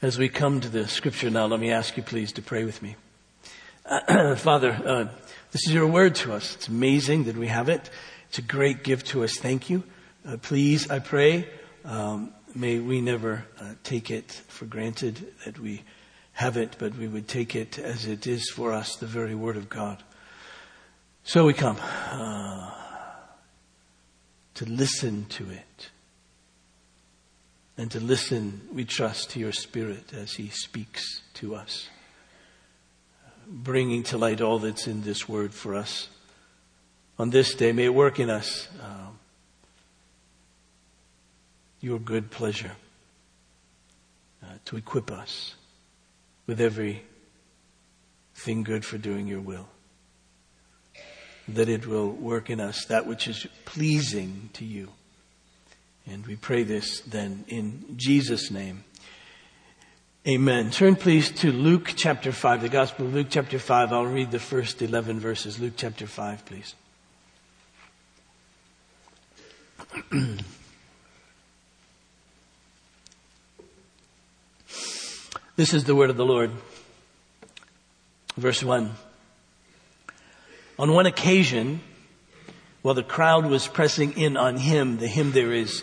As 0.00 0.16
we 0.16 0.28
come 0.28 0.60
to 0.60 0.68
the 0.68 0.86
scripture 0.86 1.28
now, 1.28 1.46
let 1.46 1.58
me 1.58 1.72
ask 1.72 1.96
you 1.96 2.04
please 2.04 2.30
to 2.34 2.42
pray 2.42 2.62
with 2.62 2.80
me. 2.82 2.94
Father, 4.36 4.80
uh, 4.86 5.08
this 5.50 5.66
is 5.66 5.74
your 5.74 5.88
word 5.88 6.14
to 6.16 6.34
us. 6.34 6.54
It's 6.54 6.68
amazing 6.68 7.24
that 7.24 7.36
we 7.36 7.48
have 7.48 7.68
it. 7.68 7.90
It's 8.28 8.38
a 8.38 8.42
great 8.42 8.84
gift 8.84 9.08
to 9.08 9.24
us. 9.24 9.36
Thank 9.38 9.68
you. 9.68 9.82
Uh, 10.24 10.36
please, 10.36 10.88
I 10.88 11.00
pray, 11.00 11.48
um, 11.84 12.32
may 12.54 12.78
we 12.78 13.00
never 13.00 13.44
uh, 13.60 13.72
take 13.82 14.08
it 14.08 14.30
for 14.46 14.66
granted 14.66 15.34
that 15.44 15.58
we 15.58 15.82
have 16.34 16.56
it, 16.56 16.76
but 16.78 16.96
we 16.96 17.08
would 17.08 17.26
take 17.26 17.56
it 17.56 17.76
as 17.76 18.06
it 18.06 18.28
is 18.28 18.48
for 18.50 18.72
us, 18.72 18.94
the 18.94 19.06
very 19.06 19.34
word 19.34 19.56
of 19.56 19.68
God. 19.68 20.00
So 21.24 21.44
we 21.44 21.54
come 21.54 21.78
uh, 22.12 22.70
to 24.54 24.64
listen 24.64 25.24
to 25.30 25.50
it 25.50 25.90
and 27.78 27.92
to 27.92 28.00
listen, 28.00 28.60
we 28.72 28.84
trust, 28.84 29.30
to 29.30 29.38
your 29.38 29.52
Spirit 29.52 30.12
as 30.12 30.32
He 30.32 30.48
speaks 30.48 31.22
to 31.34 31.54
us, 31.54 31.88
bringing 33.46 34.02
to 34.02 34.18
light 34.18 34.40
all 34.40 34.58
that's 34.58 34.88
in 34.88 35.02
this 35.02 35.28
word 35.28 35.54
for 35.54 35.76
us. 35.76 36.08
On 37.20 37.30
this 37.30 37.54
day, 37.54 37.70
may 37.70 37.84
it 37.84 37.94
work 37.94 38.18
in 38.18 38.30
us 38.30 38.68
um, 38.82 39.20
your 41.80 42.00
good 42.00 42.32
pleasure 42.32 42.72
uh, 44.42 44.46
to 44.64 44.76
equip 44.76 45.12
us 45.12 45.54
with 46.48 46.60
every 46.60 47.04
thing 48.34 48.64
good 48.64 48.84
for 48.84 48.98
doing 48.98 49.28
your 49.28 49.40
will. 49.40 49.68
That 51.46 51.68
it 51.68 51.86
will 51.86 52.10
work 52.10 52.50
in 52.50 52.60
us 52.60 52.84
that 52.86 53.06
which 53.06 53.28
is 53.28 53.46
pleasing 53.64 54.50
to 54.54 54.64
you 54.64 54.90
and 56.10 56.26
we 56.26 56.36
pray 56.36 56.62
this 56.62 57.00
then 57.00 57.44
in 57.48 57.84
Jesus' 57.96 58.50
name. 58.50 58.84
Amen. 60.26 60.70
Turn 60.70 60.96
please 60.96 61.30
to 61.30 61.52
Luke 61.52 61.92
chapter 61.96 62.32
5, 62.32 62.62
the 62.62 62.68
Gospel 62.68 63.06
of 63.06 63.14
Luke 63.14 63.28
chapter 63.30 63.58
5. 63.58 63.92
I'll 63.92 64.04
read 64.04 64.30
the 64.30 64.38
first 64.38 64.82
11 64.82 65.20
verses. 65.20 65.58
Luke 65.58 65.74
chapter 65.76 66.06
5, 66.06 66.44
please. 66.44 66.74
this 75.56 75.72
is 75.72 75.84
the 75.84 75.94
word 75.94 76.10
of 76.10 76.16
the 76.16 76.26
Lord. 76.26 76.50
Verse 78.36 78.62
1. 78.62 78.90
On 80.78 80.92
one 80.92 81.06
occasion, 81.06 81.80
while 82.82 82.94
the 82.94 83.02
crowd 83.02 83.46
was 83.46 83.66
pressing 83.66 84.18
in 84.18 84.36
on 84.36 84.56
him, 84.56 84.98
the 84.98 85.08
him 85.08 85.32
there 85.32 85.52
is 85.52 85.82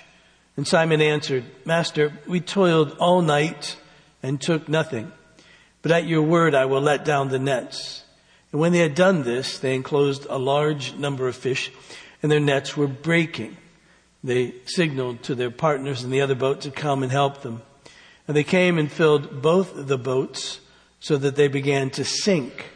And 0.57 0.67
Simon 0.67 1.01
answered, 1.01 1.45
Master, 1.65 2.13
we 2.27 2.39
toiled 2.39 2.97
all 2.99 3.21
night 3.21 3.77
and 4.21 4.39
took 4.39 4.67
nothing. 4.67 5.11
But 5.81 5.91
at 5.91 6.05
your 6.05 6.21
word 6.21 6.53
I 6.53 6.65
will 6.65 6.81
let 6.81 7.05
down 7.05 7.29
the 7.29 7.39
nets. 7.39 8.03
And 8.51 8.59
when 8.59 8.71
they 8.71 8.79
had 8.79 8.95
done 8.95 9.23
this, 9.23 9.59
they 9.59 9.75
enclosed 9.75 10.27
a 10.29 10.37
large 10.37 10.93
number 10.95 11.27
of 11.27 11.35
fish 11.35 11.71
and 12.21 12.31
their 12.31 12.39
nets 12.39 12.75
were 12.77 12.87
breaking. 12.87 13.57
They 14.23 14.53
signaled 14.65 15.23
to 15.23 15.35
their 15.35 15.49
partners 15.49 16.03
in 16.03 16.11
the 16.11 16.21
other 16.21 16.35
boat 16.35 16.61
to 16.61 16.71
come 16.71 17.01
and 17.01 17.11
help 17.11 17.41
them. 17.41 17.61
And 18.27 18.37
they 18.37 18.43
came 18.43 18.77
and 18.77 18.91
filled 18.91 19.41
both 19.41 19.71
the 19.75 19.97
boats 19.97 20.59
so 20.99 21.17
that 21.17 21.35
they 21.35 21.47
began 21.47 21.89
to 21.91 22.05
sink. 22.05 22.69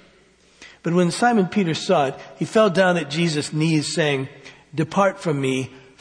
But 0.81 0.94
when 0.94 1.12
Simon 1.12 1.47
Peter 1.47 1.74
saw 1.74 2.08
it, 2.08 2.16
he 2.38 2.46
fell 2.46 2.69
down 2.69 2.97
at 2.97 3.09
Jesus' 3.09 3.53
knees 3.53 3.94
saying, 3.94 4.30
Depart 4.74 5.19
from 5.19 5.40
me, 5.40 5.72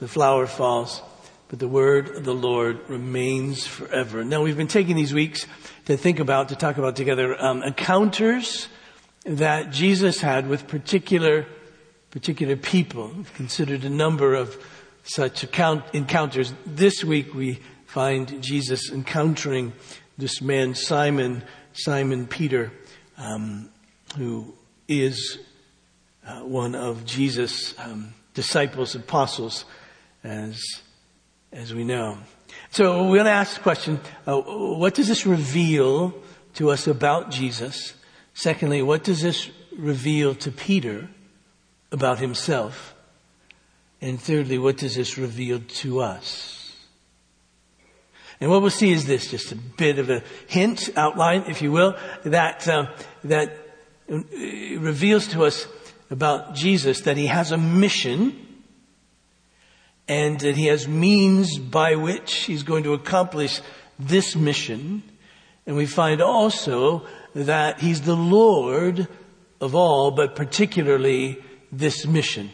the 0.00 0.08
flower 0.08 0.46
falls, 0.46 1.02
but 1.48 1.58
the 1.58 1.68
word 1.68 2.16
of 2.16 2.24
the 2.24 2.34
Lord 2.34 2.80
remains 2.88 3.66
forever. 3.66 4.24
Now 4.24 4.42
we've 4.42 4.56
been 4.56 4.66
taking 4.66 4.96
these 4.96 5.14
weeks 5.14 5.46
to 5.86 5.96
think 5.96 6.18
about, 6.18 6.50
to 6.50 6.56
talk 6.56 6.76
about 6.76 6.96
together, 6.96 7.40
um, 7.42 7.62
encounters 7.62 8.68
that 9.24 9.70
Jesus 9.70 10.20
had 10.20 10.48
with 10.48 10.66
particular, 10.66 11.46
particular 12.10 12.56
people. 12.56 13.10
We've 13.16 13.34
considered 13.34 13.84
a 13.84 13.90
number 13.90 14.34
of 14.34 14.56
such 15.04 15.42
account, 15.42 15.84
encounters. 15.92 16.52
This 16.66 17.02
week 17.04 17.34
we 17.34 17.60
find 17.86 18.42
Jesus 18.42 18.90
encountering 18.90 19.72
this 20.18 20.42
man, 20.42 20.74
Simon, 20.74 21.42
Simon 21.72 22.26
Peter, 22.26 22.72
um, 23.16 23.70
who 24.16 24.52
is 24.88 25.38
uh, 26.26 26.40
one 26.40 26.74
of 26.74 27.04
Jesus' 27.06 27.74
um, 27.78 28.12
disciples, 28.34 28.94
apostles 28.94 29.64
as, 30.26 30.82
as 31.52 31.72
we 31.72 31.84
know. 31.84 32.18
So 32.70 33.04
we're 33.04 33.18
going 33.18 33.26
to 33.26 33.30
ask 33.30 33.56
the 33.56 33.62
question, 33.62 34.00
uh, 34.26 34.40
what 34.40 34.94
does 34.94 35.08
this 35.08 35.24
reveal 35.24 36.14
to 36.54 36.70
us 36.70 36.86
about 36.86 37.30
Jesus? 37.30 37.94
Secondly, 38.34 38.82
what 38.82 39.04
does 39.04 39.22
this 39.22 39.50
reveal 39.76 40.34
to 40.36 40.50
Peter 40.50 41.08
about 41.92 42.18
himself? 42.18 42.94
And 44.00 44.20
thirdly, 44.20 44.58
what 44.58 44.78
does 44.78 44.96
this 44.96 45.16
reveal 45.16 45.60
to 45.60 46.00
us? 46.00 46.76
And 48.40 48.50
what 48.50 48.60
we'll 48.60 48.70
see 48.70 48.92
is 48.92 49.06
this, 49.06 49.30
just 49.30 49.52
a 49.52 49.56
bit 49.56 49.98
of 49.98 50.10
a 50.10 50.22
hint, 50.48 50.90
outline, 50.96 51.44
if 51.48 51.62
you 51.62 51.72
will, 51.72 51.96
that, 52.24 52.68
uh, 52.68 52.86
that 53.24 53.56
reveals 54.08 55.28
to 55.28 55.44
us 55.44 55.66
about 56.10 56.54
Jesus 56.54 57.02
that 57.02 57.16
he 57.16 57.26
has 57.26 57.52
a 57.52 57.56
mission 57.56 58.45
and 60.08 60.38
that 60.40 60.56
he 60.56 60.66
has 60.66 60.86
means 60.86 61.58
by 61.58 61.96
which 61.96 62.44
he's 62.44 62.62
going 62.62 62.84
to 62.84 62.92
accomplish 62.92 63.60
this 63.98 64.36
mission. 64.36 65.02
And 65.66 65.76
we 65.76 65.86
find 65.86 66.20
also 66.20 67.06
that 67.34 67.80
he's 67.80 68.02
the 68.02 68.16
Lord 68.16 69.08
of 69.60 69.74
all, 69.74 70.10
but 70.12 70.36
particularly 70.36 71.38
this 71.72 72.06
mission. 72.06 72.50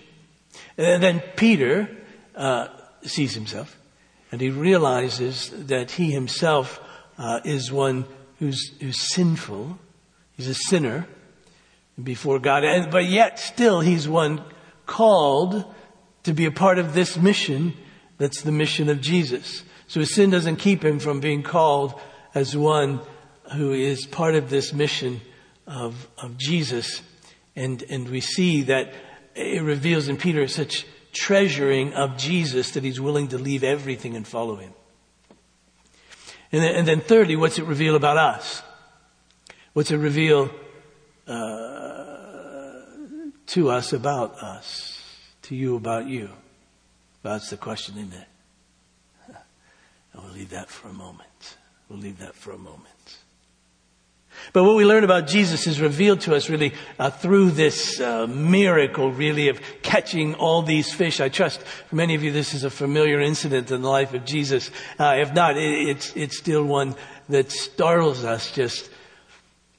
And 0.78 1.02
then 1.02 1.22
Peter 1.36 1.88
uh, 2.34 2.68
sees 3.02 3.34
himself, 3.34 3.78
and 4.30 4.40
he 4.40 4.50
realizes 4.50 5.50
that 5.66 5.90
he 5.90 6.10
himself 6.10 6.80
uh, 7.18 7.40
is 7.44 7.70
one 7.70 8.06
who's, 8.38 8.72
who's 8.80 9.12
sinful. 9.12 9.78
He's 10.36 10.48
a 10.48 10.54
sinner 10.54 11.06
before 12.02 12.38
God, 12.38 12.64
and, 12.64 12.90
but 12.90 13.04
yet 13.04 13.38
still 13.38 13.80
he's 13.80 14.08
one 14.08 14.42
called 14.86 15.64
to 16.24 16.32
be 16.32 16.44
a 16.44 16.50
part 16.50 16.78
of 16.78 16.94
this 16.94 17.16
mission 17.16 17.74
that's 18.18 18.42
the 18.42 18.52
mission 18.52 18.88
of 18.88 19.00
Jesus. 19.00 19.62
So 19.88 20.00
his 20.00 20.14
sin 20.14 20.30
doesn't 20.30 20.56
keep 20.56 20.84
him 20.84 20.98
from 20.98 21.20
being 21.20 21.42
called 21.42 21.98
as 22.34 22.56
one 22.56 23.00
who 23.54 23.72
is 23.72 24.06
part 24.06 24.34
of 24.34 24.48
this 24.48 24.72
mission 24.72 25.20
of, 25.66 26.08
of 26.18 26.38
Jesus. 26.38 27.02
And, 27.56 27.82
and 27.90 28.08
we 28.08 28.20
see 28.20 28.62
that 28.62 28.94
it 29.34 29.62
reveals 29.62 30.08
in 30.08 30.16
Peter 30.16 30.46
such 30.48 30.86
treasuring 31.12 31.92
of 31.92 32.16
Jesus 32.16 32.70
that 32.72 32.84
he's 32.84 33.00
willing 33.00 33.28
to 33.28 33.38
leave 33.38 33.64
everything 33.64 34.16
and 34.16 34.26
follow 34.26 34.56
him. 34.56 34.72
And 36.50 36.62
then, 36.62 36.74
and 36.74 36.88
then 36.88 37.00
thirdly, 37.00 37.36
what's 37.36 37.58
it 37.58 37.64
reveal 37.64 37.96
about 37.96 38.16
us? 38.16 38.62
What's 39.72 39.90
it 39.90 39.96
reveal 39.96 40.50
uh, 41.26 41.32
to 43.46 43.70
us 43.70 43.92
about 43.92 44.36
us? 44.36 44.91
To 45.52 45.58
you 45.58 45.76
about 45.76 46.06
you? 46.06 46.30
That's 47.22 47.50
the 47.50 47.58
question, 47.58 47.98
isn't 47.98 48.14
it? 48.14 48.26
And 50.14 50.22
we'll 50.22 50.32
leave 50.32 50.50
that 50.50 50.68
for 50.68 50.88
a 50.88 50.92
moment. 50.92 51.56
We'll 51.88 51.98
leave 51.98 52.18
that 52.18 52.34
for 52.34 52.52
a 52.52 52.58
moment. 52.58 52.88
But 54.54 54.64
what 54.64 54.76
we 54.76 54.84
learn 54.86 55.04
about 55.04 55.26
Jesus 55.26 55.66
is 55.66 55.78
revealed 55.78 56.22
to 56.22 56.34
us 56.34 56.48
really 56.48 56.72
uh, 56.98 57.10
through 57.10 57.50
this 57.50 58.00
uh, 58.00 58.26
miracle, 58.26 59.12
really, 59.12 59.48
of 59.48 59.60
catching 59.82 60.34
all 60.34 60.62
these 60.62 60.92
fish. 60.92 61.20
I 61.20 61.28
trust 61.28 61.62
for 61.62 61.96
many 61.96 62.14
of 62.14 62.22
you 62.22 62.32
this 62.32 62.54
is 62.54 62.64
a 62.64 62.70
familiar 62.70 63.20
incident 63.20 63.70
in 63.70 63.82
the 63.82 63.88
life 63.88 64.14
of 64.14 64.24
Jesus. 64.24 64.70
Uh, 64.98 65.16
if 65.18 65.34
not, 65.34 65.58
it, 65.58 65.88
it's 65.88 66.16
it's 66.16 66.38
still 66.38 66.64
one 66.64 66.94
that 67.28 67.50
startles 67.50 68.24
us 68.24 68.50
just 68.52 68.90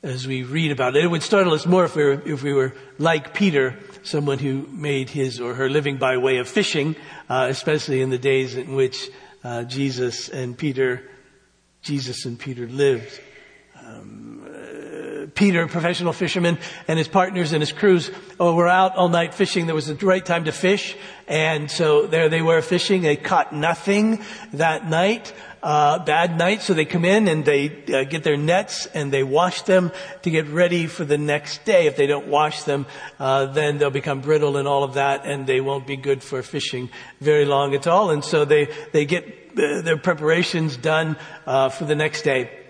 as 0.03 0.27
we 0.27 0.43
read 0.43 0.71
about 0.71 0.95
it. 0.95 1.03
It 1.03 1.07
would 1.07 1.23
startle 1.23 1.53
us 1.53 1.65
more 1.65 1.85
if 1.85 1.95
we 1.95 2.03
were 2.03 2.21
if 2.25 2.43
we 2.43 2.53
were 2.53 2.73
like 2.99 3.33
Peter, 3.33 3.79
someone 4.03 4.39
who 4.39 4.67
made 4.71 5.09
his 5.09 5.39
or 5.39 5.53
her 5.55 5.69
living 5.69 5.97
by 5.97 6.17
way 6.17 6.37
of 6.37 6.47
fishing, 6.47 6.95
uh, 7.29 7.47
especially 7.49 8.01
in 8.01 8.09
the 8.09 8.17
days 8.17 8.55
in 8.55 8.75
which 8.75 9.09
uh, 9.43 9.63
Jesus 9.63 10.29
and 10.29 10.57
Peter, 10.57 11.09
Jesus 11.81 12.25
and 12.25 12.39
Peter 12.39 12.67
lived. 12.67 13.19
Um, 13.85 14.22
Peter, 15.35 15.67
professional 15.67 16.13
fisherman, 16.13 16.57
and 16.87 16.97
his 16.97 17.07
partners 17.07 17.53
and 17.53 17.61
his 17.61 17.71
crews 17.71 18.11
oh, 18.39 18.53
were 18.53 18.67
out 18.67 18.95
all 18.95 19.09
night 19.09 19.33
fishing. 19.33 19.65
There 19.65 19.75
was 19.75 19.87
the 19.87 19.95
right 20.05 20.25
time 20.25 20.45
to 20.45 20.51
fish, 20.51 20.95
and 21.27 21.69
so 21.69 22.07
there 22.07 22.29
they 22.29 22.41
were 22.41 22.61
fishing. 22.61 23.01
They 23.01 23.15
caught 23.15 23.53
nothing 23.53 24.23
that 24.53 24.87
night. 24.89 25.33
Uh, 25.63 26.03
bad 26.03 26.37
night, 26.37 26.61
so 26.61 26.73
they 26.73 26.83
come 26.83 27.05
in 27.05 27.29
and 27.29 27.45
they 27.45 27.69
uh, 27.93 28.03
get 28.03 28.25
their 28.25 28.35
nets 28.35 28.85
and 28.87 29.13
they 29.13 29.23
wash 29.23 29.61
them 29.61 29.93
to 30.21 30.29
get 30.29 30.45
ready 30.47 30.87
for 30.87 31.05
the 31.05 31.17
next 31.17 31.63
day. 31.63 31.87
If 31.87 31.95
they 31.95 32.05
don't 32.05 32.27
wash 32.27 32.63
them, 32.63 32.85
uh, 33.17 33.45
then 33.45 33.77
they'll 33.77 33.89
become 33.89 34.19
brittle 34.19 34.57
and 34.57 34.67
all 34.67 34.83
of 34.83 34.95
that, 34.95 35.25
and 35.25 35.47
they 35.47 35.61
won't 35.61 35.87
be 35.87 35.95
good 35.95 36.21
for 36.21 36.43
fishing 36.43 36.89
very 37.21 37.45
long 37.45 37.75
at 37.75 37.87
all. 37.87 38.09
And 38.09 38.25
so 38.25 38.43
they 38.43 38.67
they 38.91 39.05
get 39.05 39.23
uh, 39.57 39.81
their 39.81 39.95
preparations 39.95 40.75
done 40.75 41.15
uh, 41.47 41.69
for 41.69 41.85
the 41.85 41.95
next 41.95 42.23
day. 42.23 42.62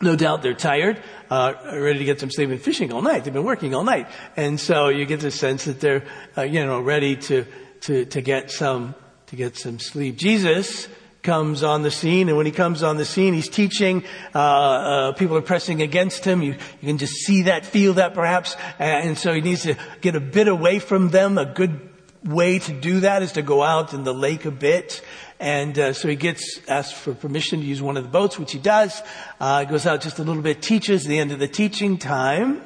No 0.00 0.14
doubt 0.14 0.42
they're 0.42 0.52
tired, 0.52 1.02
uh, 1.30 1.54
ready 1.72 2.00
to 2.00 2.04
get 2.04 2.20
some 2.20 2.30
sleep 2.30 2.50
and 2.50 2.60
fishing 2.60 2.92
all 2.92 3.00
night. 3.00 3.24
They've 3.24 3.32
been 3.32 3.44
working 3.44 3.74
all 3.74 3.84
night. 3.84 4.08
And 4.36 4.60
so 4.60 4.88
you 4.88 5.06
get 5.06 5.20
the 5.20 5.30
sense 5.30 5.64
that 5.64 5.80
they're, 5.80 6.04
uh, 6.36 6.42
you 6.42 6.66
know, 6.66 6.80
ready 6.80 7.16
to, 7.16 7.46
to, 7.82 8.04
to 8.04 8.20
get 8.20 8.50
some, 8.50 8.94
to 9.28 9.36
get 9.36 9.56
some 9.56 9.78
sleep. 9.78 10.16
Jesus 10.16 10.86
comes 11.22 11.62
on 11.62 11.82
the 11.82 11.90
scene, 11.90 12.28
and 12.28 12.36
when 12.36 12.44
he 12.44 12.52
comes 12.52 12.82
on 12.82 12.98
the 12.98 13.06
scene, 13.06 13.32
he's 13.32 13.48
teaching. 13.48 14.04
Uh, 14.34 14.38
uh, 14.38 15.12
people 15.12 15.36
are 15.36 15.42
pressing 15.42 15.80
against 15.80 16.26
him. 16.26 16.42
You, 16.42 16.52
you, 16.80 16.86
can 16.86 16.98
just 16.98 17.14
see 17.14 17.42
that, 17.42 17.64
feel 17.64 17.94
that, 17.94 18.12
perhaps, 18.12 18.54
and 18.78 19.16
so 19.16 19.32
he 19.32 19.40
needs 19.40 19.62
to 19.62 19.76
get 20.02 20.14
a 20.14 20.20
bit 20.20 20.46
away 20.46 20.78
from 20.78 21.08
them. 21.08 21.38
A 21.38 21.46
good 21.46 21.95
way 22.26 22.58
to 22.58 22.72
do 22.72 23.00
that 23.00 23.22
is 23.22 23.32
to 23.32 23.42
go 23.42 23.62
out 23.62 23.94
in 23.94 24.04
the 24.04 24.14
lake 24.14 24.44
a 24.44 24.50
bit. 24.50 25.00
And 25.38 25.78
uh, 25.78 25.92
so 25.92 26.08
he 26.08 26.16
gets 26.16 26.60
asked 26.68 26.94
for 26.94 27.14
permission 27.14 27.60
to 27.60 27.66
use 27.66 27.80
one 27.80 27.96
of 27.96 28.02
the 28.02 28.10
boats, 28.10 28.38
which 28.38 28.52
he 28.52 28.58
does. 28.58 29.02
Uh, 29.40 29.64
goes 29.64 29.86
out 29.86 30.00
just 30.00 30.18
a 30.18 30.22
little 30.22 30.42
bit, 30.42 30.62
teaches. 30.62 31.04
the 31.04 31.18
end 31.18 31.32
of 31.32 31.38
the 31.38 31.48
teaching 31.48 31.98
time, 31.98 32.62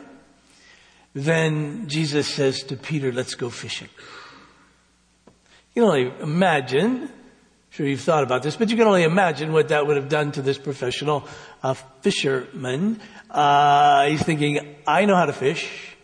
then 1.14 1.88
Jesus 1.88 2.28
says 2.28 2.62
to 2.64 2.76
Peter, 2.76 3.12
"Let's 3.12 3.34
go 3.34 3.50
fishing." 3.50 3.88
You 5.74 5.82
can 5.82 5.84
only 5.84 6.12
imagine 6.20 7.10
I'm 7.70 7.76
sure 7.76 7.86
you've 7.86 8.00
thought 8.00 8.24
about 8.24 8.42
this, 8.42 8.56
but 8.56 8.68
you 8.68 8.76
can 8.76 8.88
only 8.88 9.04
imagine 9.04 9.52
what 9.52 9.68
that 9.68 9.86
would 9.86 9.96
have 9.96 10.08
done 10.08 10.32
to 10.32 10.42
this 10.42 10.58
professional 10.58 11.24
uh, 11.62 11.74
fisherman. 11.74 13.00
Uh, 13.30 14.08
he's 14.08 14.24
thinking, 14.24 14.74
I 14.88 15.04
know 15.04 15.14
how 15.14 15.26
to 15.26 15.32
fish. 15.32 15.94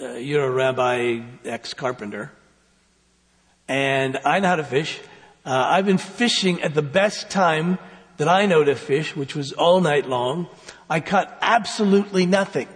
Uh, 0.00 0.12
you're 0.12 0.44
a 0.44 0.50
rabbi 0.50 1.22
ex-carpenter. 1.44 2.30
And 3.68 4.18
I 4.24 4.40
know 4.40 4.48
how 4.48 4.56
to 4.56 4.64
fish. 4.64 4.98
Uh, 5.44 5.50
I've 5.50 5.86
been 5.86 5.98
fishing 5.98 6.62
at 6.62 6.74
the 6.74 6.82
best 6.82 7.30
time 7.30 7.78
that 8.16 8.28
I 8.28 8.46
know 8.46 8.64
to 8.64 8.74
fish, 8.74 9.14
which 9.14 9.34
was 9.34 9.52
all 9.52 9.80
night 9.80 10.08
long. 10.08 10.48
I 10.88 11.00
caught 11.00 11.36
absolutely 11.40 12.26
nothing. 12.26 12.68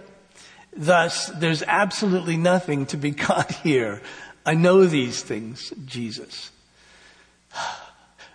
Thus, 0.75 1.27
there's 1.27 1.63
absolutely 1.63 2.37
nothing 2.37 2.85
to 2.87 2.97
be 2.97 3.11
caught 3.27 3.51
here. 3.51 4.01
I 4.45 4.53
know 4.55 4.85
these 4.85 5.21
things, 5.21 5.73
Jesus. 5.85 6.51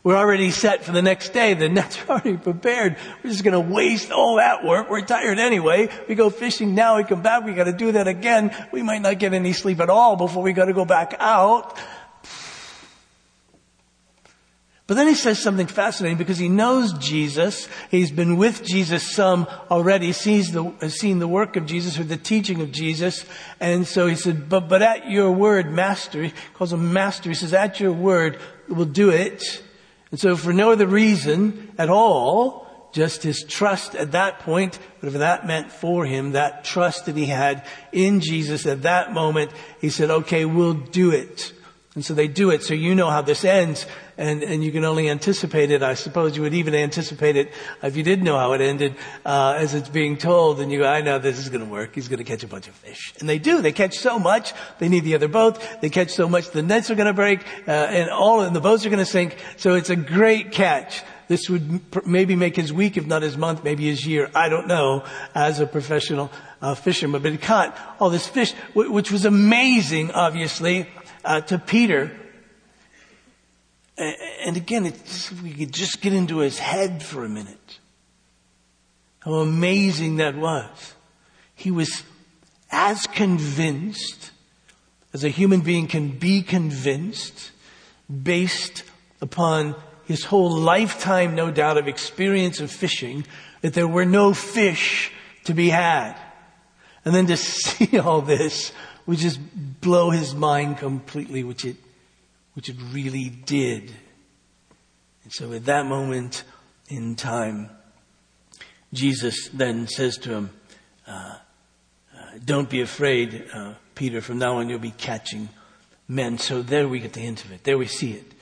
We're 0.07 0.17
already 0.17 0.53
set 0.53 0.85
for 0.85 0.93
the 0.93 1.03
next 1.03 1.31
day. 1.31 1.55
The 1.55 1.69
nets 1.69 1.99
are 2.03 2.21
already 2.21 2.37
prepared. 2.37 2.97
We're 3.25 3.31
just 3.31 3.43
going 3.43 3.55
to 3.55 3.75
waste 3.75 4.13
all 4.13 4.37
that 4.37 4.65
work. 4.65 4.89
We're 4.89 5.01
tired 5.01 5.41
anyway. 5.41 5.89
We 6.09 6.15
go 6.15 6.31
fishing 6.31 6.77
now. 6.77 6.99
We 6.99 7.03
come 7.03 7.23
back. 7.23 7.45
We 7.45 7.55
got 7.55 7.65
to 7.65 7.73
do 7.73 7.91
that 7.91 8.07
again. 8.07 8.55
We 8.71 8.83
might 8.83 9.03
not 9.03 9.19
get 9.19 9.35
any 9.35 9.53
sleep 9.53 9.81
at 9.81 9.91
all 9.91 10.15
before 10.15 10.45
we 10.45 10.53
got 10.53 10.67
to 10.67 10.73
go 10.73 10.85
back 10.85 11.17
out. 11.19 11.77
But 14.87 14.95
then 14.95 15.09
he 15.09 15.15
says 15.15 15.41
something 15.41 15.67
fascinating 15.67 16.17
because 16.17 16.39
he 16.39 16.49
knows 16.49 16.93
Jesus. 16.93 17.67
He's 17.91 18.13
been 18.13 18.37
with 18.37 18.63
Jesus 18.65 19.03
some 19.03 19.49
already, 19.69 20.13
sees 20.13 20.53
the, 20.53 20.63
has 20.81 20.95
seen 20.95 21.19
the 21.19 21.27
work 21.27 21.57
of 21.57 21.67
Jesus 21.67 21.99
or 21.99 22.05
the 22.05 22.17
teaching 22.17 22.61
of 22.61 22.71
Jesus. 22.71 23.25
And 23.59 23.85
so 23.85 24.07
he 24.07 24.15
said, 24.15 24.49
but, 24.49 24.69
but 24.69 24.83
at 24.83 25.11
your 25.11 25.33
word, 25.33 25.73
master, 25.73 26.23
he 26.23 26.33
calls 26.55 26.73
him 26.73 26.93
master. 26.93 27.29
He 27.29 27.35
says, 27.35 27.53
at 27.53 27.81
your 27.81 27.93
word, 27.93 28.39
we'll 28.69 28.85
do 28.85 29.11
it. 29.11 29.61
And 30.13 30.21
so 30.21 30.37
for 30.37 30.53
no 30.53 30.71
other 30.71 30.87
reason 30.87 31.73
at 31.79 31.91
all, 31.91 32.91
just 32.93 33.25
his 33.25 33.43
trust 33.43 33.97
at 33.97 34.13
that 34.13 34.39
point, 34.39 34.79
whatever 35.01 35.19
that 35.19 35.49
meant 35.49 35.73
for 35.73 36.07
him, 36.07 36.33
that 36.33 36.65
trust 36.65 37.07
that 37.07 37.17
he 37.17 37.27
had 37.27 37.67
in 37.91 38.21
Jesus 38.21 38.67
at 38.67 38.83
that 38.83 39.13
moment, 39.13 39.51
he 39.81 39.91
said, 39.91 40.11
okay, 40.11 40.45
we'll 40.45 40.75
do 40.75 41.11
it. 41.11 41.53
And 41.97 42.05
so 42.05 42.13
they 42.13 42.29
do 42.29 42.51
it. 42.51 42.63
So 42.63 42.75
you 42.75 42.95
know 42.95 43.09
how 43.09 43.23
this 43.23 43.43
ends 43.43 43.87
and, 44.19 44.43
and 44.43 44.63
you 44.63 44.71
can 44.71 44.85
only 44.85 45.09
anticipate 45.09 45.71
it. 45.71 45.83
I 45.83 45.95
suppose 45.95 46.37
you 46.37 46.43
would 46.43 46.53
even 46.53 46.75
anticipate 46.75 47.37
it 47.37 47.51
if 47.83 47.97
you 47.97 48.03
did 48.03 48.23
know 48.23 48.37
how 48.37 48.53
it 48.53 48.61
ended, 48.61 48.97
uh, 49.25 49.55
as 49.57 49.75
it's 49.75 49.89
being 49.89 50.19
told 50.19 50.61
and 50.61 50.71
you 50.71 50.81
go, 50.81 50.87
I 50.87 51.01
know 51.01 51.19
this 51.19 51.39
is 51.39 51.49
going 51.49 51.65
to 51.65 51.71
work. 51.71 51.95
He's 51.95 52.09
going 52.09 52.19
to 52.19 52.25
catch 52.25 52.45
a 52.45 52.49
bunch 52.49 52.69
of 52.69 52.75
fish. 52.75 53.15
And 53.19 53.27
they 53.27 53.39
do. 53.39 53.63
They 53.63 53.73
catch 53.73 53.97
so 53.97 54.19
much. 54.19 54.53
They 54.79 54.91
need 54.91 55.05
the 55.05 55.15
other 55.15 55.27
boat. 55.27 55.59
They 55.81 55.89
catch 55.89 56.11
so 56.11 56.29
much 56.29 56.51
the 56.51 56.63
nets 56.63 56.91
are 56.91 56.97
going 56.97 57.07
to 57.07 57.15
break, 57.15 57.41
uh, 57.67 57.71
and 57.71 58.11
all, 58.11 58.43
and 58.43 58.55
the 58.55 58.61
boats 58.61 58.85
are 58.85 58.91
going 58.91 58.99
to 58.99 59.11
sink. 59.11 59.39
So 59.57 59.75
it's 59.75 59.91
a 59.91 59.97
great 59.97 60.53
catch. 60.53 61.03
This 61.29 61.49
would 61.49 62.07
maybe 62.07 62.37
make 62.37 62.57
his 62.57 62.73
week, 62.73 62.99
if 62.99 63.07
not 63.07 63.23
his 63.23 63.39
month, 63.39 63.65
maybe 63.65 63.87
his 63.87 64.07
year. 64.07 64.31
I 64.35 64.51
don't 64.51 64.69
know 64.69 65.05
as 65.35 65.61
a 65.61 65.67
professional 65.67 66.31
uh, 66.61 66.75
fisherman, 66.75 67.23
but 67.23 67.33
he 67.33 67.39
caught 67.39 67.77
all 67.99 68.11
this 68.11 68.29
fish, 68.29 68.53
which 68.75 69.11
was 69.11 69.25
amazing, 69.25 70.13
obviously 70.13 70.87
uh, 71.27 71.41
to 71.43 71.59
Peter. 71.59 72.13
And 73.99 74.57
again, 74.57 74.93
we 75.43 75.53
could 75.53 75.73
just 75.73 76.01
get 76.01 76.13
into 76.13 76.39
his 76.39 76.59
head 76.59 77.03
for 77.03 77.25
a 77.25 77.29
minute. 77.29 77.79
How 79.21 79.35
amazing 79.35 80.17
that 80.17 80.37
was. 80.37 80.95
He 81.55 81.71
was 81.71 82.03
as 82.71 83.07
convinced 83.07 84.31
as 85.13 85.25
a 85.25 85.29
human 85.29 85.63
being 85.63 85.87
can 85.87 86.11
be 86.11 86.43
convinced 86.43 87.51
based 88.23 88.85
upon 89.21 89.75
his 90.05 90.25
whole 90.25 90.55
lifetime, 90.55 91.35
no 91.35 91.51
doubt, 91.51 91.79
of 91.79 91.89
experience 91.89 92.61
of 92.61 92.71
fishing 92.71 93.25
that 93.63 93.73
there 93.73 93.89
were 93.89 94.05
no 94.05 94.35
fish 94.35 95.11
to 95.45 95.55
be 95.55 95.71
had. 95.71 96.15
And 97.05 97.15
then 97.15 97.27
to 97.29 97.37
see 97.39 97.99
all 97.99 98.21
this 98.21 98.73
would 99.07 99.19
just 99.19 99.39
blow 99.81 100.11
his 100.11 100.35
mind 100.35 100.79
completely, 100.79 101.45
which 101.45 101.65
it, 101.65 101.77
which 102.55 102.69
it 102.69 102.77
really 102.93 103.29
did. 103.31 103.93
And 105.25 105.33
so 105.33 105.53
at 105.53 105.65
that 105.67 105.87
moment 105.87 106.45
in 106.89 107.17
time, 107.17 107.71
Jesus 108.93 109.49
then 109.49 109.89
says 109.89 110.17
to 110.19 110.35
him, 110.35 110.51
uh, 111.07 111.11
uh, 112.17 112.39
don't 112.45 112.71
be 112.71 112.81
afraid, 112.81 113.49
uh, 113.53 113.75
Peter, 113.95 114.21
from 114.21 114.39
now 114.39 114.59
on 114.59 114.69
you'll 114.69 114.79
be 114.79 114.91
catching 114.93 115.49
men. 116.09 116.39
So 116.39 116.63
there 116.63 116.89
we 116.89 117.01
get 117.01 117.13
the 117.13 117.21
hint 117.21 117.45
of 117.45 117.53
it. 117.53 117.65
There 117.65 117.79
we 117.79 117.87
see 117.87 118.13
it. 118.13 118.33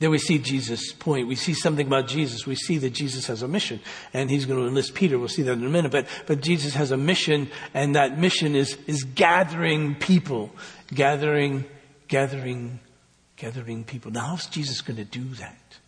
There 0.00 0.10
we 0.10 0.18
see 0.18 0.38
Jesus' 0.38 0.92
point. 0.92 1.28
We 1.28 1.36
see 1.36 1.52
something 1.52 1.86
about 1.86 2.08
Jesus. 2.08 2.46
We 2.46 2.54
see 2.54 2.78
that 2.78 2.90
Jesus 2.90 3.26
has 3.26 3.42
a 3.42 3.48
mission 3.48 3.80
and 4.14 4.30
he's 4.30 4.46
going 4.46 4.58
to 4.58 4.66
enlist 4.66 4.94
Peter. 4.94 5.18
We'll 5.18 5.28
see 5.28 5.42
that 5.42 5.52
in 5.52 5.64
a 5.64 5.68
minute. 5.68 5.92
But, 5.92 6.06
but 6.26 6.40
Jesus 6.40 6.74
has 6.74 6.90
a 6.90 6.96
mission 6.96 7.50
and 7.74 7.94
that 7.94 8.18
mission 8.18 8.56
is, 8.56 8.78
is 8.86 9.04
gathering 9.04 9.94
people, 9.94 10.52
gathering, 10.92 11.66
gathering, 12.08 12.80
gathering 13.36 13.84
people. 13.84 14.10
Now, 14.10 14.28
how's 14.28 14.46
Jesus 14.46 14.80
going 14.80 14.96
to 14.96 15.04
do 15.04 15.24
that? 15.34 15.78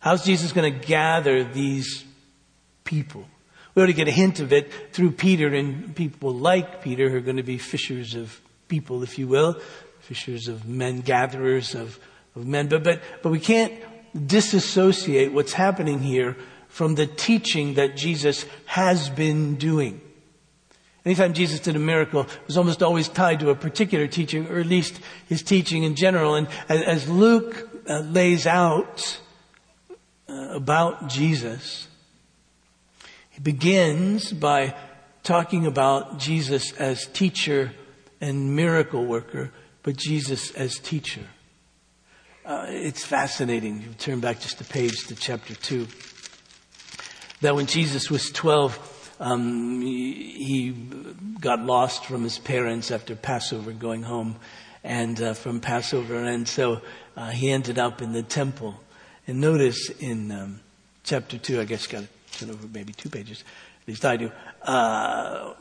How's 0.00 0.22
Jesus 0.22 0.52
going 0.52 0.70
to 0.70 0.86
gather 0.86 1.42
these 1.42 2.04
people? 2.84 3.26
We 3.74 3.86
to 3.86 3.92
get 3.94 4.08
a 4.08 4.12
hint 4.12 4.40
of 4.40 4.52
it 4.52 4.92
through 4.92 5.12
Peter 5.12 5.48
and 5.54 5.96
people 5.96 6.34
like 6.34 6.82
Peter 6.82 7.08
who 7.08 7.16
are 7.16 7.20
going 7.20 7.38
to 7.38 7.42
be 7.42 7.56
fishers 7.56 8.14
of 8.14 8.40
people, 8.68 9.02
if 9.02 9.18
you 9.18 9.26
will, 9.26 9.58
fishers 10.00 10.48
of 10.48 10.66
men, 10.66 11.00
gatherers 11.00 11.74
of 11.74 11.98
of 12.36 12.46
men. 12.46 12.68
But, 12.68 12.84
but, 12.84 13.02
but 13.22 13.30
we 13.30 13.40
can't 13.40 13.72
disassociate 14.26 15.32
what's 15.32 15.54
happening 15.54 16.00
here 16.00 16.36
from 16.68 16.94
the 16.94 17.06
teaching 17.06 17.74
that 17.74 17.96
Jesus 17.96 18.44
has 18.66 19.08
been 19.08 19.56
doing. 19.56 20.00
Anytime 21.04 21.34
Jesus 21.34 21.60
did 21.60 21.76
a 21.76 21.78
miracle, 21.78 22.22
it 22.22 22.46
was 22.46 22.56
almost 22.56 22.82
always 22.82 23.08
tied 23.08 23.40
to 23.40 23.50
a 23.50 23.54
particular 23.54 24.06
teaching, 24.06 24.48
or 24.48 24.58
at 24.58 24.66
least 24.66 25.00
his 25.28 25.42
teaching 25.42 25.84
in 25.84 25.94
general. 25.94 26.34
And 26.34 26.48
as 26.68 27.08
Luke 27.08 27.68
uh, 27.88 28.00
lays 28.00 28.46
out 28.46 29.20
uh, 30.28 30.32
about 30.50 31.08
Jesus, 31.08 31.86
he 33.30 33.40
begins 33.40 34.32
by 34.32 34.74
talking 35.22 35.66
about 35.66 36.18
Jesus 36.18 36.72
as 36.72 37.06
teacher 37.06 37.72
and 38.20 38.56
miracle 38.56 39.06
worker, 39.06 39.52
but 39.82 39.96
Jesus 39.96 40.50
as 40.52 40.78
teacher. 40.78 41.22
Uh, 42.46 42.66
it's 42.68 43.04
fascinating. 43.04 43.82
You 43.82 43.88
turn 43.98 44.20
back 44.20 44.38
just 44.38 44.60
a 44.60 44.64
page 44.64 45.08
to 45.08 45.16
chapter 45.16 45.52
2. 45.52 45.88
That 47.40 47.56
when 47.56 47.66
Jesus 47.66 48.08
was 48.08 48.30
12, 48.30 49.16
um, 49.18 49.80
he, 49.80 50.70
got 51.40 51.60
lost 51.60 52.06
from 52.06 52.22
his 52.22 52.38
parents 52.38 52.92
after 52.92 53.16
Passover 53.16 53.72
going 53.72 54.04
home 54.04 54.36
and 54.84 55.20
uh, 55.20 55.34
from 55.34 55.58
Passover. 55.58 56.22
And 56.22 56.46
so 56.46 56.82
uh, 57.16 57.30
he 57.30 57.50
ended 57.50 57.80
up 57.80 58.00
in 58.00 58.12
the 58.12 58.22
temple. 58.22 58.80
And 59.26 59.40
notice 59.40 59.90
in 59.98 60.30
um, 60.30 60.60
chapter 61.02 61.38
2, 61.38 61.60
I 61.60 61.64
guess 61.64 61.88
got 61.88 62.04
to 62.04 62.38
turn 62.38 62.50
over 62.50 62.68
maybe 62.68 62.92
two 62.92 63.10
pages, 63.10 63.42
at 63.82 63.88
least 63.88 64.04
I 64.04 64.16
do. 64.16 64.30
Uh, 64.62 65.52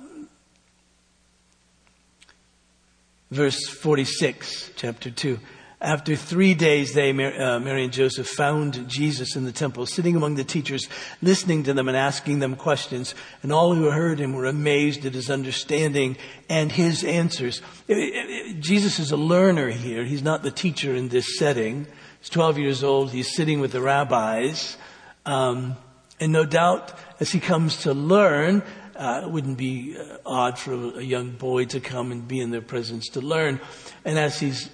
verse 3.31 3.67
46, 3.69 4.69
chapter 4.75 5.09
2. 5.09 5.39
After 5.85 6.15
three 6.15 6.55
days, 6.55 6.93
they, 6.93 7.11
uh, 7.11 7.59
Mary 7.59 7.83
and 7.83 7.93
Joseph, 7.93 8.27
found 8.27 8.87
Jesus 8.89 9.35
in 9.35 9.45
the 9.45 9.51
temple, 9.51 9.85
sitting 9.85 10.15
among 10.15 10.33
the 10.33 10.43
teachers, 10.43 10.89
listening 11.21 11.61
to 11.65 11.75
them 11.75 11.87
and 11.87 11.95
asking 11.95 12.39
them 12.39 12.55
questions. 12.55 13.13
And 13.43 13.51
all 13.51 13.75
who 13.75 13.91
heard 13.91 14.17
him 14.17 14.33
were 14.33 14.47
amazed 14.47 15.05
at 15.05 15.13
his 15.13 15.29
understanding 15.29 16.17
and 16.49 16.71
his 16.71 17.03
answers. 17.03 17.61
Jesus 17.87 18.97
is 18.97 19.11
a 19.11 19.15
learner 19.15 19.69
here. 19.69 20.03
He's 20.03 20.23
not 20.23 20.41
the 20.41 20.49
teacher 20.49 20.95
in 20.95 21.09
this 21.09 21.37
setting. 21.37 21.85
He's 22.19 22.29
12 22.29 22.57
years 22.57 22.83
old. 22.83 23.11
He's 23.11 23.35
sitting 23.35 23.59
with 23.59 23.71
the 23.71 23.81
rabbis. 23.81 24.77
Um, 25.23 25.75
and 26.19 26.31
no 26.31 26.45
doubt, 26.45 26.97
as 27.19 27.31
he 27.31 27.39
comes 27.39 27.83
to 27.83 27.93
learn, 27.93 28.63
uh, 28.95 29.21
it 29.25 29.29
wouldn't 29.29 29.59
be 29.59 29.95
uh, 29.95 30.17
odd 30.25 30.57
for 30.57 30.73
a, 30.73 30.97
a 30.97 31.03
young 31.03 31.29
boy 31.29 31.65
to 31.65 31.79
come 31.79 32.11
and 32.11 32.27
be 32.27 32.39
in 32.41 32.49
their 32.49 32.63
presence 32.63 33.09
to 33.09 33.21
learn. 33.21 33.61
And 34.03 34.17
as 34.17 34.39
he's 34.39 34.67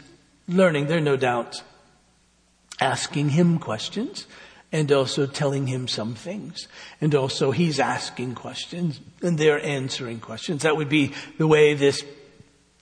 learning, 0.48 0.88
they're 0.88 1.00
no 1.00 1.18
doubt 1.18 1.62
asking 2.80 3.30
him 3.30 3.60
questions 3.60 4.26
and 4.72 4.92
also 4.92 5.28
telling 5.28 5.68
him 5.68 5.88
some 5.88 6.16
things. 6.16 6.68
And 7.00 7.14
also 7.14 7.52
he's 7.52 7.80
asking 7.80 8.36
questions 8.36 9.00
and 9.22 9.38
they're 9.38 9.64
answering 9.64 10.20
questions. 10.20 10.64
That 10.64 10.78
would 10.78 10.90
be 10.90 11.14
the 11.38 11.48
way 11.48 11.74
this 11.74 12.04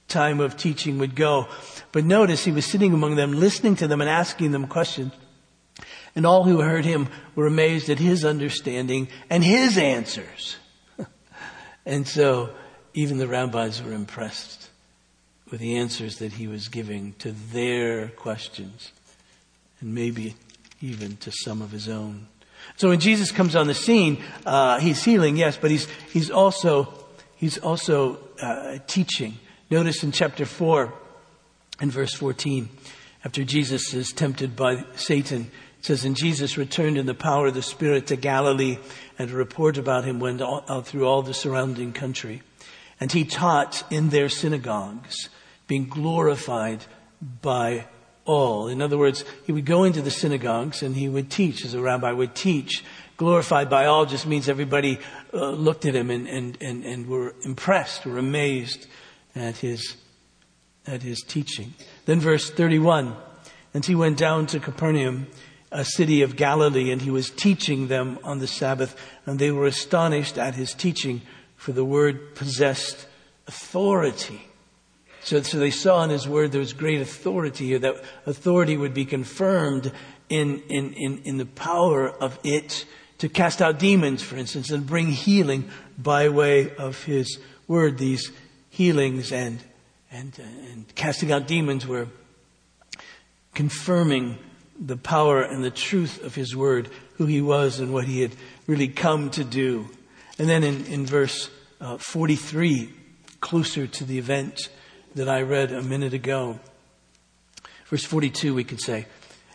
time 0.08 0.39
of 0.39 0.58
teaching 0.58 1.00
would 1.00 1.16
go. 1.16 1.48
But 1.92 2.06
notice 2.06 2.46
he 2.46 2.51
was 2.51 2.66
sitting 2.66 2.94
among 2.94 3.16
them, 3.16 3.34
listening 3.34 3.75
to 3.78 3.88
them 3.88 4.01
and 4.01 4.10
asking 4.10 4.51
them 4.51 4.68
questions. 4.68 5.13
And 6.16 6.25
all 6.25 6.44
who 6.44 6.62
heard 6.62 6.86
him 6.86 7.08
were 7.36 7.48
amazed 7.48 7.89
at 7.89 8.00
his 8.00 8.25
understanding 8.25 9.10
and 9.30 9.44
his 9.44 9.78
answers. 9.78 10.58
and 11.86 12.08
so 12.08 12.54
even 12.94 13.18
the 13.18 13.28
rabbis 13.28 13.82
were 13.84 13.94
impressed 13.94 14.69
with 15.51 15.60
the 15.60 15.77
answers 15.77 16.18
that 16.18 16.34
he 16.34 16.48
was 16.48 16.68
giving 16.68 17.13
to 17.20 17.32
their 17.32 18.10
questions 18.10 18.91
and 19.82 19.94
maybe 19.94 20.36
even 20.82 21.18
to 21.18 21.32
some 21.32 21.62
of 21.62 21.72
his 21.72 21.89
own. 21.89 22.27
So 22.75 22.89
when 22.89 23.00
Jesus 23.00 23.32
comes 23.32 23.56
on 23.56 23.68
the 23.68 23.74
scene, 23.74 24.22
uh, 24.46 24.79
he's 24.79 25.03
healing, 25.03 25.38
yes, 25.38 25.58
but 25.58 25.72
he's 25.72 25.88
he's 26.12 26.29
also 26.29 26.94
he's 27.36 27.58
also 27.58 28.20
uh, 28.41 28.79
teaching. 28.86 29.39
Notice 29.70 30.03
in 30.03 30.12
chapter 30.12 30.46
four, 30.46 30.94
in 31.82 31.89
verse 31.89 32.13
fourteen, 32.13 32.70
after 33.24 33.44
Jesus 33.44 33.94
is 33.94 34.12
tempted 34.12 34.56
by 34.56 34.84
Satan, 34.96 35.51
it 35.79 35.86
says, 35.86 36.03
"And 36.03 36.18
Jesus 36.18 36.58
returned 36.58 36.98
in 36.98 37.06
the 37.06 37.13
power 37.13 37.48
of 37.48 37.53
the 37.53 37.62
Spirit 37.62 38.08
to 38.08 38.18
Galilee, 38.18 38.77
and 39.18 39.32
a 39.32 39.36
report 39.36 39.77
about 39.77 40.03
him 40.03 40.20
went 40.20 40.41
all, 40.41 40.82
through 40.82 41.08
all 41.08 41.22
the 41.22 41.34
surrounding 41.34 41.94
country, 41.94 42.41
and 43.00 43.12
he 43.12 43.24
taught 43.24 43.84
in 43.89 44.10
their 44.10 44.27
synagogues." 44.27 45.29
Being 45.70 45.88
glorified 45.88 46.84
by 47.42 47.86
all. 48.26 48.68
In 48.68 48.82
other 48.82 48.98
words, 48.98 49.24
he 49.46 49.54
would 49.54 49.66
go 49.66 49.86
into 49.86 50.02
the 50.02 50.12
synagogues 50.12 50.82
and 50.82 50.96
he 50.96 51.08
would 51.08 51.30
teach, 51.30 51.64
as 51.64 51.74
a 51.74 51.80
rabbi 51.80 52.12
would 52.12 52.36
teach. 52.36 52.84
Glorified 53.18 53.70
by 53.70 53.86
all 53.86 54.06
just 54.06 54.26
means 54.26 54.50
everybody 54.50 55.00
uh, 55.34 55.52
looked 55.52 55.86
at 55.86 55.96
him 55.96 56.10
and, 56.10 56.28
and, 56.28 56.58
and, 56.60 56.84
and 56.84 57.08
were 57.08 57.36
impressed, 57.44 58.06
were 58.06 58.18
amazed 58.18 58.88
at 59.36 59.58
his, 59.58 59.96
at 60.88 61.04
his 61.04 61.22
teaching. 61.22 61.74
Then 62.06 62.20
verse 62.20 62.50
31, 62.50 63.16
and 63.74 63.86
he 63.86 63.94
went 63.94 64.18
down 64.18 64.48
to 64.48 64.60
Capernaum, 64.60 65.28
a 65.72 65.86
city 65.86 66.24
of 66.24 66.36
Galilee, 66.36 66.92
and 66.92 67.02
he 67.02 67.12
was 67.12 67.30
teaching 67.30 67.90
them 67.90 68.18
on 68.24 68.40
the 68.40 68.48
Sabbath, 68.48 68.96
and 69.28 69.38
they 69.38 69.52
were 69.52 69.68
astonished 69.68 70.40
at 70.40 70.56
his 70.56 70.74
teaching, 70.74 71.22
for 71.58 71.74
the 71.74 71.86
word 71.86 72.34
possessed 72.34 73.06
authority. 73.48 74.49
So, 75.30 75.44
so 75.44 75.60
they 75.60 75.70
saw 75.70 76.04
in 76.04 76.10
his 76.10 76.28
word 76.28 76.52
there 76.52 76.60
was 76.60 76.74
great 76.74 77.02
authority, 77.02 77.68
here, 77.68 77.78
that 77.78 78.04
authority 78.26 78.76
would 78.76 78.96
be 78.96 79.06
confirmed 79.06 79.92
in, 80.28 80.60
in, 80.70 80.94
in, 80.94 81.22
in 81.24 81.38
the 81.38 81.46
power 81.46 82.10
of 82.10 82.40
it 82.44 82.84
to 83.20 83.30
cast 83.30 83.62
out 83.62 83.78
demons, 83.78 84.24
for 84.24 84.38
instance, 84.38 84.72
and 84.72 84.88
bring 84.88 85.10
healing 85.12 85.70
by 86.00 86.30
way 86.30 86.76
of 86.78 87.04
his 87.04 87.38
word. 87.68 88.00
These 88.00 88.32
healings 88.72 89.32
and, 89.32 89.60
and, 90.12 90.34
and 90.72 90.96
casting 90.96 91.32
out 91.32 91.46
demons 91.46 91.86
were 91.86 92.08
confirming 93.54 94.40
the 94.80 94.98
power 94.98 95.44
and 95.44 95.64
the 95.64 95.70
truth 95.70 96.24
of 96.24 96.34
his 96.34 96.56
word, 96.56 96.90
who 97.18 97.28
he 97.28 97.40
was 97.40 97.80
and 97.80 97.94
what 97.94 98.06
he 98.06 98.22
had 98.22 98.32
really 98.66 98.88
come 98.88 99.30
to 99.30 99.44
do. 99.44 99.90
And 100.40 100.50
then 100.50 100.64
in, 100.64 100.86
in 100.88 101.06
verse 101.06 101.52
uh, 101.80 102.00
43, 102.00 102.90
closer 103.42 103.86
to 103.86 104.04
the 104.04 104.18
event, 104.18 104.70
that 105.16 105.30
I 105.30 105.42
read 105.42 105.72
a 105.72 105.82
minute 105.82 106.13
ago. 106.13 106.60
Verse 107.88 108.04
42, 108.04 108.54
we 108.54 108.63
could 108.63 108.80
say, 108.80 109.08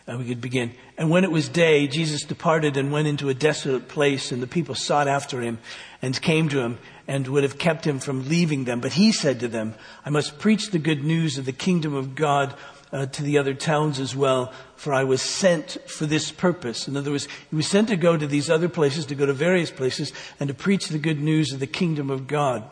uh, 0.07 0.17
we 0.17 0.25
could 0.25 0.41
begin. 0.41 0.73
And 0.97 1.09
when 1.09 1.23
it 1.23 1.31
was 1.31 1.49
day, 1.49 1.87
Jesus 1.87 2.23
departed 2.23 2.77
and 2.77 2.91
went 2.91 3.07
into 3.07 3.29
a 3.29 3.33
desolate 3.33 3.87
place, 3.87 4.31
and 4.31 4.41
the 4.41 4.47
people 4.47 4.75
sought 4.75 5.07
after 5.07 5.41
him 5.41 5.57
and 6.01 6.21
came 6.21 6.49
to 6.49 6.59
him 6.59 6.77
and 7.07 7.27
would 7.27 7.43
have 7.43 7.57
kept 7.57 7.85
him 7.85 7.99
from 7.99 8.27
leaving 8.27 8.65
them. 8.65 8.81
But 8.81 8.93
he 8.93 9.11
said 9.11 9.39
to 9.39 9.47
them, 9.47 9.75
I 10.05 10.09
must 10.09 10.39
preach 10.39 10.71
the 10.71 10.79
good 10.79 11.03
news 11.03 11.37
of 11.37 11.45
the 11.45 11.51
kingdom 11.51 11.95
of 11.95 12.15
God 12.15 12.55
uh, 12.91 13.07
to 13.07 13.23
the 13.23 13.37
other 13.37 13.53
towns 13.53 13.99
as 13.99 14.15
well, 14.15 14.53
for 14.75 14.93
I 14.93 15.03
was 15.03 15.21
sent 15.21 15.77
for 15.87 16.05
this 16.05 16.31
purpose. 16.31 16.87
In 16.87 16.95
other 16.95 17.11
words, 17.11 17.27
he 17.49 17.55
was 17.55 17.67
sent 17.67 17.87
to 17.87 17.97
go 17.97 18.15
to 18.15 18.27
these 18.27 18.49
other 18.49 18.69
places, 18.69 19.05
to 19.07 19.15
go 19.15 19.25
to 19.25 19.33
various 19.33 19.71
places, 19.71 20.13
and 20.39 20.47
to 20.49 20.53
preach 20.53 20.87
the 20.87 20.99
good 20.99 21.19
news 21.19 21.51
of 21.51 21.59
the 21.59 21.67
kingdom 21.67 22.09
of 22.09 22.27
God. 22.27 22.63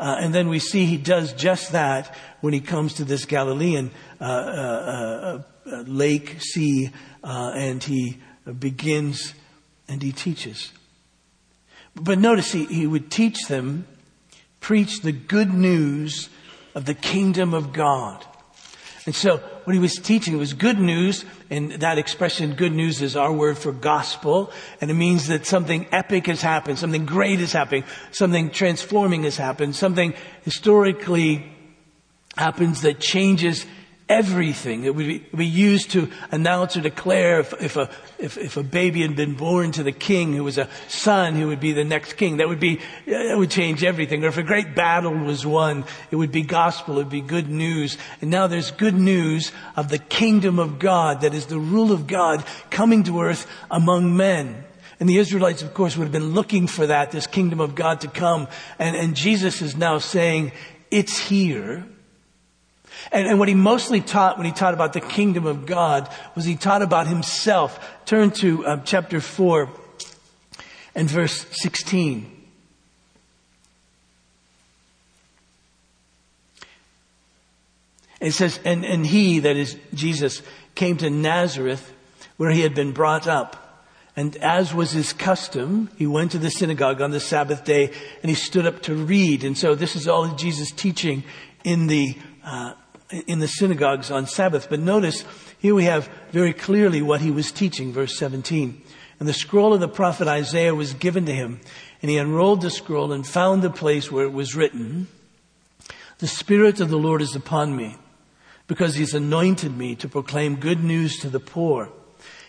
Uh, 0.00 0.16
and 0.18 0.34
then 0.34 0.48
we 0.48 0.58
see 0.58 0.86
he 0.86 0.96
does 0.96 1.34
just 1.34 1.72
that 1.72 2.16
when 2.40 2.54
he 2.54 2.60
comes 2.60 2.94
to 2.94 3.04
this 3.04 3.26
Galilean 3.26 3.90
uh, 4.18 4.24
uh, 4.24 4.26
uh, 5.66 5.70
uh 5.70 5.82
lake, 5.82 6.40
sea, 6.40 6.90
and 7.22 7.84
he 7.84 8.18
begins 8.58 9.34
and 9.88 10.02
he 10.02 10.10
teaches. 10.10 10.72
But 11.94 12.18
notice 12.18 12.50
he, 12.50 12.64
he 12.64 12.86
would 12.86 13.10
teach 13.10 13.46
them, 13.46 13.86
preach 14.60 15.02
the 15.02 15.12
good 15.12 15.52
news 15.52 16.30
of 16.74 16.86
the 16.86 16.94
kingdom 16.94 17.52
of 17.52 17.74
God. 17.74 18.24
And 19.04 19.14
so 19.14 19.42
what 19.64 19.74
he 19.74 19.78
was 19.80 19.94
teaching 19.96 20.38
was 20.38 20.52
good 20.52 20.78
news, 20.78 21.24
and 21.50 21.72
that 21.72 21.98
expression, 21.98 22.54
good 22.54 22.72
news, 22.72 23.02
is 23.02 23.16
our 23.16 23.32
word 23.32 23.58
for 23.58 23.72
gospel, 23.72 24.52
and 24.80 24.90
it 24.90 24.94
means 24.94 25.28
that 25.28 25.46
something 25.46 25.86
epic 25.92 26.26
has 26.26 26.40
happened, 26.42 26.78
something 26.78 27.06
great 27.06 27.40
is 27.40 27.52
happening, 27.52 27.84
something 28.10 28.50
transforming 28.50 29.24
has 29.24 29.36
happened, 29.36 29.76
something 29.76 30.14
historically 30.44 31.52
happens 32.36 32.82
that 32.82 33.00
changes 33.00 33.66
everything. 34.10 34.82
that 34.82 34.92
would 34.92 35.06
be, 35.06 35.18
be, 35.34 35.46
used 35.46 35.92
to 35.92 36.10
announce 36.32 36.76
or 36.76 36.80
declare 36.80 37.38
if, 37.38 37.54
if, 37.62 37.76
a, 37.76 37.88
if, 38.18 38.36
if, 38.36 38.56
a 38.56 38.62
baby 38.64 39.02
had 39.02 39.14
been 39.14 39.34
born 39.34 39.70
to 39.70 39.84
the 39.84 39.92
king 39.92 40.32
who 40.32 40.42
was 40.42 40.58
a 40.58 40.68
son 40.88 41.36
who 41.36 41.46
would 41.46 41.60
be 41.60 41.72
the 41.72 41.84
next 41.84 42.14
king. 42.14 42.38
That 42.38 42.48
would 42.48 42.58
be, 42.58 42.80
that 43.06 43.38
would 43.38 43.52
change 43.52 43.84
everything. 43.84 44.24
Or 44.24 44.26
if 44.26 44.36
a 44.36 44.42
great 44.42 44.74
battle 44.74 45.14
was 45.14 45.46
won, 45.46 45.84
it 46.10 46.16
would 46.16 46.32
be 46.32 46.42
gospel, 46.42 46.94
it 46.94 47.04
would 47.04 47.08
be 47.08 47.20
good 47.20 47.48
news. 47.48 47.96
And 48.20 48.32
now 48.32 48.48
there's 48.48 48.72
good 48.72 48.96
news 48.96 49.52
of 49.76 49.88
the 49.88 49.98
kingdom 49.98 50.58
of 50.58 50.80
God, 50.80 51.20
that 51.20 51.32
is 51.32 51.46
the 51.46 51.60
rule 51.60 51.92
of 51.92 52.08
God 52.08 52.44
coming 52.68 53.04
to 53.04 53.22
earth 53.22 53.46
among 53.70 54.16
men. 54.16 54.64
And 54.98 55.08
the 55.08 55.18
Israelites, 55.18 55.62
of 55.62 55.72
course, 55.72 55.96
would 55.96 56.04
have 56.04 56.12
been 56.12 56.34
looking 56.34 56.66
for 56.66 56.88
that, 56.88 57.12
this 57.12 57.28
kingdom 57.28 57.60
of 57.60 57.76
God 57.76 58.00
to 58.00 58.08
come. 58.08 58.48
And, 58.80 58.96
and 58.96 59.14
Jesus 59.14 59.62
is 59.62 59.76
now 59.76 59.98
saying, 59.98 60.50
it's 60.90 61.16
here. 61.16 61.86
And, 63.12 63.26
and, 63.26 63.38
what 63.38 63.48
he 63.48 63.54
mostly 63.54 64.00
taught 64.00 64.36
when 64.36 64.46
he 64.46 64.52
taught 64.52 64.74
about 64.74 64.92
the 64.92 65.00
kingdom 65.00 65.46
of 65.46 65.66
God 65.66 66.08
was 66.34 66.44
he 66.44 66.56
taught 66.56 66.82
about 66.82 67.06
himself. 67.06 67.78
Turn 68.04 68.30
to 68.32 68.66
uh, 68.66 68.80
chapter 68.84 69.20
4 69.20 69.68
and 70.94 71.08
verse 71.08 71.46
16. 71.50 72.40
It 78.20 78.32
says, 78.32 78.60
and, 78.64 78.84
and 78.84 79.06
he, 79.06 79.40
that 79.40 79.56
is 79.56 79.76
Jesus, 79.94 80.42
came 80.74 80.98
to 80.98 81.08
Nazareth 81.08 81.92
where 82.36 82.50
he 82.50 82.60
had 82.60 82.74
been 82.74 82.92
brought 82.92 83.26
up. 83.26 83.56
And 84.16 84.36
as 84.36 84.74
was 84.74 84.90
his 84.90 85.12
custom, 85.12 85.88
he 85.96 86.06
went 86.06 86.32
to 86.32 86.38
the 86.38 86.50
synagogue 86.50 87.00
on 87.00 87.10
the 87.10 87.20
Sabbath 87.20 87.64
day 87.64 87.92
and 88.22 88.28
he 88.28 88.34
stood 88.34 88.66
up 88.66 88.82
to 88.82 88.94
read. 88.94 89.44
And 89.44 89.56
so 89.56 89.74
this 89.74 89.96
is 89.96 90.06
all 90.06 90.28
Jesus 90.34 90.70
teaching 90.70 91.24
in 91.64 91.86
the, 91.86 92.16
uh, 92.44 92.74
in 93.26 93.38
the 93.40 93.48
synagogues 93.48 94.10
on 94.10 94.26
Sabbath. 94.26 94.68
But 94.68 94.80
notice 94.80 95.24
here 95.58 95.74
we 95.74 95.84
have 95.84 96.08
very 96.30 96.52
clearly 96.52 97.02
what 97.02 97.20
he 97.20 97.30
was 97.30 97.52
teaching, 97.52 97.92
verse 97.92 98.18
17. 98.18 98.82
And 99.18 99.28
the 99.28 99.34
scroll 99.34 99.74
of 99.74 99.80
the 99.80 99.88
prophet 99.88 100.28
Isaiah 100.28 100.74
was 100.74 100.94
given 100.94 101.26
to 101.26 101.34
him. 101.34 101.60
And 102.02 102.10
he 102.10 102.16
unrolled 102.16 102.62
the 102.62 102.70
scroll 102.70 103.12
and 103.12 103.26
found 103.26 103.62
the 103.62 103.70
place 103.70 104.10
where 104.10 104.24
it 104.24 104.32
was 104.32 104.56
written, 104.56 105.08
The 106.18 106.26
Spirit 106.26 106.80
of 106.80 106.88
the 106.88 106.98
Lord 106.98 107.20
is 107.20 107.36
upon 107.36 107.76
me, 107.76 107.96
because 108.66 108.94
he's 108.94 109.12
anointed 109.12 109.76
me 109.76 109.94
to 109.96 110.08
proclaim 110.08 110.56
good 110.56 110.82
news 110.82 111.18
to 111.18 111.28
the 111.28 111.40
poor. 111.40 111.90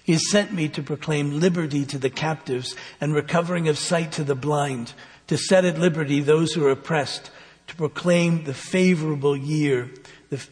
He 0.03 0.13
has 0.13 0.31
sent 0.31 0.53
me 0.53 0.69
to 0.69 0.81
proclaim 0.81 1.39
liberty 1.39 1.85
to 1.85 1.97
the 1.97 2.09
captives 2.09 2.75
and 3.01 3.13
recovering 3.13 3.67
of 3.67 3.77
sight 3.77 4.13
to 4.13 4.23
the 4.23 4.35
blind, 4.35 4.93
to 5.27 5.37
set 5.37 5.65
at 5.65 5.77
liberty 5.77 6.21
those 6.21 6.53
who 6.53 6.65
are 6.65 6.71
oppressed, 6.71 7.29
to 7.67 7.75
proclaim 7.75 8.45
the 8.45 8.53
favorable 8.53 9.35
year 9.35 9.89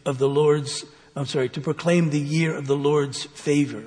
of 0.04 0.18
the 0.18 0.28
Lord's, 0.28 0.84
I'm 1.16 1.26
sorry, 1.26 1.48
to 1.50 1.60
proclaim 1.60 2.10
the 2.10 2.20
year 2.20 2.54
of 2.54 2.66
the 2.66 2.76
Lord's 2.76 3.24
favor. 3.24 3.84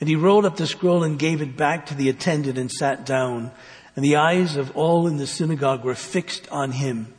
And 0.00 0.08
he 0.08 0.16
rolled 0.16 0.44
up 0.44 0.56
the 0.56 0.66
scroll 0.66 1.02
and 1.02 1.18
gave 1.18 1.42
it 1.42 1.56
back 1.56 1.86
to 1.86 1.94
the 1.94 2.08
attendant 2.08 2.58
and 2.58 2.70
sat 2.70 3.04
down. 3.04 3.50
And 3.96 4.04
the 4.04 4.16
eyes 4.16 4.56
of 4.56 4.76
all 4.76 5.06
in 5.06 5.16
the 5.16 5.26
synagogue 5.26 5.84
were 5.84 5.94
fixed 5.94 6.48
on 6.50 6.72
him. 6.72 7.12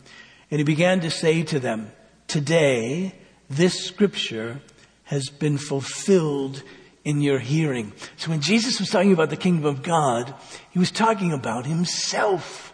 And 0.49 0.59
he 0.59 0.63
began 0.63 1.01
to 1.01 1.11
say 1.11 1.43
to 1.43 1.59
them, 1.59 1.91
Today, 2.27 3.15
this 3.49 3.85
scripture 3.85 4.61
has 5.05 5.29
been 5.29 5.57
fulfilled 5.57 6.63
in 7.03 7.21
your 7.21 7.39
hearing. 7.39 7.91
So 8.17 8.29
when 8.29 8.41
Jesus 8.41 8.79
was 8.79 8.89
talking 8.89 9.13
about 9.13 9.29
the 9.29 9.37
kingdom 9.37 9.65
of 9.65 9.83
God, 9.83 10.33
he 10.69 10.79
was 10.79 10.91
talking 10.91 11.33
about 11.33 11.65
himself 11.65 12.68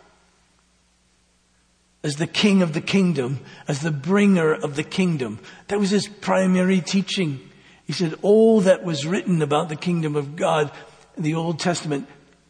as 2.05 2.17
the 2.17 2.27
king 2.27 2.61
of 2.61 2.73
the 2.73 2.81
kingdom, 2.81 3.39
as 3.67 3.79
the 3.79 3.89
bringer 3.89 4.53
of 4.53 4.75
the 4.75 4.83
kingdom. 4.83 5.39
That 5.69 5.79
was 5.79 5.89
his 5.89 6.07
primary 6.07 6.79
teaching. 6.79 7.39
He 7.85 7.93
said, 7.93 8.13
all 8.21 8.61
that 8.61 8.83
was 8.83 9.07
written 9.07 9.41
about 9.41 9.69
the 9.69 9.75
kingdom 9.75 10.15
of 10.15 10.35
God 10.35 10.69
in 11.17 11.23
the 11.23 11.33
Old 11.33 11.57
Testament 11.57 12.07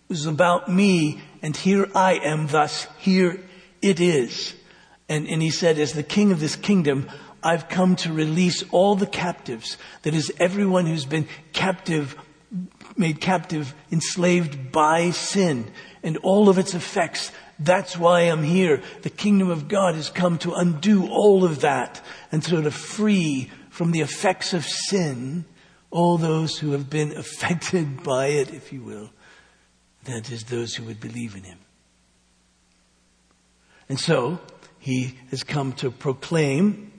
was 0.09 0.25
about 0.25 0.67
me, 0.67 1.21
and 1.41 1.55
here 1.55 1.87
I 1.95 2.15
am, 2.15 2.47
thus 2.47 2.87
here 2.97 3.39
it 3.81 4.01
is. 4.01 4.53
And, 5.07 5.25
and 5.25 5.41
he 5.41 5.51
said, 5.51 5.79
as 5.79 5.93
the 5.93 6.03
king 6.03 6.33
of 6.33 6.41
this 6.41 6.57
kingdom, 6.57 7.09
I've 7.41 7.69
come 7.69 7.95
to 7.97 8.11
release 8.11 8.61
all 8.71 8.95
the 8.95 9.07
captives. 9.07 9.77
That 10.01 10.13
is, 10.13 10.33
everyone 10.37 10.85
who's 10.85 11.05
been 11.05 11.29
captive, 11.53 12.17
made 12.97 13.21
captive, 13.21 13.73
enslaved 13.89 14.73
by 14.73 15.11
sin 15.11 15.71
and 16.03 16.17
all 16.17 16.49
of 16.49 16.57
its 16.57 16.73
effects. 16.73 17.31
That's 17.57 17.97
why 17.97 18.21
I'm 18.21 18.43
here. 18.43 18.81
The 19.01 19.09
kingdom 19.09 19.49
of 19.49 19.67
God 19.67 19.95
has 19.95 20.09
come 20.09 20.37
to 20.39 20.53
undo 20.53 21.07
all 21.07 21.45
of 21.45 21.61
that 21.61 22.01
and 22.31 22.43
sort 22.43 22.65
of 22.65 22.73
free 22.73 23.49
from 23.69 23.91
the 23.91 24.01
effects 24.01 24.53
of 24.53 24.65
sin 24.65 25.45
all 25.95 26.17
those 26.17 26.57
who 26.57 26.73
have 26.73 26.89
been 26.89 27.11
affected 27.17 28.03
by 28.03 28.27
it, 28.27 28.53
if 28.53 28.73
you 28.73 28.81
will. 28.81 29.09
That 30.03 30.29
is, 30.31 30.43
those 30.43 30.75
who 30.75 30.83
would 30.83 30.99
believe 30.99 31.35
in 31.35 31.43
him. 31.43 31.59
And 33.87 33.99
so, 33.99 34.39
he 34.77 35.17
has 35.31 35.43
come 35.43 35.73
to 35.73 35.89
proclaim 35.89 36.91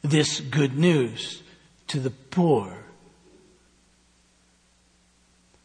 this 0.00 0.40
good 0.40 0.76
news 0.76 1.42
to 1.88 2.00
the 2.00 2.10
poor, 2.10 2.84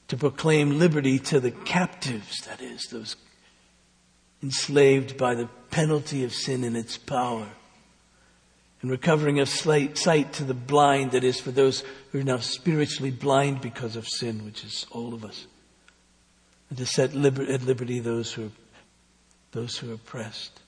to 0.10 0.18
proclaim 0.18 0.78
liberty 0.78 1.18
to 1.20 1.40
the 1.40 1.52
captives, 1.52 2.42
that 2.48 2.62
is, 2.62 2.88
those 2.92 3.16
enslaved 4.42 5.18
by 5.18 5.36
the 5.36 5.48
penalty 5.72 6.24
of 6.24 6.34
sin 6.34 6.64
and 6.64 6.78
its 6.78 6.98
power, 6.98 7.48
and 8.82 8.92
recovering 8.92 9.40
of 9.40 9.50
sight 9.50 10.34
to 10.34 10.44
the 10.44 10.54
blind, 10.54 11.12
that 11.12 11.24
is, 11.24 11.40
for 11.40 11.52
those 11.52 11.84
who 12.12 12.20
are 12.20 12.24
now 12.24 12.38
spiritually 12.38 13.12
blind 13.12 13.62
because 13.62 13.96
of 13.96 14.08
sin, 14.08 14.46
which 14.46 14.64
is 14.64 14.86
all 14.92 15.14
of 15.14 15.26
us, 15.26 15.48
and 16.70 16.78
to 16.78 16.86
set 16.86 17.16
liber- 17.16 17.52
at 17.52 17.64
liberty 17.64 18.00
those 18.00 18.34
who 18.34 18.46
are, 18.46 18.52
those 19.52 19.78
who 19.78 19.92
are 19.92 19.96
oppressed. 19.96 20.60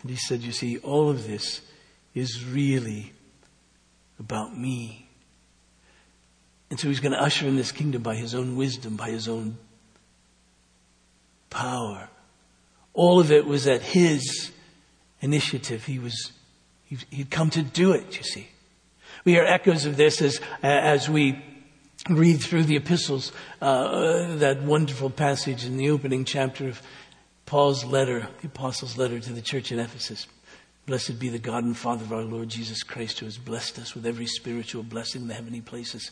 And 0.00 0.10
he 0.10 0.16
said, 0.16 0.40
You 0.40 0.52
see, 0.52 0.78
all 0.78 1.10
of 1.10 1.26
this 1.26 1.60
is 2.14 2.44
really 2.44 3.12
about 4.18 4.56
me. 4.56 5.06
And 6.70 6.80
so 6.80 6.88
he's 6.88 7.00
going 7.00 7.12
to 7.12 7.20
usher 7.20 7.46
in 7.46 7.56
this 7.56 7.72
kingdom 7.72 8.02
by 8.02 8.14
his 8.14 8.34
own 8.34 8.56
wisdom, 8.56 8.96
by 8.96 9.10
his 9.10 9.28
own 9.28 9.58
power. 11.50 12.08
All 12.94 13.20
of 13.20 13.32
it 13.32 13.46
was 13.46 13.66
at 13.66 13.82
his 13.82 14.50
initiative. 15.20 15.84
He 15.84 15.98
was, 15.98 16.32
he'd 16.88 17.30
come 17.30 17.50
to 17.50 17.62
do 17.62 17.92
it, 17.92 18.16
you 18.16 18.22
see. 18.22 18.48
We 19.24 19.32
hear 19.32 19.44
echoes 19.44 19.86
of 19.86 19.96
this 19.96 20.20
as, 20.20 20.40
as 20.62 21.08
we 21.08 21.42
read 22.10 22.40
through 22.40 22.64
the 22.64 22.76
epistles, 22.76 23.32
uh, 23.60 24.36
that 24.36 24.62
wonderful 24.62 25.10
passage 25.10 25.64
in 25.64 25.76
the 25.76 25.90
opening 25.90 26.24
chapter 26.24 26.68
of 26.68 26.82
Paul's 27.46 27.84
letter, 27.84 28.28
the 28.40 28.48
apostles' 28.48 28.98
letter 28.98 29.20
to 29.20 29.32
the 29.32 29.42
church 29.42 29.70
in 29.70 29.78
Ephesus. 29.78 30.26
Blessed 30.86 31.20
be 31.20 31.28
the 31.28 31.38
God 31.38 31.62
and 31.62 31.76
Father 31.76 32.04
of 32.04 32.12
our 32.12 32.22
Lord 32.22 32.48
Jesus 32.48 32.82
Christ, 32.82 33.20
who 33.20 33.26
has 33.26 33.38
blessed 33.38 33.78
us 33.78 33.94
with 33.94 34.04
every 34.04 34.26
spiritual 34.26 34.82
blessing 34.82 35.22
in 35.22 35.28
the 35.28 35.34
heavenly 35.34 35.60
places, 35.60 36.10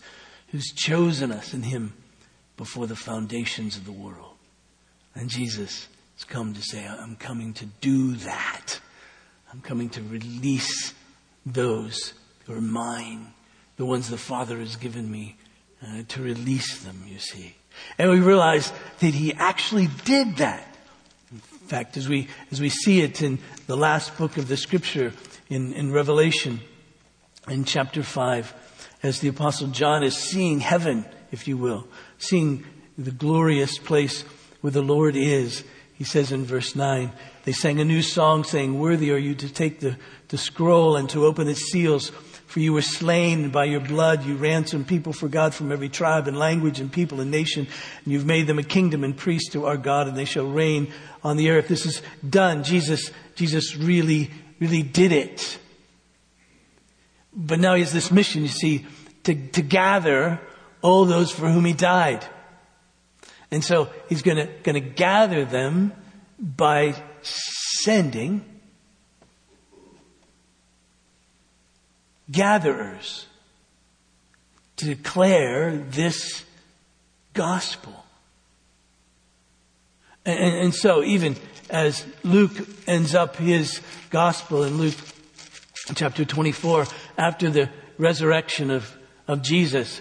who's 0.49 0.73
chosen 0.73 1.33
us 1.33 1.53
in 1.53 1.63
Him 1.63 1.93
before 2.57 2.87
the 2.87 2.95
foundations 2.95 3.77
of 3.77 3.85
the 3.85 3.93
world. 3.93 4.37
And 5.15 5.29
Jesus 5.29 5.89
has 6.21 6.25
come 6.27 6.53
to 6.53 6.61
say, 6.61 6.87
I'm 6.87 7.17
coming 7.17 7.55
to 7.55 7.67
do 7.81 8.15
that. 8.17 8.79
I'm 9.51 9.63
coming 9.63 9.89
to 9.91 10.03
release 10.03 10.93
those 11.47 12.13
who 12.45 12.53
are 12.53 12.61
mine, 12.61 13.33
the 13.79 13.87
ones 13.87 14.11
the 14.11 14.19
Father 14.19 14.59
has 14.59 14.77
given 14.77 15.11
me, 15.11 15.37
uh, 15.83 16.03
to 16.09 16.23
release 16.23 16.83
them, 16.83 17.05
you 17.07 17.19
see. 17.19 17.55
And 17.97 18.11
we 18.11 18.21
realize 18.21 18.71
that 18.99 19.15
He 19.15 19.33
actually 19.33 19.89
did 20.05 20.37
that 20.37 20.67
In 21.33 21.39
fact, 21.39 21.97
as 21.97 22.07
we, 22.07 22.29
as 22.51 22.61
we 22.61 22.69
see 22.69 23.01
it 23.01 23.23
in 23.23 23.39
the 23.67 23.77
last 23.77 24.19
book 24.19 24.37
of 24.37 24.47
the 24.49 24.57
scripture 24.57 25.15
in, 25.49 25.73
in 25.73 25.91
Revelation, 25.91 26.61
in 27.49 27.65
chapter 27.65 28.03
5, 28.03 28.53
as 29.03 29.21
the 29.21 29.29
apostle 29.29 29.69
John 29.69 30.03
is 30.03 30.17
seeing 30.17 30.61
heaven, 30.61 31.07
if 31.33 31.49
you 31.49 31.57
will, 31.57 31.87
seeing 32.19 32.67
the 32.99 33.11
glorious 33.11 33.79
place 33.79 34.23
where 34.61 34.73
the 34.73 34.83
Lord 34.83 35.17
is, 35.17 35.65
he 36.01 36.05
says 36.05 36.33
in 36.33 36.47
verse 36.47 36.75
9, 36.75 37.13
they 37.45 37.53
sang 37.53 37.79
a 37.79 37.85
new 37.85 38.01
song 38.01 38.43
saying, 38.43 38.79
Worthy 38.79 39.13
are 39.13 39.19
you 39.19 39.35
to 39.35 39.53
take 39.53 39.81
the, 39.81 39.99
the 40.29 40.39
scroll 40.39 40.97
and 40.97 41.11
to 41.11 41.27
open 41.27 41.47
its 41.47 41.71
seals. 41.71 42.09
For 42.47 42.61
you 42.61 42.73
were 42.73 42.81
slain 42.81 43.51
by 43.51 43.67
your 43.67 43.81
blood. 43.81 44.25
You 44.25 44.37
ransomed 44.37 44.89
people 44.89 45.13
for 45.13 45.29
God 45.29 45.55
from 45.55 45.71
every 45.71 45.91
tribe 45.91 46.27
and 46.27 46.39
language 46.39 46.81
and 46.81 46.91
people 46.91 47.21
and 47.21 47.31
nation. 47.31 47.69
And 48.03 48.15
you've 48.15 48.25
made 48.25 48.47
them 48.47 48.59
a 48.59 48.63
kingdom 48.63 49.05
and 49.05 49.15
priests 49.15 49.53
to 49.53 49.67
our 49.67 49.77
God 49.77 50.09
and 50.09 50.17
they 50.17 50.25
shall 50.25 50.47
reign 50.47 50.91
on 51.23 51.37
the 51.37 51.51
earth. 51.51 51.69
This 51.69 51.85
is 51.85 52.01
done. 52.27 52.65
Jesus, 52.65 53.11
Jesus 53.35 53.77
really, 53.77 54.31
really 54.59 54.83
did 54.83 55.13
it. 55.13 55.59
But 57.35 57.61
now 57.61 57.75
he 57.75 57.83
has 57.83 57.93
this 57.93 58.11
mission, 58.11 58.41
you 58.41 58.49
see, 58.49 58.87
to, 59.25 59.35
to 59.35 59.61
gather 59.61 60.41
all 60.81 61.05
those 61.05 61.31
for 61.31 61.51
whom 61.51 61.67
he 61.67 61.75
died. 61.75 62.25
And 63.51 63.65
so 63.65 63.91
he's 64.09 64.23
gonna, 64.23 64.47
gonna 64.63 64.81
gather 64.81 65.45
them 65.45 65.93
by 66.39 66.95
sending 67.23 68.45
gatherers 72.31 73.27
to 74.77 74.85
declare 74.87 75.77
this 75.77 76.45
gospel. 77.35 77.93
And, 80.25 80.57
and, 80.57 80.75
so 80.75 81.03
even 81.03 81.37
as 81.71 82.05
Luke 82.23 82.53
ends 82.87 83.15
up 83.15 83.37
his 83.37 83.81
gospel 84.11 84.65
in 84.65 84.79
Luke 84.79 84.95
chapter 85.95 86.25
24, 86.25 86.87
after 87.19 87.51
the 87.51 87.71
resurrection 87.99 88.71
of, 88.71 88.97
of 89.27 89.43
Jesus, 89.43 90.01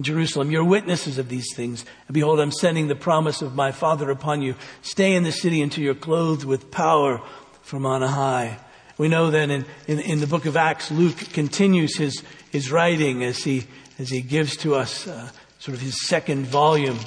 Jerusalem. 0.00 0.50
You're 0.50 0.64
witnesses 0.64 1.18
of 1.18 1.28
these 1.28 1.54
things. 1.54 1.84
And 2.06 2.14
behold, 2.14 2.40
I'm 2.40 2.52
sending 2.52 2.88
the 2.88 2.94
promise 2.94 3.42
of 3.42 3.54
my 3.54 3.72
Father 3.72 4.10
upon 4.10 4.42
you. 4.42 4.54
Stay 4.82 5.14
in 5.14 5.24
the 5.24 5.32
city 5.32 5.60
until 5.60 5.84
you're 5.84 5.94
clothed 5.94 6.44
with 6.44 6.70
power 6.70 7.20
from 7.62 7.84
on 7.84 8.02
high. 8.02 8.58
We 8.96 9.08
know 9.08 9.30
that 9.30 9.50
in, 9.50 9.64
in, 9.86 10.00
in 10.00 10.20
the 10.20 10.26
book 10.26 10.46
of 10.46 10.56
Acts, 10.56 10.90
Luke 10.90 11.16
continues 11.32 11.96
his, 11.96 12.22
his 12.50 12.70
writing 12.72 13.22
as 13.22 13.44
he, 13.44 13.66
as 13.98 14.08
he 14.08 14.22
gives 14.22 14.56
to 14.58 14.74
us 14.74 15.06
uh, 15.06 15.30
sort 15.58 15.76
of 15.76 15.82
his 15.82 16.06
second 16.06 16.46
volume. 16.46 16.98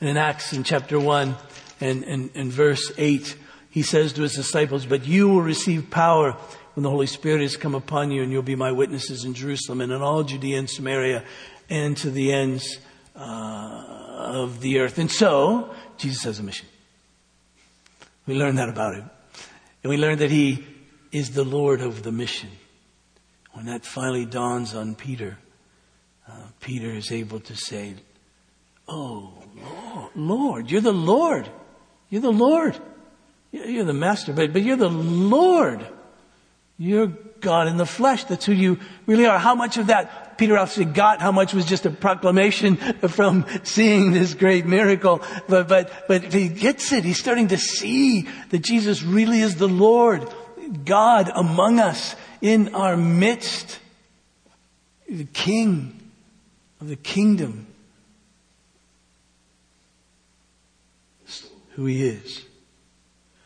And 0.00 0.08
in 0.08 0.16
Acts 0.16 0.52
in 0.52 0.62
chapter 0.64 0.98
1 0.98 1.36
and, 1.80 2.04
and, 2.04 2.30
and 2.34 2.52
verse 2.52 2.92
8, 2.96 3.36
he 3.70 3.82
says 3.82 4.12
to 4.14 4.22
his 4.22 4.34
disciples, 4.34 4.86
But 4.86 5.06
you 5.06 5.28
will 5.28 5.42
receive 5.42 5.90
power 5.90 6.36
when 6.74 6.84
the 6.84 6.90
Holy 6.90 7.06
Spirit 7.06 7.42
has 7.42 7.56
come 7.56 7.74
upon 7.74 8.10
you, 8.10 8.22
and 8.22 8.30
you'll 8.30 8.42
be 8.42 8.54
my 8.54 8.72
witnesses 8.72 9.24
in 9.24 9.34
Jerusalem 9.34 9.80
and 9.80 9.92
in 9.92 10.02
all 10.02 10.22
Judea 10.22 10.58
and 10.58 10.70
Samaria 10.70 11.24
and 11.70 11.96
to 11.98 12.10
the 12.10 12.32
ends 12.32 12.78
uh, 13.16 13.20
of 13.20 14.60
the 14.60 14.80
earth. 14.80 14.98
And 14.98 15.10
so, 15.10 15.74
Jesus 15.96 16.24
has 16.24 16.38
a 16.40 16.42
mission. 16.42 16.66
We 18.26 18.34
learn 18.34 18.56
that 18.56 18.68
about 18.68 18.96
him. 18.96 19.08
And 19.82 19.90
we 19.90 19.96
learn 19.96 20.18
that 20.18 20.30
he 20.30 20.64
is 21.12 21.30
the 21.30 21.44
Lord 21.44 21.80
of 21.80 22.02
the 22.02 22.12
mission. 22.12 22.50
When 23.52 23.66
that 23.66 23.84
finally 23.84 24.26
dawns 24.26 24.74
on 24.74 24.94
Peter, 24.94 25.38
uh, 26.28 26.32
Peter 26.60 26.90
is 26.90 27.10
able 27.10 27.40
to 27.40 27.56
say, 27.56 27.94
Oh, 28.88 29.32
Lord, 29.56 30.10
Lord, 30.14 30.70
you're 30.70 30.80
the 30.80 30.92
Lord. 30.92 31.48
You're 32.08 32.22
the 32.22 32.32
Lord. 32.32 32.76
You're 33.52 33.84
the 33.84 33.92
master, 33.92 34.32
but, 34.32 34.52
but 34.52 34.62
you're 34.62 34.76
the 34.76 34.88
Lord. 34.88 35.86
You're 36.76 37.12
God 37.40 37.68
in 37.68 37.76
the 37.76 37.86
flesh. 37.86 38.24
That's 38.24 38.44
who 38.44 38.52
you 38.52 38.78
really 39.06 39.26
are. 39.26 39.38
How 39.38 39.54
much 39.54 39.76
of 39.76 39.88
that 39.88 40.38
Peter 40.38 40.56
actually 40.56 40.86
got? 40.86 41.20
How 41.20 41.32
much 41.32 41.52
was 41.52 41.66
just 41.66 41.86
a 41.86 41.90
proclamation 41.90 42.76
from 43.08 43.46
seeing 43.62 44.12
this 44.12 44.34
great 44.34 44.66
miracle? 44.66 45.22
But, 45.48 45.68
but, 45.68 46.04
but 46.08 46.32
he 46.32 46.48
gets 46.48 46.92
it. 46.92 47.04
He's 47.04 47.18
starting 47.18 47.48
to 47.48 47.58
see 47.58 48.28
that 48.50 48.62
Jesus 48.62 49.02
really 49.02 49.40
is 49.40 49.56
the 49.56 49.68
Lord, 49.68 50.28
God 50.84 51.30
among 51.34 51.80
us, 51.80 52.14
in 52.40 52.74
our 52.74 52.96
midst, 52.96 53.78
the 55.08 55.24
King 55.24 56.00
of 56.80 56.88
the 56.88 56.96
kingdom. 56.96 57.66
Who 61.74 61.86
he 61.86 62.06
is. 62.08 62.44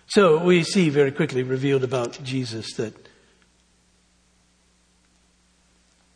So 0.07 0.39
we 0.39 0.63
see 0.63 0.91
very 0.91 1.11
quickly 1.11 1.43
revealed 1.43 1.83
about 1.83 2.23
Jesus 2.23 2.75
that 2.75 3.04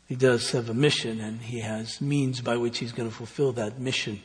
he 0.08 0.16
does 0.16 0.50
have 0.52 0.70
a 0.70 0.74
mission 0.74 1.20
and 1.20 1.42
he 1.42 1.60
has 1.60 2.00
means 2.00 2.40
by 2.40 2.56
which 2.56 2.78
he's 2.78 2.92
going 2.92 3.08
to 3.08 3.14
fulfill 3.14 3.52
that 3.52 3.78
mission 3.78 4.22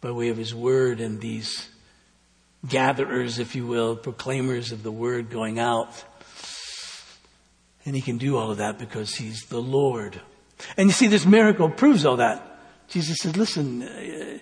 by 0.00 0.10
way 0.10 0.30
of 0.30 0.38
his 0.38 0.54
word 0.54 0.98
and 0.98 1.20
these 1.20 1.68
gatherers, 2.66 3.38
if 3.38 3.54
you 3.54 3.66
will, 3.66 3.96
proclaimers 3.96 4.72
of 4.72 4.82
the 4.82 4.90
word 4.90 5.28
going 5.28 5.58
out. 5.58 6.02
And 7.84 7.94
he 7.94 8.00
can 8.00 8.16
do 8.16 8.38
all 8.38 8.50
of 8.50 8.58
that 8.58 8.78
because 8.78 9.14
he's 9.14 9.42
the 9.44 9.60
Lord. 9.60 10.18
And 10.78 10.88
you 10.88 10.92
see, 10.92 11.06
this 11.06 11.26
miracle 11.26 11.68
proves 11.68 12.06
all 12.06 12.16
that. 12.16 12.58
Jesus 12.88 13.18
said, 13.20 13.36
listen, 13.36 13.82
uh, 13.82 14.38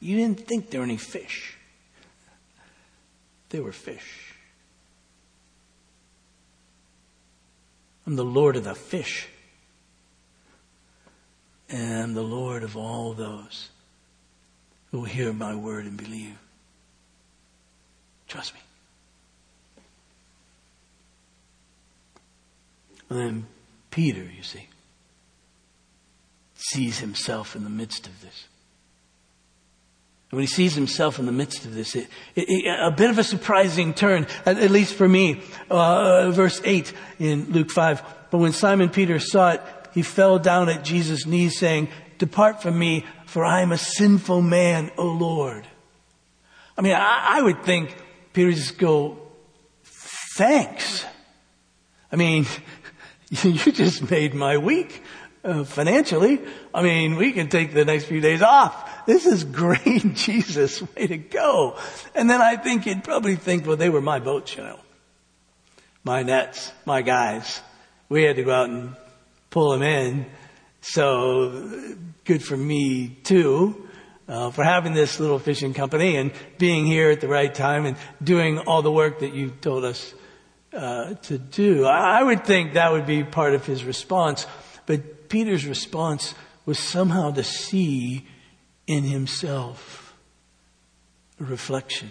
you 0.00 0.16
didn't 0.16 0.46
think 0.46 0.70
there 0.70 0.80
were 0.80 0.86
any 0.86 0.96
fish. 0.96 1.58
There 3.50 3.62
were 3.62 3.72
fish. 3.72 4.25
I'm 8.06 8.16
the 8.16 8.24
Lord 8.24 8.56
of 8.56 8.64
the 8.64 8.74
fish. 8.74 9.28
And 11.68 12.16
the 12.16 12.22
Lord 12.22 12.62
of 12.62 12.76
all 12.76 13.12
those 13.12 13.70
who 14.92 15.04
hear 15.04 15.32
my 15.32 15.54
word 15.54 15.84
and 15.84 15.96
believe. 15.96 16.38
Trust 18.28 18.54
me. 18.54 18.60
And 23.10 23.18
then 23.18 23.46
Peter, 23.90 24.22
you 24.22 24.42
see, 24.42 24.68
sees 26.54 27.00
himself 27.00 27.56
in 27.56 27.64
the 27.64 27.70
midst 27.70 28.06
of 28.06 28.20
this. 28.20 28.46
And 30.30 30.38
when 30.38 30.42
he 30.42 30.52
sees 30.52 30.74
himself 30.74 31.20
in 31.20 31.26
the 31.26 31.32
midst 31.32 31.66
of 31.66 31.74
this, 31.74 31.94
it, 31.94 32.08
it, 32.34 32.48
it, 32.48 32.80
a 32.80 32.90
bit 32.90 33.10
of 33.10 33.18
a 33.18 33.24
surprising 33.24 33.94
turn, 33.94 34.26
at, 34.44 34.58
at 34.58 34.70
least 34.72 34.94
for 34.94 35.08
me. 35.08 35.40
Uh, 35.70 36.30
verse 36.32 36.60
8 36.64 36.92
in 37.20 37.52
Luke 37.52 37.70
5. 37.70 38.02
But 38.30 38.38
when 38.38 38.52
Simon 38.52 38.88
Peter 38.88 39.20
saw 39.20 39.52
it, 39.52 39.62
he 39.94 40.02
fell 40.02 40.40
down 40.40 40.68
at 40.68 40.82
Jesus' 40.82 41.26
knees 41.26 41.58
saying, 41.58 41.88
Depart 42.18 42.60
from 42.60 42.76
me, 42.76 43.04
for 43.26 43.44
I 43.44 43.60
am 43.60 43.70
a 43.70 43.78
sinful 43.78 44.42
man, 44.42 44.90
O 44.98 45.06
Lord. 45.06 45.66
I 46.76 46.82
mean, 46.82 46.94
I, 46.94 47.38
I 47.38 47.42
would 47.42 47.62
think 47.62 47.94
Peter 48.32 48.50
just 48.50 48.78
go, 48.78 49.18
thanks. 49.84 51.04
I 52.10 52.16
mean, 52.16 52.46
you 53.30 53.54
just 53.54 54.10
made 54.10 54.34
my 54.34 54.58
week 54.58 55.02
uh, 55.44 55.62
financially. 55.62 56.40
I 56.74 56.82
mean, 56.82 57.14
we 57.14 57.32
can 57.32 57.48
take 57.48 57.72
the 57.72 57.84
next 57.84 58.06
few 58.06 58.20
days 58.20 58.42
off 58.42 58.95
this 59.06 59.24
is 59.24 59.44
great, 59.44 60.02
Jesus, 60.14 60.82
way 60.94 61.06
to 61.06 61.16
go. 61.16 61.78
And 62.14 62.28
then 62.28 62.40
I 62.42 62.56
think 62.56 62.86
you'd 62.86 63.04
probably 63.04 63.36
think, 63.36 63.66
well, 63.66 63.76
they 63.76 63.88
were 63.88 64.00
my 64.00 64.18
boats, 64.18 64.56
you 64.56 64.62
know. 64.62 64.80
My 66.04 66.22
nets, 66.22 66.72
my 66.84 67.02
guys. 67.02 67.60
We 68.08 68.22
had 68.22 68.36
to 68.36 68.44
go 68.44 68.52
out 68.52 68.68
and 68.68 68.96
pull 69.50 69.70
them 69.70 69.82
in. 69.82 70.26
So 70.80 71.70
good 72.24 72.44
for 72.44 72.56
me 72.56 73.08
too. 73.24 73.88
Uh, 74.28 74.50
for 74.50 74.64
having 74.64 74.92
this 74.92 75.20
little 75.20 75.38
fishing 75.38 75.72
company 75.72 76.16
and 76.16 76.32
being 76.58 76.84
here 76.84 77.10
at 77.10 77.20
the 77.20 77.28
right 77.28 77.54
time 77.54 77.86
and 77.86 77.96
doing 78.22 78.58
all 78.58 78.82
the 78.82 78.90
work 78.90 79.20
that 79.20 79.34
you 79.34 79.50
told 79.50 79.84
us 79.84 80.14
uh, 80.72 81.14
to 81.14 81.38
do. 81.38 81.84
I, 81.84 82.20
I 82.20 82.22
would 82.24 82.44
think 82.44 82.74
that 82.74 82.90
would 82.90 83.06
be 83.06 83.22
part 83.22 83.54
of 83.54 83.64
his 83.64 83.84
response, 83.84 84.46
but 84.84 85.28
Peter's 85.28 85.64
response 85.64 86.34
was 86.64 86.78
somehow 86.78 87.30
to 87.30 87.44
see 87.44 88.26
in 88.86 89.04
himself. 89.04 90.14
A 91.40 91.44
reflection. 91.44 92.10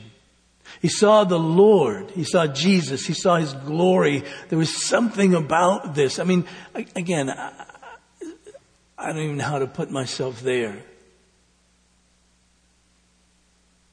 He 0.82 0.88
saw 0.88 1.24
the 1.24 1.40
Lord. 1.40 2.12
He 2.12 2.24
saw 2.24 2.48
Jesus. 2.48 3.06
He 3.06 3.14
saw 3.14 3.38
His 3.38 3.54
glory. 3.54 4.24
There 4.50 4.60
was 4.60 4.86
something 4.86 5.34
about 5.34 5.96
this. 5.96 6.20
I 6.20 6.24
mean, 6.24 6.46
again, 6.74 7.30
I, 7.30 9.08
don't 9.08 9.18
even 9.18 9.38
know 9.38 9.46
how 9.46 9.60
to 9.60 9.68
put 9.68 9.90
myself 9.90 10.42
there. 10.42 10.84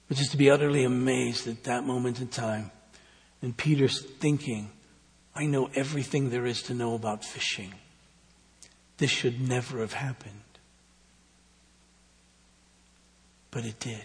But 0.08 0.16
just 0.16 0.32
to 0.32 0.36
be 0.36 0.50
utterly 0.50 0.84
amazed 0.84 1.48
at 1.48 1.64
that 1.64 1.84
moment 1.84 2.20
in 2.20 2.28
time. 2.28 2.70
And 3.40 3.56
Peter's 3.56 4.00
thinking, 4.00 4.70
I 5.34 5.46
know 5.46 5.70
everything 5.74 6.30
there 6.30 6.46
is 6.46 6.62
to 6.64 6.74
know 6.74 6.94
about 6.94 7.24
fishing. 7.24 7.72
This 8.98 9.10
should 9.10 9.40
never 9.40 9.80
have 9.80 9.94
happened. 9.94 10.41
But 13.52 13.64
it 13.64 13.78
did. 13.78 14.04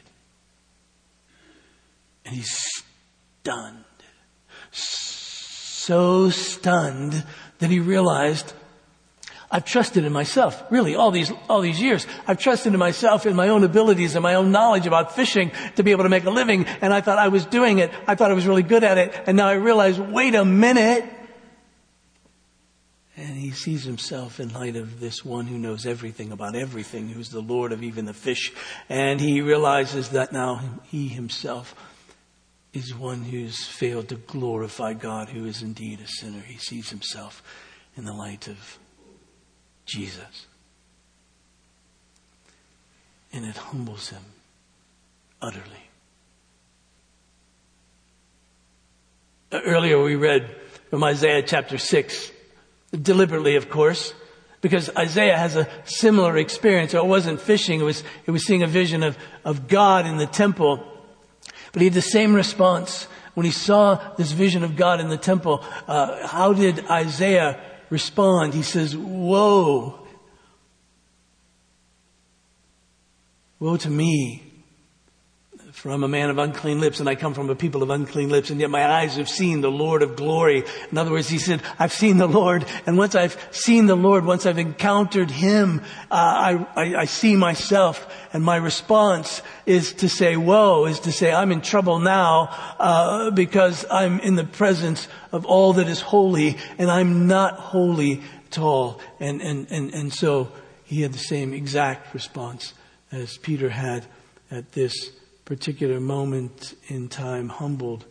And 2.23 2.35
he's 2.35 2.83
stunned. 3.41 3.85
So 4.71 6.29
stunned 6.29 7.25
that 7.57 7.71
he 7.71 7.79
realized 7.79 8.53
I've 9.49 9.63
trusted 9.63 10.03
in 10.03 10.11
myself, 10.11 10.61
really, 10.69 10.95
all 10.95 11.11
these, 11.11 11.31
all 11.47 11.61
these 11.61 11.79
years. 11.79 12.05
I've 12.27 12.37
trusted 12.37 12.73
in 12.73 12.79
myself, 12.79 13.25
in 13.25 13.33
my 13.35 13.47
own 13.47 13.63
abilities 13.63 14.15
and 14.15 14.21
my 14.21 14.33
own 14.33 14.51
knowledge 14.51 14.85
about 14.85 15.15
fishing 15.15 15.53
to 15.77 15.83
be 15.83 15.91
able 15.91 16.03
to 16.03 16.09
make 16.09 16.25
a 16.25 16.29
living. 16.29 16.65
And 16.81 16.93
I 16.93 16.99
thought 16.99 17.17
I 17.17 17.29
was 17.29 17.45
doing 17.45 17.79
it. 17.79 17.91
I 18.05 18.15
thought 18.15 18.29
I 18.29 18.33
was 18.33 18.45
really 18.45 18.63
good 18.63 18.83
at 18.83 18.97
it. 18.97 19.15
And 19.25 19.37
now 19.37 19.47
I 19.47 19.53
realize, 19.53 19.97
wait 19.97 20.35
a 20.35 20.43
minute. 20.43 21.05
And 23.17 23.35
he 23.35 23.49
sees 23.49 23.83
himself 23.83 24.39
in 24.39 24.53
light 24.53 24.75
of 24.75 24.99
this 24.99 25.25
one 25.25 25.47
who 25.47 25.57
knows 25.57 25.87
everything 25.87 26.31
about 26.31 26.55
everything, 26.55 27.09
who's 27.09 27.31
the 27.31 27.41
Lord 27.41 27.71
of 27.71 27.81
even 27.81 28.05
the 28.05 28.13
fish. 28.13 28.53
And 28.89 29.19
he 29.19 29.41
realizes 29.41 30.09
that 30.09 30.31
now 30.31 30.61
he 30.83 31.07
himself 31.07 31.73
is 32.73 32.93
one 32.93 33.23
who's 33.23 33.65
failed 33.65 34.09
to 34.09 34.15
glorify 34.15 34.93
God, 34.93 35.29
who 35.29 35.45
is 35.45 35.63
indeed 35.63 35.99
a 35.99 36.07
sinner. 36.07 36.41
He 36.41 36.59
sees 36.59 36.91
himself 36.91 37.41
in 37.95 38.05
the 38.05 38.13
light 38.13 38.47
of 38.47 38.77
Jesus. 39.87 40.45
And 43.33 43.45
it 43.45 43.57
humbles 43.57 44.09
him 44.09 44.21
utterly. 45.41 45.63
Earlier 49.51 50.03
we 50.03 50.15
read 50.15 50.55
from 50.91 51.03
Isaiah 51.03 51.41
chapter 51.41 51.79
6 51.79 52.33
Deliberately, 52.91 53.55
of 53.55 53.69
course, 53.69 54.13
because 54.61 54.89
Isaiah 54.97 55.37
has 55.37 55.55
a 55.55 55.67
similar 55.83 56.37
experience. 56.37 56.93
It 56.93 57.05
wasn't 57.05 57.41
fishing, 57.41 57.81
it 57.81 57.83
was, 57.83 58.03
it 58.25 58.31
was 58.31 58.45
seeing 58.45 58.63
a 58.63 58.67
vision 58.67 59.03
of, 59.03 59.17
of 59.43 59.67
God 59.67 60.05
in 60.05 60.17
the 60.17 60.25
temple. 60.25 60.85
But 61.73 61.81
he 61.81 61.87
had 61.87 61.93
the 61.93 62.01
same 62.01 62.33
response 62.33 63.07
when 63.33 63.45
he 63.45 63.51
saw 63.51 64.15
this 64.15 64.31
vision 64.31 64.63
of 64.63 64.75
God 64.75 64.99
in 64.99 65.09
the 65.09 65.17
temple. 65.17 65.63
Uh, 65.87 66.25
how 66.27 66.53
did 66.53 66.87
Isaiah 66.87 67.61
respond? 67.89 68.53
He 68.53 68.63
says, 68.63 68.95
Woe! 68.95 70.07
Woe 73.59 73.77
to 73.77 73.89
me! 73.89 74.46
For 75.77 75.91
I'm 75.91 76.03
a 76.03 76.07
man 76.07 76.31
of 76.31 76.39
unclean 76.39 76.81
lips 76.81 76.99
and 76.99 77.07
I 77.07 77.13
come 77.13 77.35
from 77.35 77.51
a 77.51 77.55
people 77.55 77.83
of 77.83 77.91
unclean 77.91 78.29
lips 78.29 78.49
and 78.49 78.59
yet 78.59 78.71
my 78.71 78.83
eyes 78.83 79.17
have 79.17 79.29
seen 79.29 79.61
the 79.61 79.69
Lord 79.69 80.01
of 80.01 80.15
glory. 80.15 80.63
In 80.91 80.97
other 80.97 81.11
words, 81.11 81.29
he 81.29 81.37
said, 81.37 81.61
I've 81.77 81.93
seen 81.93 82.17
the 82.17 82.25
Lord 82.25 82.65
and 82.87 82.97
once 82.97 83.13
I've 83.13 83.37
seen 83.51 83.85
the 83.85 83.95
Lord, 83.95 84.25
once 84.25 84.47
I've 84.47 84.57
encountered 84.57 85.29
him, 85.29 85.81
uh, 86.09 86.15
I, 86.15 86.67
I, 86.75 86.95
I 87.01 87.05
see 87.05 87.35
myself 87.35 88.11
and 88.33 88.43
my 88.43 88.55
response 88.55 89.43
is 89.67 89.93
to 89.93 90.09
say, 90.09 90.35
woe, 90.35 90.87
is 90.87 91.01
to 91.01 91.11
say, 91.11 91.31
I'm 91.31 91.51
in 91.51 91.61
trouble 91.61 91.99
now, 91.99 92.49
uh, 92.79 93.29
because 93.29 93.85
I'm 93.91 94.19
in 94.21 94.33
the 94.33 94.45
presence 94.45 95.07
of 95.31 95.45
all 95.45 95.73
that 95.73 95.87
is 95.87 96.01
holy 96.01 96.57
and 96.79 96.89
I'm 96.89 97.27
not 97.27 97.53
holy 97.53 98.23
at 98.47 98.57
all. 98.57 98.99
And, 99.19 99.43
and, 99.43 99.67
and, 99.69 99.93
and 99.93 100.11
so 100.11 100.51
he 100.85 101.03
had 101.03 101.13
the 101.13 101.19
same 101.19 101.53
exact 101.53 102.15
response 102.15 102.73
as 103.11 103.37
Peter 103.37 103.69
had 103.69 104.07
at 104.49 104.71
this 104.71 105.11
particular 105.47 106.01
moment 106.01 106.73
in 106.89 107.07
time 107.07 107.47
humbled 107.47 108.03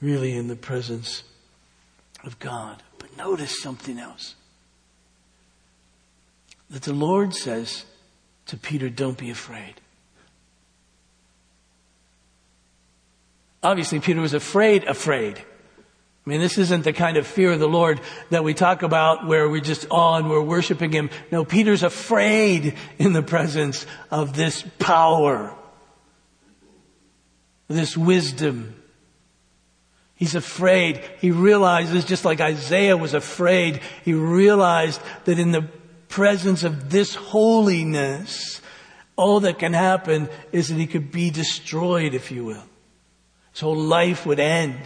really 0.00 0.32
in 0.32 0.48
the 0.48 0.56
presence 0.56 1.22
of 2.24 2.38
God. 2.38 2.82
But 2.98 3.14
notice 3.14 3.60
something 3.60 3.98
else. 3.98 4.34
That 6.70 6.80
the 6.80 6.94
Lord 6.94 7.34
says 7.34 7.84
to 8.46 8.56
Peter, 8.56 8.88
don't 8.88 9.18
be 9.18 9.28
afraid. 9.28 9.74
Obviously, 13.62 14.00
Peter 14.00 14.22
was 14.22 14.32
afraid, 14.32 14.84
afraid. 14.84 15.36
I 15.36 16.30
mean, 16.30 16.40
this 16.40 16.56
isn't 16.56 16.84
the 16.84 16.94
kind 16.94 17.18
of 17.18 17.26
fear 17.26 17.52
of 17.52 17.60
the 17.60 17.68
Lord 17.68 18.00
that 18.30 18.44
we 18.44 18.54
talk 18.54 18.82
about 18.82 19.26
where 19.26 19.46
we're 19.46 19.60
just 19.60 19.86
on, 19.90 20.30
we're 20.30 20.40
worshiping 20.40 20.90
Him. 20.90 21.10
No, 21.30 21.44
Peter's 21.44 21.82
afraid 21.82 22.76
in 22.98 23.12
the 23.12 23.22
presence 23.22 23.84
of 24.10 24.34
this 24.34 24.64
power 24.78 25.54
this 27.68 27.96
wisdom. 27.96 28.74
He's 30.14 30.34
afraid. 30.34 31.02
He 31.20 31.30
realizes, 31.30 32.04
just 32.04 32.24
like 32.24 32.40
Isaiah 32.40 32.96
was 32.96 33.12
afraid, 33.12 33.80
he 34.04 34.14
realized 34.14 35.00
that 35.24 35.38
in 35.38 35.52
the 35.52 35.68
presence 36.08 36.64
of 36.64 36.90
this 36.90 37.14
holiness, 37.14 38.62
all 39.16 39.40
that 39.40 39.58
can 39.58 39.72
happen 39.72 40.28
is 40.52 40.68
that 40.68 40.76
he 40.76 40.86
could 40.86 41.10
be 41.10 41.30
destroyed, 41.30 42.14
if 42.14 42.30
you 42.30 42.44
will. 42.44 42.64
His 43.52 43.60
whole 43.60 43.76
life 43.76 44.24
would 44.26 44.40
end. 44.40 44.80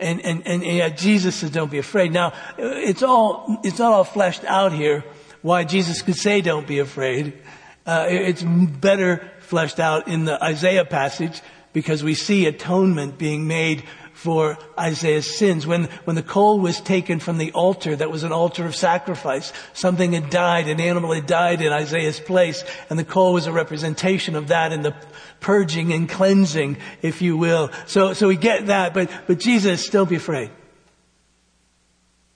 And, 0.00 0.20
and, 0.22 0.46
and 0.46 0.62
yeah, 0.64 0.88
Jesus 0.88 1.36
says, 1.36 1.50
don't 1.50 1.70
be 1.70 1.78
afraid. 1.78 2.12
Now, 2.12 2.32
it's 2.58 3.02
all, 3.02 3.60
it's 3.62 3.78
not 3.78 3.92
all 3.92 4.04
fleshed 4.04 4.44
out 4.44 4.72
here 4.72 5.04
why 5.42 5.64
Jesus 5.64 6.02
could 6.02 6.16
say, 6.16 6.40
don't 6.40 6.66
be 6.66 6.80
afraid. 6.80 7.38
Uh, 7.86 8.06
it's 8.08 8.42
better 8.42 9.30
fleshed 9.52 9.78
out 9.78 10.08
in 10.08 10.24
the 10.24 10.42
Isaiah 10.42 10.86
passage 10.86 11.42
because 11.74 12.02
we 12.02 12.14
see 12.14 12.46
atonement 12.46 13.18
being 13.18 13.46
made 13.46 13.84
for 14.14 14.56
Isaiah's 14.78 15.36
sins. 15.36 15.66
When, 15.66 15.84
when 16.04 16.16
the 16.16 16.22
coal 16.22 16.58
was 16.58 16.80
taken 16.80 17.20
from 17.20 17.36
the 17.36 17.52
altar, 17.52 17.94
that 17.94 18.10
was 18.10 18.22
an 18.22 18.32
altar 18.32 18.64
of 18.64 18.74
sacrifice. 18.74 19.52
Something 19.74 20.14
had 20.14 20.30
died, 20.30 20.68
an 20.68 20.80
animal 20.80 21.12
had 21.12 21.26
died 21.26 21.60
in 21.60 21.70
Isaiah's 21.70 22.18
place, 22.18 22.64
and 22.88 22.98
the 22.98 23.04
coal 23.04 23.34
was 23.34 23.46
a 23.46 23.52
representation 23.52 24.36
of 24.36 24.48
that 24.48 24.72
and 24.72 24.82
the 24.82 24.94
purging 25.40 25.92
and 25.92 26.08
cleansing, 26.08 26.78
if 27.02 27.20
you 27.20 27.36
will. 27.36 27.70
So, 27.86 28.14
so 28.14 28.28
we 28.28 28.36
get 28.36 28.68
that, 28.68 28.94
but, 28.94 29.10
but 29.26 29.38
Jesus, 29.38 29.86
don't 29.90 30.08
be 30.08 30.16
afraid. 30.16 30.50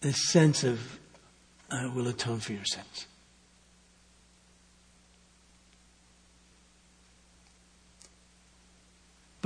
This 0.03 0.29
sense 0.29 0.65
of, 0.65 0.99
I 1.71 1.87
will 1.87 2.09
atone 2.09 2.41
for 2.41 2.53
your 2.53 2.67
sins. 2.67 3.07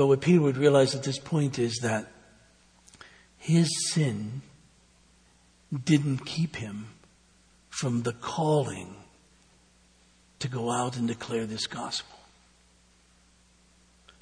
But 0.00 0.06
what 0.06 0.22
Peter 0.22 0.40
would 0.40 0.56
realize 0.56 0.94
at 0.94 1.02
this 1.02 1.18
point 1.18 1.58
is 1.58 1.80
that 1.82 2.06
his 3.36 3.68
sin 3.92 4.40
didn't 5.84 6.24
keep 6.24 6.56
him 6.56 6.86
from 7.68 8.00
the 8.00 8.14
calling 8.14 8.96
to 10.38 10.48
go 10.48 10.70
out 10.70 10.96
and 10.96 11.06
declare 11.06 11.44
this 11.44 11.66
gospel. 11.66 12.18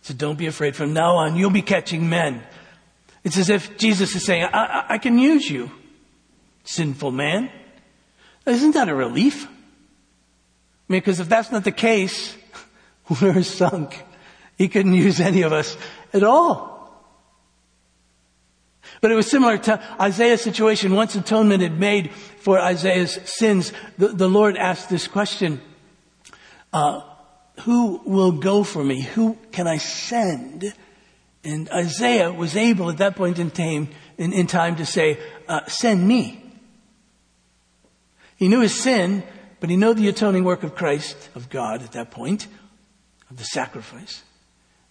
So 0.03 0.15
don't 0.15 0.37
be 0.37 0.47
afraid. 0.49 0.75
From 0.75 0.95
now 0.95 1.15
on, 1.19 1.37
you'll 1.37 1.51
be 1.51 1.63
catching 1.63 2.09
men. 2.09 2.43
It's 3.23 3.39
as 3.39 3.49
if 3.49 3.79
Jesus 3.79 4.17
is 4.17 4.27
saying, 4.27 4.49
I, 4.53 4.65
I, 4.65 4.85
I 4.95 4.99
can 4.99 5.17
use 5.17 5.49
you, 5.49 5.71
sinful 6.65 7.13
man. 7.13 7.53
Isn't 8.47 8.73
that 8.73 8.89
a 8.89 8.97
relief? 8.97 9.47
I 9.47 9.49
mean, 10.89 10.99
because 11.03 11.21
if 11.21 11.29
that's 11.29 11.53
not 11.53 11.63
the 11.63 11.71
case, 11.71 12.37
we're 13.23 13.45
sunk. 13.45 14.03
He 14.59 14.69
couldn't 14.69 14.95
use 15.07 15.21
any 15.21 15.43
of 15.43 15.53
us 15.53 15.77
at 16.13 16.23
all. 16.23 16.77
But 19.01 19.13
it 19.13 19.15
was 19.15 19.31
similar 19.31 19.59
to 19.59 19.81
Isaiah's 20.01 20.43
situation. 20.43 20.95
Once 20.95 21.15
atonement 21.15 21.63
had 21.63 21.79
made 21.79 22.13
for 22.41 22.59
Isaiah's 22.59 23.19
sins, 23.25 23.73
the, 23.97 24.09
the 24.09 24.29
Lord 24.29 24.57
asked 24.57 24.91
this 24.91 25.07
question, 25.07 25.61
uh, 26.73 27.03
who 27.61 28.01
will 28.05 28.33
go 28.33 28.65
for 28.65 28.83
me? 28.83 29.03
Who 29.03 29.39
can 29.53 29.67
I 29.67 29.79
send? 29.79 30.73
And 31.45 31.69
Isaiah 31.71 32.33
was 32.33 32.57
able 32.57 32.91
at 32.91 32.99
that 32.99 33.15
point 33.15 33.39
in 33.39 33.51
time, 33.51 33.89
in, 34.17 34.33
in 34.33 34.47
time 34.47 34.77
to 34.77 34.87
say, 34.87 35.19
uh, 35.49 35.65
send 35.67 36.07
me. 36.07 36.43
He 38.37 38.49
knew 38.49 38.61
his 38.61 38.79
sin, 38.79 39.23
but 39.61 39.71
he 39.71 39.77
knew 39.77 39.95
the 39.95 40.09
atoning 40.09 40.45
work 40.45 40.63
of 40.63 40.75
Christ, 40.75 41.29
of 41.35 41.51
God 41.51 41.83
at 41.83 41.93
that 41.93 42.11
point, 42.11 42.47
of 43.31 43.37
the 43.37 43.45
sacrifice. 43.45 44.23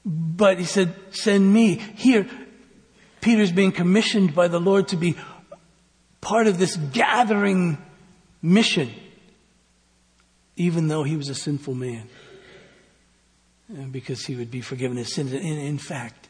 But 0.09 0.57
he 0.57 0.63
said, 0.63 0.95
send 1.11 1.53
me. 1.53 1.75
Here, 1.75 2.25
Peter's 3.19 3.51
being 3.51 3.73
commissioned 3.73 4.33
by 4.33 4.47
the 4.47 4.59
Lord 4.59 4.87
to 4.89 4.95
be 4.95 5.17
part 6.21 6.47
of 6.47 6.57
this 6.57 6.77
gathering 6.77 7.77
mission, 8.41 8.93
even 10.55 10.87
though 10.87 11.03
he 11.03 11.17
was 11.17 11.27
a 11.27 11.35
sinful 11.35 11.73
man, 11.73 12.07
uh, 13.69 13.83
because 13.91 14.25
he 14.25 14.35
would 14.37 14.49
be 14.49 14.61
forgiven 14.61 14.95
his 14.95 15.13
sins. 15.13 15.33
In, 15.33 15.41
in 15.41 15.77
fact, 15.77 16.29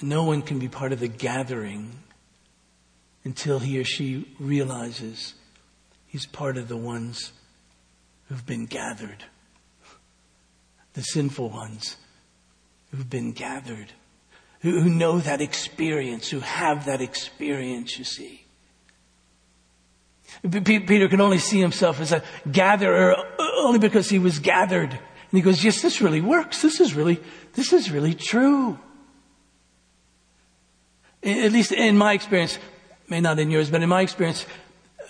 no 0.00 0.24
one 0.24 0.40
can 0.40 0.58
be 0.58 0.68
part 0.68 0.92
of 0.92 1.00
the 1.00 1.08
gathering 1.08 1.92
until 3.24 3.58
he 3.58 3.78
or 3.78 3.84
she 3.84 4.26
realizes 4.38 5.34
he's 6.06 6.24
part 6.24 6.56
of 6.56 6.68
the 6.68 6.78
ones 6.78 7.32
who've 8.28 8.46
been 8.46 8.64
gathered 8.64 9.26
the 10.94 11.02
sinful 11.02 11.50
ones 11.50 11.96
who've 12.90 13.08
been 13.08 13.32
gathered, 13.32 13.92
who, 14.60 14.80
who 14.80 14.90
know 14.90 15.18
that 15.18 15.40
experience, 15.40 16.28
who 16.28 16.40
have 16.40 16.86
that 16.86 17.00
experience, 17.00 17.98
you 17.98 18.04
see. 18.04 18.44
Peter 20.64 21.08
can 21.08 21.20
only 21.20 21.38
see 21.38 21.60
himself 21.60 22.00
as 22.00 22.12
a 22.12 22.22
gatherer 22.50 23.16
only 23.58 23.78
because 23.78 24.08
he 24.08 24.18
was 24.18 24.38
gathered. 24.38 24.90
And 24.92 25.38
he 25.38 25.42
goes, 25.42 25.62
yes, 25.62 25.82
this 25.82 26.00
really 26.00 26.20
works. 26.20 26.62
This 26.62 26.80
is 26.80 26.94
really, 26.94 27.20
this 27.54 27.72
is 27.72 27.90
really 27.90 28.14
true. 28.14 28.78
At 31.22 31.52
least 31.52 31.72
in 31.72 31.98
my 31.98 32.14
experience, 32.14 32.58
may 33.08 33.20
not 33.20 33.38
in 33.38 33.50
yours, 33.50 33.70
but 33.70 33.82
in 33.82 33.88
my 33.88 34.00
experience, 34.00 34.46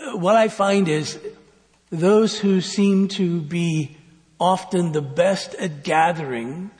uh, 0.01 0.17
what 0.17 0.37
I 0.37 0.49
find 0.49 0.89
is 0.89 1.19
those 1.91 2.39
who 2.39 2.61
seem 2.61 3.09
to 3.09 3.41
be 3.41 3.97
often 4.41 4.93
the 4.93 5.03
best 5.03 5.55
at 5.55 5.85
gathering 5.85 6.71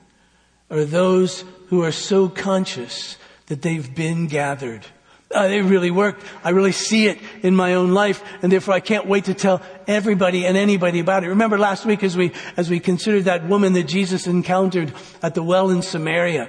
are 0.71 0.85
those 0.85 1.45
who 1.69 1.83
are 1.85 1.93
so 1.93 2.29
conscious 2.29 3.17
that 3.47 3.63
they've 3.63 3.95
been 3.95 4.27
gathered. 4.27 4.87
Uh, 5.33 5.47
they 5.47 5.61
really 5.61 5.93
work. 5.93 6.19
I 6.43 6.51
really 6.51 6.73
see 6.73 7.07
it 7.07 7.21
in 7.43 7.55
my 7.55 7.75
own 7.75 7.93
life, 7.93 8.25
and 8.43 8.51
therefore 8.51 8.75
I 8.75 8.81
can't 8.81 9.07
wait 9.07 9.27
to 9.27 9.35
tell 9.35 9.63
everybody 9.87 10.45
and 10.45 10.57
anybody 10.57 10.99
about 10.99 11.23
it. 11.23 11.29
Remember 11.29 11.57
last 11.57 11.85
week 11.85 12.03
as 12.03 12.17
we 12.17 12.33
as 12.57 12.69
we 12.69 12.81
considered 12.81 13.25
that 13.25 13.47
woman 13.47 13.75
that 13.75 13.85
Jesus 13.85 14.27
encountered 14.27 14.93
at 15.23 15.37
the 15.37 15.43
well 15.43 15.71
in 15.71 15.83
Samaria, 15.83 16.49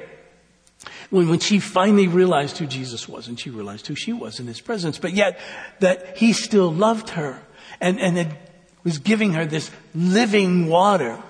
when 1.11 1.29
when 1.29 1.37
she 1.37 1.59
finally 1.59 2.07
realized 2.07 2.57
who 2.57 2.65
Jesus 2.65 3.07
was, 3.07 3.27
and 3.27 3.39
she 3.39 3.51
realized 3.51 3.85
who 3.85 3.93
she 3.93 4.13
was 4.13 4.39
in 4.39 4.47
His 4.47 4.61
presence, 4.61 4.97
but 4.97 5.13
yet 5.13 5.39
that 5.79 6.17
He 6.17 6.33
still 6.33 6.71
loved 6.71 7.09
her 7.09 7.39
and 7.79 7.99
and 7.99 8.17
had 8.17 8.35
was 8.83 8.97
giving 8.97 9.33
her 9.33 9.45
this 9.45 9.71
living 9.93 10.67
water, 10.67 11.21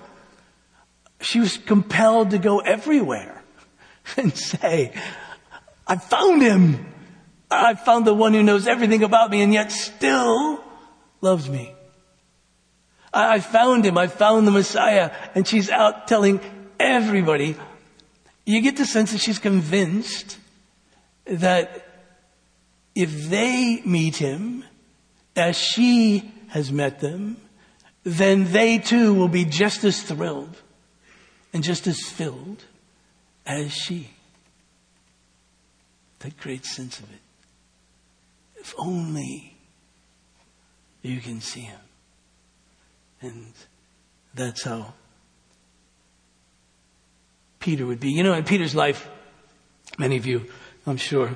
she 1.20 1.40
was 1.40 1.58
compelled 1.58 2.32
to 2.32 2.38
go 2.38 2.60
everywhere 2.60 3.44
and 4.18 4.36
say, 4.36 4.94
I 5.88 5.98
found 5.98 6.42
him. 6.42 6.86
I 7.50 7.74
found 7.74 8.08
the 8.08 8.14
one 8.14 8.34
who 8.34 8.44
knows 8.44 8.68
everything 8.68 9.04
about 9.04 9.30
me 9.30 9.42
and 9.42 9.54
yet 9.54 9.72
still 9.72 10.64
loves 11.20 11.50
me. 11.50 11.74
I 13.14 13.42
found 13.42 13.86
him. 13.86 13.98
I 13.98 14.08
found 14.08 14.48
the 14.48 14.52
Messiah. 14.52 15.12
And 15.36 15.46
she's 15.46 15.70
out 15.70 16.08
telling 16.08 16.40
everybody. 16.80 17.58
You 18.46 18.62
get 18.62 18.78
the 18.78 18.86
sense 18.86 19.12
that 19.12 19.20
she's 19.20 19.40
convinced 19.40 20.38
that 21.26 21.86
if 22.96 23.30
they 23.30 23.82
meet 23.86 24.16
him 24.16 24.64
as 25.36 25.58
she 25.58 26.32
has 26.52 26.70
met 26.70 27.00
them, 27.00 27.38
then 28.04 28.52
they 28.52 28.78
too 28.78 29.14
will 29.14 29.30
be 29.30 29.46
just 29.46 29.86
as 29.86 30.02
thrilled 30.02 30.62
and 31.54 31.64
just 31.64 31.88
as 31.88 32.02
filled 32.02 32.66
as 33.46 33.72
she. 33.72 34.10
That 36.20 36.38
great 36.38 36.66
sense 36.66 37.00
of 37.00 37.06
it. 37.12 37.20
If 38.58 38.74
only 38.78 39.56
you 41.02 41.22
can 41.22 41.40
see 41.40 41.62
him. 41.62 41.80
And 43.22 43.54
that's 44.34 44.64
how 44.64 44.94
Peter 47.60 47.86
would 47.86 48.02
be. 48.02 48.12
You 48.12 48.24
know, 48.24 48.34
in 48.34 48.44
Peter's 48.44 48.76
life, 48.76 49.10
many 49.98 50.18
of 50.18 50.26
you, 50.26 50.48
I'm 50.86 50.98
sure, 50.98 51.30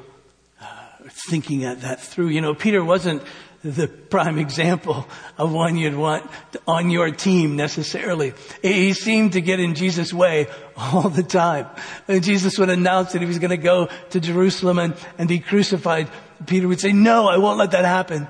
uh, 0.62 0.66
are 0.66 1.10
thinking 1.30 1.62
that 1.62 2.02
through. 2.02 2.28
You 2.28 2.42
know, 2.42 2.54
Peter 2.54 2.84
wasn't 2.84 3.24
the 3.72 3.88
prime 3.88 4.38
example 4.38 5.08
of 5.40 5.52
one 5.52 5.76
you'd 5.76 5.96
want 5.96 6.30
on 6.68 6.92
your 6.92 7.10
team 7.10 7.56
necessarily. 7.56 8.34
He 8.62 8.94
seemed 8.94 9.34
to 9.34 9.42
get 9.42 9.60
in 9.60 9.74
Jesus' 9.74 10.14
way 10.14 10.48
all 10.78 11.10
the 11.10 11.24
time. 11.24 11.68
And 12.08 12.24
Jesus 12.24 12.60
would 12.60 12.70
announce 12.70 13.14
that 13.14 13.22
he 13.22 13.28
was 13.28 13.40
going 13.40 13.50
to 13.50 13.58
go 13.58 13.90
to 14.12 14.20
Jerusalem 14.20 14.78
and, 14.78 14.96
and 15.18 15.28
be 15.28 15.40
crucified. 15.40 16.10
Peter 16.46 16.68
would 16.68 16.80
say, 16.80 16.92
no, 16.92 17.28
I 17.28 17.38
won't 17.38 17.58
let 17.58 17.72
that 17.72 17.86
happen. 17.86 18.28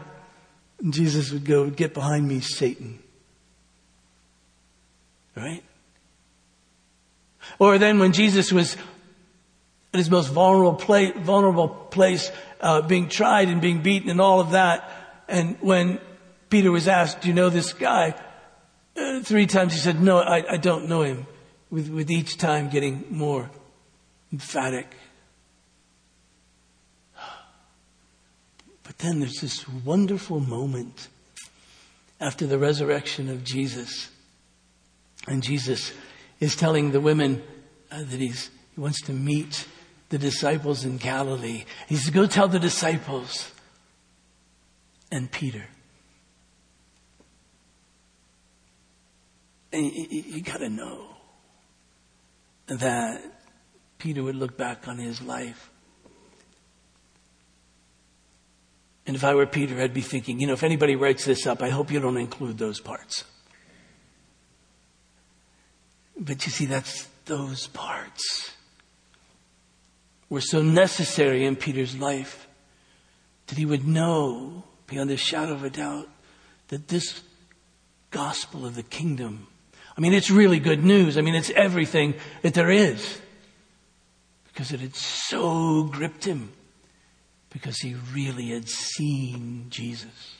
And 0.79 0.93
Jesus 0.93 1.31
would 1.31 1.43
go, 1.43 1.69
get 1.69 1.93
behind 1.93 2.25
me, 2.27 2.39
Satan. 2.39 2.99
Right? 5.35 5.63
Or 7.59 7.77
then 7.77 7.99
when 7.99 8.13
Jesus 8.13 8.53
was 8.53 8.77
at 9.93 9.97
his 9.97 10.09
most 10.09 10.27
vulnerable 10.27 10.75
place, 10.75 11.13
vulnerable 11.17 11.67
place 11.67 12.31
uh, 12.61 12.81
being 12.81 13.09
tried 13.09 13.49
and 13.49 13.61
being 13.61 13.81
beaten 13.81 14.09
and 14.09 14.21
all 14.21 14.39
of 14.39 14.51
that, 14.51 14.89
and 15.27 15.57
when 15.61 15.99
Peter 16.49 16.71
was 16.71 16.87
asked, 16.87 17.21
do 17.21 17.27
you 17.27 17.33
know 17.33 17.49
this 17.49 17.73
guy? 17.73 18.15
Uh, 18.95 19.21
three 19.21 19.45
times 19.45 19.73
he 19.73 19.79
said, 19.79 20.01
no, 20.01 20.19
I, 20.19 20.53
I 20.53 20.57
don't 20.57 20.87
know 20.87 21.01
him. 21.01 21.27
With, 21.69 21.89
with 21.89 22.11
each 22.11 22.37
time 22.37 22.69
getting 22.69 23.05
more 23.09 23.49
emphatic. 24.31 24.95
But 28.83 28.97
then 28.99 29.19
there's 29.19 29.41
this 29.41 29.67
wonderful 29.67 30.39
moment 30.39 31.09
after 32.21 32.45
the 32.45 32.59
resurrection 32.59 33.29
of 33.29 33.43
Jesus. 33.43 34.09
And 35.27 35.43
Jesus 35.43 35.91
is 36.39 36.55
telling 36.55 36.91
the 36.91 37.01
women 37.01 37.43
uh, 37.91 38.03
that 38.03 38.19
he's, 38.19 38.51
he 38.75 38.79
wants 38.79 39.01
to 39.01 39.11
meet 39.11 39.67
the 40.09 40.17
disciples 40.17 40.85
in 40.85 40.97
Galilee. 40.97 41.65
He 41.87 41.95
says, 41.95 42.11
go 42.11 42.27
tell 42.27 42.47
the 42.47 42.59
disciples 42.59 43.51
and 45.15 45.31
Peter. 45.31 45.63
And 49.71 49.85
you, 49.85 50.23
you 50.27 50.41
got 50.41 50.57
to 50.57 50.67
know 50.67 51.07
that 52.67 53.21
Peter 53.97 54.21
would 54.21 54.35
look 54.35 54.57
back 54.57 54.89
on 54.89 54.97
his 54.97 55.21
life. 55.21 55.69
And 59.07 59.15
if 59.15 59.23
I 59.23 59.35
were 59.35 59.45
Peter, 59.45 59.81
I'd 59.81 59.93
be 59.93 60.01
thinking, 60.01 60.41
you 60.41 60.47
know, 60.47 60.53
if 60.53 60.63
anybody 60.63 60.97
writes 60.97 61.23
this 61.23 61.47
up, 61.47 61.61
I 61.61 61.69
hope 61.69 61.91
you 61.91 62.01
don't 62.01 62.17
include 62.17 62.57
those 62.57 62.81
parts. 62.81 63.23
But 66.19 66.45
you 66.45 66.51
see, 66.51 66.65
that's 66.65 67.07
those 67.23 67.67
parts 67.67 68.51
were 70.29 70.41
so 70.41 70.61
necessary 70.61 71.45
in 71.45 71.55
Peter's 71.55 71.95
life 71.95 72.49
that 73.47 73.57
he 73.57 73.65
would 73.65 73.87
know 73.87 74.65
beyond 74.87 75.11
a 75.11 75.17
shadow 75.17 75.53
of 75.53 75.63
a 75.63 75.69
doubt 75.69 76.07
that 76.67 76.87
this 76.87 77.21
gospel 78.11 78.65
of 78.65 78.75
the 78.75 78.83
kingdom, 78.83 79.47
I 79.97 80.01
mean, 80.01 80.13
it's 80.13 80.29
really 80.29 80.59
good 80.59 80.83
news. 80.83 81.17
I 81.17 81.21
mean, 81.21 81.35
it's 81.35 81.51
everything 81.51 82.15
that 82.41 82.53
there 82.53 82.69
is. 82.69 83.19
Because 84.45 84.71
it 84.71 84.79
had 84.79 84.95
so 84.95 85.83
gripped 85.83 86.25
him. 86.25 86.53
Because 87.49 87.79
he 87.79 87.95
really 88.13 88.49
had 88.49 88.67
seen 88.67 89.67
Jesus. 89.69 90.35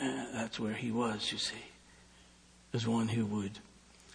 Uh, 0.00 0.26
that's 0.32 0.60
where 0.60 0.74
he 0.74 0.90
was, 0.90 1.32
you 1.32 1.38
see, 1.38 1.56
as 2.72 2.86
one 2.86 3.08
who 3.08 3.26
would 3.26 3.58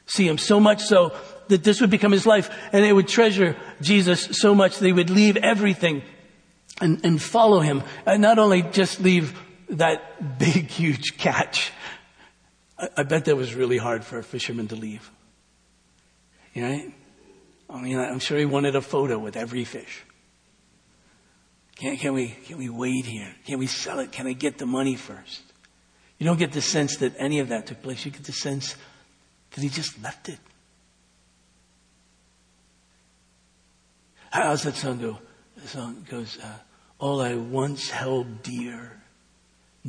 see 0.05 0.27
him 0.27 0.37
so 0.37 0.59
much 0.59 0.81
so 0.81 1.13
that 1.47 1.63
this 1.63 1.81
would 1.81 1.89
become 1.89 2.11
his 2.11 2.25
life 2.25 2.49
and 2.71 2.83
they 2.83 2.93
would 2.93 3.07
treasure 3.07 3.55
Jesus 3.81 4.27
so 4.31 4.53
much 4.53 4.79
they 4.79 4.91
would 4.91 5.09
leave 5.09 5.37
everything 5.37 6.01
and, 6.83 7.03
and 7.05 7.21
follow 7.21 7.61
him. 7.61 7.81
And 8.05 8.21
not 8.21 8.37
only 8.37 8.61
just 8.61 8.99
leave 8.99 9.39
that 9.69 10.37
big, 10.39 10.69
huge 10.69 11.17
catch. 11.17 11.71
I, 12.77 12.89
I 12.97 13.03
bet 13.03 13.25
that 13.25 13.37
was 13.37 13.55
really 13.55 13.77
hard 13.77 14.03
for 14.03 14.19
a 14.19 14.23
fisherman 14.23 14.67
to 14.67 14.75
leave. 14.75 15.09
Right? 16.55 16.93
I 17.69 17.81
mean, 17.81 17.97
I'm 17.97 18.19
sure 18.19 18.37
he 18.37 18.45
wanted 18.45 18.75
a 18.75 18.81
photo 18.81 19.17
with 19.17 19.35
every 19.35 19.63
fish. 19.63 20.03
Can, 21.77 21.97
can 21.97 22.13
we, 22.13 22.27
can 22.27 22.57
we 22.57 22.69
wait 22.69 23.05
here? 23.05 23.33
Can 23.45 23.57
we 23.57 23.65
sell 23.65 23.99
it? 23.99 24.11
Can 24.11 24.27
I 24.27 24.33
get 24.33 24.59
the 24.59 24.67
money 24.67 24.95
first? 24.95 25.41
You 26.19 26.27
don't 26.27 26.37
get 26.37 26.51
the 26.51 26.61
sense 26.61 26.97
that 26.97 27.13
any 27.17 27.39
of 27.39 27.49
that 27.49 27.65
took 27.65 27.81
place. 27.81 28.05
You 28.05 28.11
get 28.11 28.25
the 28.25 28.31
sense 28.33 28.75
that 29.51 29.61
he 29.61 29.69
just 29.69 30.01
left 30.03 30.29
it. 30.29 30.39
How's 34.29 34.63
that 34.63 34.75
song 34.75 34.99
go? 34.99 35.17
The 35.57 35.67
song 35.67 36.05
goes, 36.09 36.37
uh, 36.39 36.57
All 37.03 37.19
I 37.19 37.35
once 37.35 37.89
held 37.89 38.43
dear, 38.43 39.01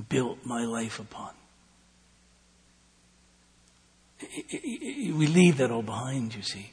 built 0.09 0.38
my 0.44 0.64
life 0.64 0.98
upon. 0.98 1.31
We 4.20 5.29
leave 5.29 5.59
that 5.59 5.70
all 5.70 5.85
behind, 5.85 6.35
you 6.35 6.42
see. 6.42 6.72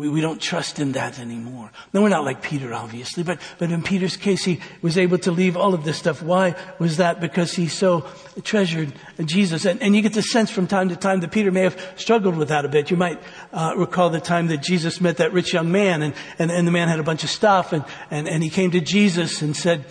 We, 0.00 0.08
we 0.08 0.22
don't 0.22 0.40
trust 0.40 0.78
in 0.78 0.92
that 0.92 1.18
anymore. 1.18 1.70
No, 1.92 2.00
we're 2.00 2.08
not 2.08 2.24
like 2.24 2.40
Peter, 2.40 2.72
obviously, 2.72 3.22
but, 3.22 3.38
but 3.58 3.70
in 3.70 3.82
Peter's 3.82 4.16
case, 4.16 4.42
he 4.42 4.58
was 4.80 4.96
able 4.96 5.18
to 5.18 5.30
leave 5.30 5.58
all 5.58 5.74
of 5.74 5.84
this 5.84 5.98
stuff. 5.98 6.22
Why 6.22 6.54
was 6.78 6.96
that? 6.96 7.20
Because 7.20 7.52
he 7.52 7.68
so 7.68 8.06
treasured 8.42 8.94
Jesus. 9.22 9.66
And, 9.66 9.82
and 9.82 9.94
you 9.94 10.00
get 10.00 10.14
the 10.14 10.22
sense 10.22 10.50
from 10.50 10.66
time 10.66 10.88
to 10.88 10.96
time 10.96 11.20
that 11.20 11.32
Peter 11.32 11.50
may 11.50 11.64
have 11.64 11.78
struggled 11.96 12.36
with 12.36 12.48
that 12.48 12.64
a 12.64 12.68
bit. 12.70 12.90
You 12.90 12.96
might 12.96 13.20
uh, 13.52 13.74
recall 13.76 14.08
the 14.08 14.20
time 14.22 14.46
that 14.46 14.62
Jesus 14.62 15.02
met 15.02 15.18
that 15.18 15.34
rich 15.34 15.52
young 15.52 15.70
man, 15.70 16.00
and, 16.00 16.14
and, 16.38 16.50
and 16.50 16.66
the 16.66 16.72
man 16.72 16.88
had 16.88 16.98
a 16.98 17.02
bunch 17.02 17.22
of 17.22 17.28
stuff, 17.28 17.74
and, 17.74 17.84
and, 18.10 18.26
and 18.26 18.42
he 18.42 18.48
came 18.48 18.70
to 18.70 18.80
Jesus 18.80 19.42
and 19.42 19.54
said, 19.54 19.84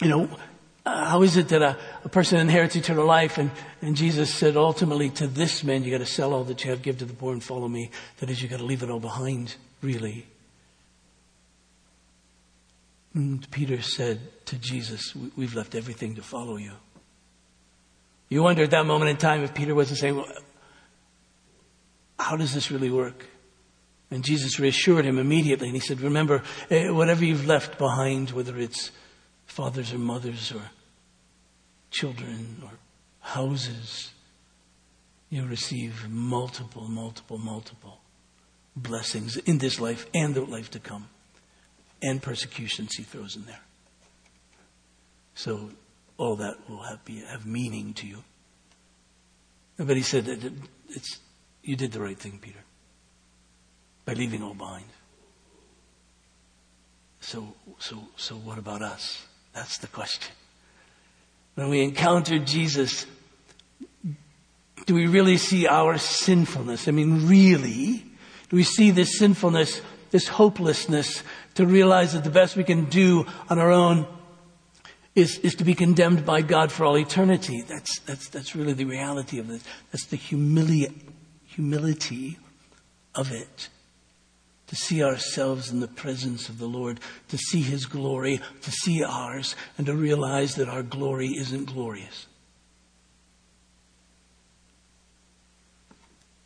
you 0.00 0.08
know, 0.08 0.30
how 0.86 1.22
is 1.22 1.36
it 1.36 1.48
that 1.48 1.62
a, 1.62 1.76
a, 2.04 2.08
person 2.08 2.38
inherits 2.38 2.76
eternal 2.76 3.04
life? 3.04 3.38
And, 3.38 3.50
and 3.82 3.96
Jesus 3.96 4.32
said, 4.32 4.56
ultimately, 4.56 5.10
to 5.10 5.26
this 5.26 5.64
man, 5.64 5.82
you 5.82 5.90
got 5.90 5.98
to 5.98 6.06
sell 6.06 6.32
all 6.32 6.44
that 6.44 6.62
you 6.62 6.70
have, 6.70 6.82
give 6.82 6.98
to 6.98 7.04
the 7.04 7.12
poor, 7.12 7.32
and 7.32 7.42
follow 7.42 7.66
me. 7.66 7.90
That 8.18 8.30
is, 8.30 8.40
you 8.40 8.48
got 8.48 8.60
to 8.60 8.64
leave 8.64 8.84
it 8.84 8.90
all 8.90 9.00
behind, 9.00 9.56
really. 9.82 10.26
And 13.14 13.50
Peter 13.50 13.82
said 13.82 14.20
to 14.46 14.58
Jesus, 14.58 15.12
We've 15.36 15.56
left 15.56 15.74
everything 15.74 16.14
to 16.14 16.22
follow 16.22 16.56
you. 16.56 16.72
You 18.28 18.44
wonder 18.44 18.62
at 18.62 18.70
that 18.70 18.86
moment 18.86 19.10
in 19.10 19.16
time 19.16 19.42
if 19.42 19.54
Peter 19.54 19.74
wasn't 19.74 19.98
saying, 19.98 20.16
well, 20.16 20.32
How 22.16 22.36
does 22.36 22.54
this 22.54 22.70
really 22.70 22.90
work? 22.90 23.26
And 24.12 24.22
Jesus 24.22 24.60
reassured 24.60 25.04
him 25.04 25.18
immediately, 25.18 25.66
and 25.66 25.74
he 25.74 25.80
said, 25.80 26.00
Remember, 26.00 26.44
eh, 26.70 26.90
whatever 26.90 27.24
you've 27.24 27.46
left 27.46 27.76
behind, 27.76 28.30
whether 28.30 28.56
it's 28.56 28.92
fathers 29.46 29.92
or 29.92 29.98
mothers 29.98 30.52
or 30.52 30.62
children 31.90 32.62
or 32.62 32.70
houses, 33.20 34.10
you 35.30 35.44
receive 35.44 36.08
multiple, 36.08 36.88
multiple, 36.88 37.38
multiple 37.38 38.00
blessings 38.76 39.36
in 39.38 39.58
this 39.58 39.80
life 39.80 40.06
and 40.14 40.34
the 40.34 40.42
life 40.42 40.70
to 40.70 40.78
come, 40.78 41.08
and 42.02 42.22
persecutions 42.22 42.94
he 42.96 43.02
throws 43.02 43.36
in 43.36 43.44
there. 43.46 43.62
So 45.34 45.70
all 46.18 46.36
that 46.36 46.56
will 46.68 46.82
have, 46.82 47.04
be, 47.04 47.20
have 47.20 47.46
meaning 47.46 47.94
to 47.94 48.06
you. 48.06 48.22
But 49.76 49.96
he 49.96 50.02
said 50.02 50.24
that 50.26 50.52
it's, 50.88 51.18
you 51.62 51.76
did 51.76 51.92
the 51.92 52.00
right 52.00 52.18
thing, 52.18 52.38
Peter, 52.40 52.64
by 54.04 54.14
leaving 54.14 54.42
all 54.42 54.54
behind. 54.54 54.86
So, 57.20 57.54
so, 57.78 57.98
so 58.16 58.36
what 58.36 58.58
about 58.58 58.82
us? 58.82 59.26
That's 59.52 59.78
the 59.78 59.88
question. 59.88 60.32
When 61.56 61.70
we 61.70 61.82
encounter 61.82 62.38
Jesus, 62.38 63.06
do 64.84 64.94
we 64.94 65.06
really 65.06 65.38
see 65.38 65.66
our 65.66 65.98
sinfulness? 65.98 66.86
I 66.86 66.90
mean, 66.90 67.26
really? 67.26 68.04
Do 68.50 68.56
we 68.56 68.62
see 68.62 68.90
this 68.90 69.18
sinfulness, 69.18 69.80
this 70.10 70.28
hopelessness 70.28 71.22
to 71.54 71.66
realize 71.66 72.12
that 72.12 72.24
the 72.24 72.30
best 72.30 72.56
we 72.56 72.64
can 72.64 72.84
do 72.84 73.26
on 73.48 73.58
our 73.58 73.72
own 73.72 74.06
is, 75.14 75.38
is 75.38 75.54
to 75.54 75.64
be 75.64 75.74
condemned 75.74 76.26
by 76.26 76.42
God 76.42 76.70
for 76.70 76.84
all 76.84 76.98
eternity? 76.98 77.62
That's, 77.62 78.00
that's, 78.00 78.28
that's 78.28 78.54
really 78.54 78.74
the 78.74 78.84
reality 78.84 79.38
of 79.38 79.48
this. 79.48 79.64
That's 79.90 80.04
the 80.04 80.18
humili- 80.18 80.92
humility 81.46 82.38
of 83.14 83.32
it. 83.32 83.70
To 84.66 84.76
see 84.76 85.02
ourselves 85.02 85.70
in 85.70 85.80
the 85.80 85.88
presence 85.88 86.48
of 86.48 86.58
the 86.58 86.66
Lord, 86.66 87.00
to 87.28 87.38
see 87.38 87.62
His 87.62 87.86
glory, 87.86 88.40
to 88.62 88.70
see 88.70 89.04
ours, 89.04 89.54
and 89.78 89.86
to 89.86 89.94
realize 89.94 90.56
that 90.56 90.68
our 90.68 90.82
glory 90.82 91.28
isn't 91.28 91.66
glorious. 91.66 92.26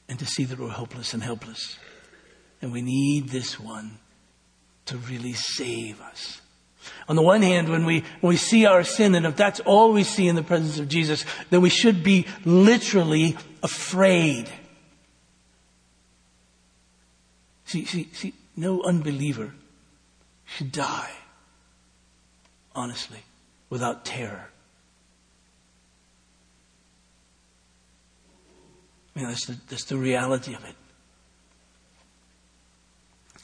And 0.08 0.18
to 0.18 0.26
see 0.26 0.44
that 0.44 0.58
we're 0.58 0.68
hopeless 0.68 1.14
and 1.14 1.22
helpless. 1.22 1.78
And 2.60 2.72
we 2.72 2.82
need 2.82 3.28
this 3.28 3.58
one 3.58 3.98
to 4.86 4.98
really 4.98 5.32
save 5.32 6.00
us. 6.00 6.40
On 7.08 7.16
the 7.16 7.22
one 7.22 7.42
hand, 7.42 7.68
when 7.68 7.84
we, 7.84 8.00
when 8.20 8.30
we 8.30 8.36
see 8.36 8.66
our 8.66 8.84
sin, 8.84 9.14
and 9.14 9.26
if 9.26 9.36
that's 9.36 9.60
all 9.60 9.92
we 9.92 10.04
see 10.04 10.28
in 10.28 10.36
the 10.36 10.42
presence 10.42 10.78
of 10.78 10.88
Jesus, 10.88 11.24
then 11.50 11.60
we 11.60 11.70
should 11.70 12.02
be 12.02 12.26
literally 12.44 13.36
afraid. 13.62 14.50
See, 17.70 17.84
see, 17.84 18.08
see, 18.12 18.34
no 18.56 18.82
unbeliever 18.82 19.52
should 20.44 20.72
die, 20.72 21.12
honestly, 22.74 23.20
without 23.68 24.04
terror. 24.04 24.48
I 29.14 29.20
mean, 29.20 29.28
that's 29.28 29.46
the, 29.46 29.56
that's 29.68 29.84
the 29.84 29.98
reality 29.98 30.52
of 30.52 30.64
it. 30.64 30.74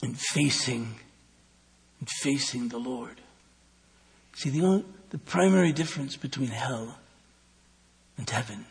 And 0.02 0.18
facing, 0.18 0.96
and 2.00 2.08
facing 2.10 2.70
the 2.70 2.78
Lord. 2.78 3.20
See, 4.34 4.50
the, 4.50 4.62
only, 4.62 4.84
the 5.10 5.18
primary 5.18 5.70
difference 5.70 6.16
between 6.16 6.48
hell 6.48 6.98
and 8.18 8.28
heaven 8.28 8.66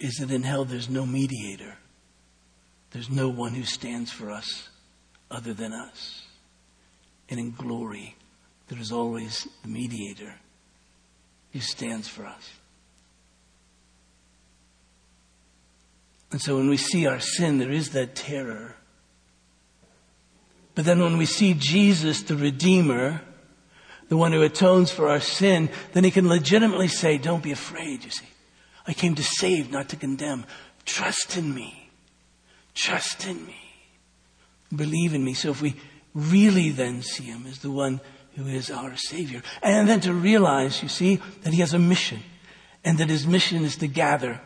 is 0.00 0.14
that 0.14 0.32
in 0.32 0.42
hell 0.42 0.64
there's 0.64 0.90
no 0.90 1.06
mediator. 1.06 1.76
There's 2.92 3.10
no 3.10 3.28
one 3.28 3.54
who 3.54 3.64
stands 3.64 4.10
for 4.10 4.30
us 4.30 4.68
other 5.30 5.54
than 5.54 5.72
us. 5.72 6.26
And 7.28 7.40
in 7.40 7.52
glory, 7.52 8.16
there 8.68 8.78
is 8.78 8.92
always 8.92 9.48
the 9.62 9.68
mediator 9.68 10.34
who 11.52 11.60
stands 11.60 12.06
for 12.06 12.26
us. 12.26 12.50
And 16.30 16.40
so 16.40 16.56
when 16.56 16.68
we 16.68 16.76
see 16.76 17.06
our 17.06 17.20
sin, 17.20 17.58
there 17.58 17.70
is 17.70 17.90
that 17.90 18.14
terror. 18.14 18.76
But 20.74 20.86
then 20.86 21.00
when 21.00 21.18
we 21.18 21.26
see 21.26 21.54
Jesus, 21.54 22.22
the 22.22 22.36
Redeemer, 22.36 23.20
the 24.08 24.16
one 24.16 24.32
who 24.32 24.42
atones 24.42 24.90
for 24.90 25.08
our 25.08 25.20
sin, 25.20 25.70
then 25.92 26.04
he 26.04 26.10
can 26.10 26.28
legitimately 26.28 26.88
say, 26.88 27.18
Don't 27.18 27.42
be 27.42 27.52
afraid, 27.52 28.04
you 28.04 28.10
see. 28.10 28.26
I 28.86 28.94
came 28.94 29.14
to 29.14 29.22
save, 29.22 29.70
not 29.70 29.90
to 29.90 29.96
condemn. 29.96 30.46
Trust 30.84 31.36
in 31.36 31.54
me. 31.54 31.81
Trust 32.74 33.26
in 33.26 33.44
me. 33.46 33.56
Believe 34.74 35.14
in 35.14 35.24
me. 35.24 35.34
So 35.34 35.50
if 35.50 35.60
we 35.60 35.76
really 36.14 36.70
then 36.70 37.02
see 37.02 37.24
him 37.24 37.46
as 37.46 37.58
the 37.58 37.70
one 37.70 38.00
who 38.36 38.46
is 38.46 38.70
our 38.70 38.96
Savior, 38.96 39.42
and 39.62 39.88
then 39.88 40.00
to 40.00 40.14
realize, 40.14 40.82
you 40.82 40.88
see, 40.88 41.20
that 41.42 41.52
he 41.52 41.60
has 41.60 41.74
a 41.74 41.78
mission, 41.78 42.20
and 42.82 42.96
that 42.98 43.10
his 43.10 43.26
mission 43.26 43.62
is 43.64 43.76
to 43.76 43.86
gather 43.86 44.40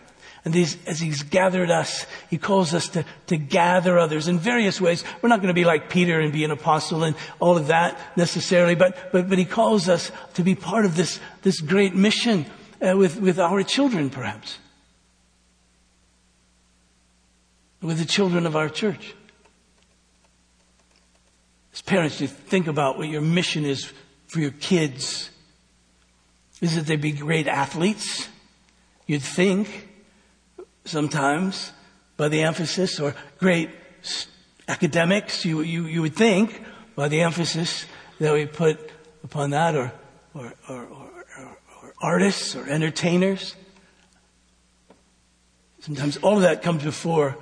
and 0.47 0.55
as 0.55 1.01
He's 1.01 1.25
gathered 1.25 1.73
us, 1.73 2.07
He 2.31 2.39
calls 2.39 2.73
us 2.73 2.89
to, 2.91 3.05
to 3.27 3.37
gather 3.37 3.99
others 3.99 4.29
in 4.29 4.39
various 4.39 4.81
ways. 4.81 5.03
We're 5.21 5.29
not 5.29 5.41
going 5.41 5.49
to 5.49 5.55
be 5.55 5.65
like 5.65 5.91
Peter 5.91 6.21
and 6.21 6.33
be 6.33 6.45
an 6.45 6.53
apostle 6.53 7.03
and 7.03 7.17
all 7.41 7.57
of 7.57 7.67
that 7.67 7.99
necessarily, 8.17 8.77
but, 8.77 9.11
but, 9.11 9.29
but 9.29 9.39
He 9.39 9.45
calls 9.45 9.89
us 9.89 10.13
to 10.35 10.45
be 10.45 10.55
part 10.55 10.85
of 10.85 10.95
this, 10.95 11.19
this 11.43 11.61
great 11.61 11.97
mission 11.97 12.47
uh, 12.81 12.97
with, 12.97 13.21
with 13.21 13.41
our 13.41 13.65
children, 13.65 14.09
perhaps. 14.09 14.59
With 17.83 17.99
the 17.99 18.05
children 18.05 18.47
of 18.47 18.57
our 18.57 18.69
church. 18.69 19.15
As 21.73 21.83
parents, 21.83 22.21
you 22.21 22.27
think 22.27 22.67
about 22.67 22.97
what 22.97 23.09
your 23.09 23.21
mission 23.21 23.65
is 23.65 23.93
for 24.27 24.41
your 24.41 24.51
kids. 24.51 25.31
Is 26.61 26.77
it 26.77 26.87
they 26.87 26.97
be 26.97 27.13
great 27.13 27.47
athletes? 27.47 28.29
You'd 29.07 29.23
think 29.23 29.89
sometimes 30.85 31.73
by 32.17 32.29
the 32.29 32.43
emphasis, 32.43 32.99
or 32.99 33.15
great 33.39 33.71
academics, 34.69 35.45
you, 35.45 35.61
you, 35.61 35.85
you 35.85 36.01
would 36.01 36.17
think, 36.17 36.63
by 36.95 37.09
the 37.09 37.21
emphasis 37.21 37.85
that 38.19 38.33
we 38.33 38.47
put 38.47 38.91
upon 39.23 39.51
that, 39.51 39.77
or, 39.77 39.93
or, 40.35 40.55
or, 40.69 40.83
or, 40.83 41.59
or 41.83 41.95
artists 42.01 42.57
or 42.57 42.67
entertainers. 42.69 43.55
Sometimes 45.81 46.17
all 46.17 46.37
of 46.37 46.43
that 46.43 46.63
comes 46.63 46.83
before 46.83 47.37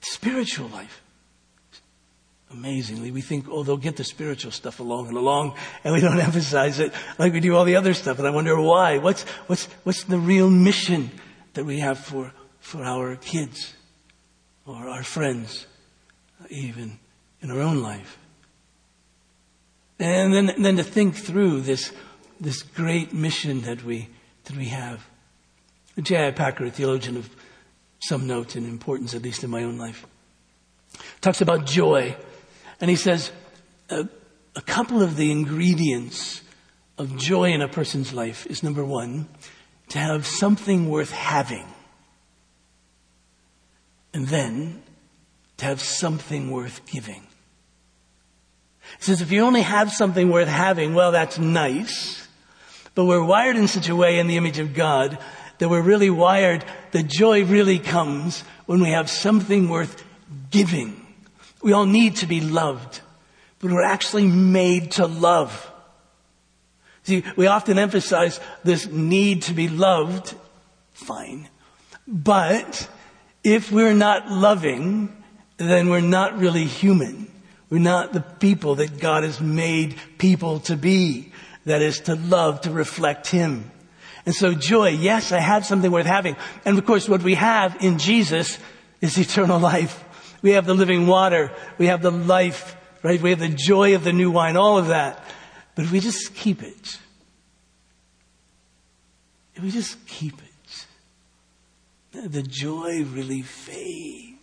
spiritual 0.00 0.68
life. 0.68 1.02
Amazingly, 2.50 3.10
we 3.10 3.20
think, 3.20 3.46
oh, 3.50 3.62
they'll 3.62 3.76
get 3.76 3.96
the 3.96 4.04
spiritual 4.04 4.50
stuff 4.50 4.80
along 4.80 5.08
and 5.08 5.16
along, 5.18 5.54
and 5.84 5.92
we 5.92 6.00
don't 6.00 6.18
emphasize 6.28 6.80
it 6.80 6.92
like 7.18 7.32
we 7.32 7.40
do 7.40 7.54
all 7.54 7.64
the 7.64 7.76
other 7.76 7.92
stuff. 7.92 8.18
And 8.18 8.26
I 8.26 8.30
wonder 8.30 8.58
why. 8.58 8.98
What's, 8.98 9.24
what's, 9.48 9.66
what's 9.84 10.04
the 10.04 10.18
real 10.18 10.48
mission 10.48 11.10
that 11.52 11.64
we 11.64 11.80
have 11.80 11.98
for 11.98 12.32
for 12.68 12.84
our 12.84 13.16
kids 13.16 13.72
or 14.66 14.88
our 14.88 15.02
friends, 15.02 15.66
even 16.50 16.98
in 17.40 17.50
our 17.50 17.60
own 17.60 17.82
life. 17.82 18.18
And 19.98 20.34
then, 20.34 20.62
then 20.62 20.76
to 20.76 20.84
think 20.84 21.16
through 21.16 21.62
this, 21.62 21.92
this 22.38 22.62
great 22.62 23.14
mission 23.14 23.62
that 23.62 23.82
we, 23.84 24.08
that 24.44 24.56
we 24.56 24.66
have. 24.66 25.06
J.I. 25.98 26.32
Packer, 26.32 26.66
a 26.66 26.70
theologian 26.70 27.16
of 27.16 27.30
some 28.00 28.26
note 28.26 28.54
and 28.54 28.66
importance, 28.66 29.14
at 29.14 29.22
least 29.22 29.44
in 29.44 29.50
my 29.50 29.64
own 29.64 29.78
life, 29.78 30.06
talks 31.20 31.40
about 31.40 31.66
joy. 31.66 32.16
And 32.80 32.90
he 32.90 32.96
says, 32.96 33.32
a, 33.90 34.08
a 34.54 34.62
couple 34.62 35.02
of 35.02 35.16
the 35.16 35.30
ingredients 35.30 36.42
of 36.96 37.16
joy 37.16 37.52
in 37.52 37.62
a 37.62 37.68
person's 37.68 38.12
life 38.12 38.46
is 38.46 38.62
number 38.62 38.84
one, 38.84 39.28
to 39.90 39.98
have 39.98 40.26
something 40.26 40.88
worth 40.88 41.10
having. 41.10 41.66
And 44.12 44.26
then 44.28 44.82
to 45.58 45.64
have 45.64 45.80
something 45.80 46.50
worth 46.50 46.86
giving. 46.86 47.22
He 48.98 49.04
says, 49.04 49.20
if 49.20 49.30
you 49.30 49.42
only 49.42 49.62
have 49.62 49.92
something 49.92 50.30
worth 50.30 50.48
having, 50.48 50.94
well, 50.94 51.12
that's 51.12 51.38
nice. 51.38 52.26
But 52.94 53.04
we're 53.04 53.24
wired 53.24 53.56
in 53.56 53.68
such 53.68 53.88
a 53.88 53.96
way 53.96 54.18
in 54.18 54.26
the 54.26 54.36
image 54.36 54.58
of 54.58 54.74
God 54.74 55.18
that 55.58 55.68
we're 55.68 55.82
really 55.82 56.10
wired, 56.10 56.64
the 56.92 57.02
joy 57.02 57.44
really 57.44 57.78
comes 57.78 58.42
when 58.66 58.80
we 58.80 58.90
have 58.90 59.10
something 59.10 59.68
worth 59.68 60.04
giving. 60.50 61.06
We 61.62 61.72
all 61.72 61.86
need 61.86 62.16
to 62.16 62.26
be 62.26 62.40
loved, 62.40 63.00
but 63.58 63.70
we're 63.70 63.82
actually 63.82 64.26
made 64.26 64.92
to 64.92 65.06
love. 65.06 65.70
See, 67.04 67.24
we 67.36 67.46
often 67.46 67.78
emphasize 67.78 68.38
this 68.64 68.86
need 68.86 69.42
to 69.42 69.54
be 69.54 69.68
loved. 69.68 70.34
Fine. 70.92 71.48
But 72.06 72.88
if 73.42 73.72
we're 73.72 73.94
not 73.94 74.30
loving, 74.30 75.16
then 75.56 75.88
we're 75.88 76.00
not 76.00 76.38
really 76.38 76.64
human. 76.64 77.30
We're 77.70 77.78
not 77.78 78.12
the 78.12 78.20
people 78.20 78.76
that 78.76 78.98
God 78.98 79.24
has 79.24 79.40
made 79.40 79.96
people 80.18 80.60
to 80.60 80.76
be. 80.76 81.32
That 81.64 81.82
is 81.82 82.00
to 82.00 82.14
love, 82.14 82.62
to 82.62 82.70
reflect 82.70 83.26
Him. 83.26 83.70
And 84.28 84.34
so 84.34 84.52
joy, 84.52 84.90
yes, 84.90 85.32
I 85.32 85.40
have 85.40 85.64
something 85.64 85.90
worth 85.90 86.04
having. 86.04 86.36
And 86.66 86.76
of 86.76 86.84
course, 86.84 87.08
what 87.08 87.22
we 87.22 87.34
have 87.36 87.82
in 87.82 87.98
Jesus 87.98 88.58
is 89.00 89.16
eternal 89.16 89.58
life. 89.58 90.04
We 90.42 90.50
have 90.50 90.66
the 90.66 90.74
living 90.74 91.06
water. 91.06 91.50
We 91.78 91.86
have 91.86 92.02
the 92.02 92.10
life, 92.10 92.76
right? 93.02 93.18
We 93.22 93.30
have 93.30 93.38
the 93.38 93.48
joy 93.48 93.94
of 93.94 94.04
the 94.04 94.12
new 94.12 94.30
wine, 94.30 94.58
all 94.58 94.76
of 94.76 94.88
that. 94.88 95.24
But 95.74 95.86
if 95.86 95.92
we 95.92 96.00
just 96.00 96.34
keep 96.34 96.62
it, 96.62 96.98
if 99.54 99.62
we 99.62 99.70
just 99.70 100.06
keep 100.06 100.34
it, 100.34 102.30
the 102.30 102.42
joy 102.42 103.04
really 103.04 103.40
fades. 103.40 104.36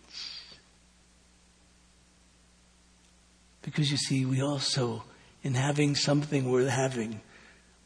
Because 3.62 3.92
you 3.92 3.98
see, 3.98 4.26
we 4.26 4.42
also, 4.42 5.04
in 5.44 5.54
having 5.54 5.94
something 5.94 6.50
worth 6.50 6.70
having, 6.70 7.20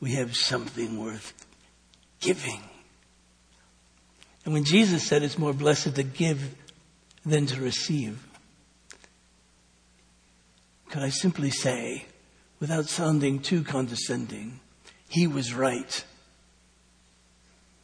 we 0.01 0.12
have 0.12 0.34
something 0.34 0.98
worth 0.98 1.34
giving. 2.20 2.60
And 4.44 4.54
when 4.54 4.64
Jesus 4.64 5.06
said 5.06 5.22
it's 5.22 5.38
more 5.38 5.52
blessed 5.52 5.96
to 5.96 6.02
give 6.02 6.54
than 7.24 7.46
to 7.46 7.60
receive, 7.60 8.26
could 10.88 11.02
I 11.02 11.10
simply 11.10 11.50
say, 11.50 12.06
without 12.58 12.86
sounding 12.86 13.40
too 13.40 13.62
condescending, 13.62 14.60
he 15.08 15.26
was 15.26 15.54
right. 15.54 16.04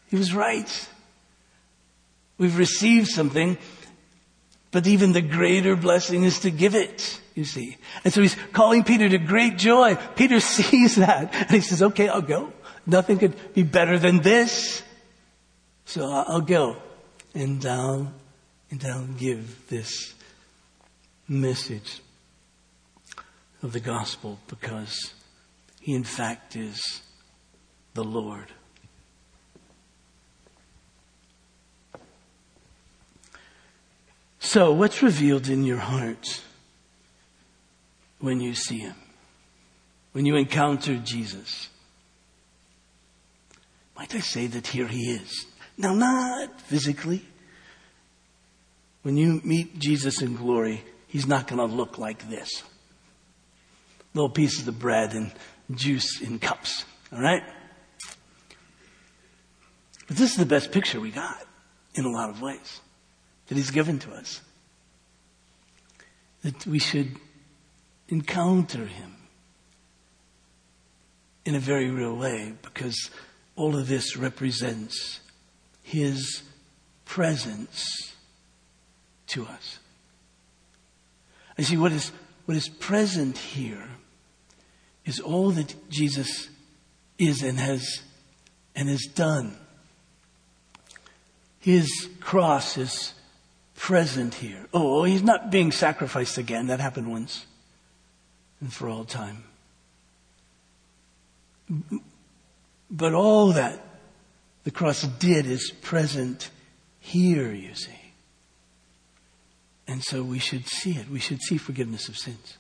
He 0.09 0.16
was 0.16 0.34
right. 0.34 0.89
We've 2.39 2.57
received 2.57 3.09
something, 3.09 3.59
but 4.70 4.87
even 4.87 5.12
the 5.12 5.22
greater 5.22 5.76
blessing 5.76 6.24
is 6.24 6.41
to 6.41 6.51
give 6.51 6.74
it, 6.74 7.20
you 7.34 7.45
see. 7.45 7.76
And 8.05 8.12
so 8.12 8.20
he's 8.20 8.37
calling 8.53 8.84
Peter 8.84 9.09
to 9.09 9.18
great 9.18 9.57
joy. 9.57 9.97
Peter 10.16 10.41
sees 10.41 10.97
that 10.97 11.34
and 11.34 11.51
he 11.51 11.61
says, 11.61 11.82
okay, 11.82 12.09
I'll 12.09 12.22
go. 12.22 12.53
Nothing 12.87 13.18
could 13.18 13.55
be 13.55 13.62
better 13.64 13.99
than 13.99 14.20
this. 14.20 14.82
So 15.84 16.09
I'll 16.09 16.41
go 16.41 16.76
and 17.34 17.64
I'll, 17.66 18.12
and 18.70 18.84
I'll 18.84 19.07
give 19.07 19.68
this, 19.68 20.14
message 21.28 22.01
of 23.62 23.72
the 23.72 23.80
gospel 23.80 24.39
because 24.49 25.12
he, 25.80 25.95
in 25.95 26.05
fact, 26.05 26.57
is 26.57 27.03
the 27.95 28.05
Lord. 28.05 28.47
So, 34.39 34.72
what's 34.72 35.03
revealed 35.03 35.49
in 35.49 35.64
your 35.64 35.78
heart 35.78 36.43
when 38.20 38.41
you 38.41 38.55
see 38.55 38.78
him? 38.78 38.95
When 40.12 40.24
you 40.24 40.37
encounter 40.37 40.97
Jesus? 40.99 41.68
Might 43.97 44.14
I 44.14 44.20
say 44.20 44.47
that 44.47 44.66
here 44.66 44.86
he 44.86 45.12
is? 45.12 45.47
Now, 45.78 45.94
not 45.94 46.61
physically. 46.61 47.24
When 49.03 49.16
you 49.16 49.40
meet 49.44 49.78
Jesus 49.78 50.20
in 50.20 50.36
glory, 50.36 50.82
he's 51.07 51.26
not 51.26 51.47
going 51.47 51.59
to 51.59 51.74
look 51.74 51.99
like 51.99 52.28
this 52.28 52.62
little 54.16 54.30
pieces 54.30 54.66
of 54.66 54.78
bread 54.78 55.12
and 55.12 55.30
juice 55.74 56.20
in 56.22 56.38
cups. 56.38 56.84
All 57.12 57.20
right? 57.20 57.42
But 60.09 60.16
this 60.16 60.30
is 60.30 60.36
the 60.36 60.47
best 60.47 60.72
picture 60.72 61.01
we 61.01 61.11
got 61.11 61.44
in 61.94 62.05
a 62.05 62.11
lot 62.11 62.30
of 62.30 62.40
ways 62.40 62.80
that 63.49 63.57
He's 63.57 63.70
given 63.70 63.99
to 64.01 64.12
us. 64.12 64.40
That 66.42 66.66
we 66.66 66.78
should 66.78 67.16
encounter 68.09 68.86
Him 68.86 69.16
in 71.44 71.55
a 71.55 71.61
very 71.61 71.90
real 71.90 72.16
way 72.16 72.55
because 72.62 73.11
all 73.57 73.77
of 73.77 73.89
this 73.89 74.17
represents 74.17 75.21
His 75.83 76.43
presence 77.05 78.15
to 79.29 79.45
us. 79.47 79.79
I 81.59 81.63
see 81.63 81.77
what 81.77 81.93
is, 81.93 82.13
what 82.45 82.57
is 82.57 82.69
present 82.69 83.39
here 83.39 83.89
is 85.05 85.21
all 85.21 85.51
that 85.53 85.75
Jesus 85.89 86.49
is 87.19 87.43
and 87.43 87.59
has 87.59 88.03
and 88.75 88.89
has 88.91 89.05
done. 89.15 89.57
His 91.59 92.09
cross 92.21 92.77
is 92.77 93.15
present 93.75 94.35
here. 94.35 94.67
Oh, 94.75 95.01
oh 95.01 95.05
he's 95.05 95.23
not 95.23 95.51
being 95.51 95.73
sacrificed 95.73 96.37
again. 96.39 96.67
That 96.67 96.79
happened 96.79 97.11
once 97.11 97.47
and 98.61 98.73
for 98.73 98.89
all 98.89 99.05
time. 99.05 99.45
But 102.91 103.14
all 103.14 103.53
that 103.53 103.80
the 104.64 104.70
cross 104.70 105.03
did 105.03 105.47
is 105.47 105.70
present 105.82 106.51
here, 107.01 107.53
you 107.53 107.74
see. 107.74 107.93
And 109.89 110.03
so 110.03 110.22
we 110.22 110.39
should 110.39 110.66
see 110.66 110.93
it. 110.93 111.09
We 111.09 111.20
should 111.20 111.41
see 111.41 111.59
forgiveness 111.59 112.09
of 112.09 112.16
sins 112.16 112.59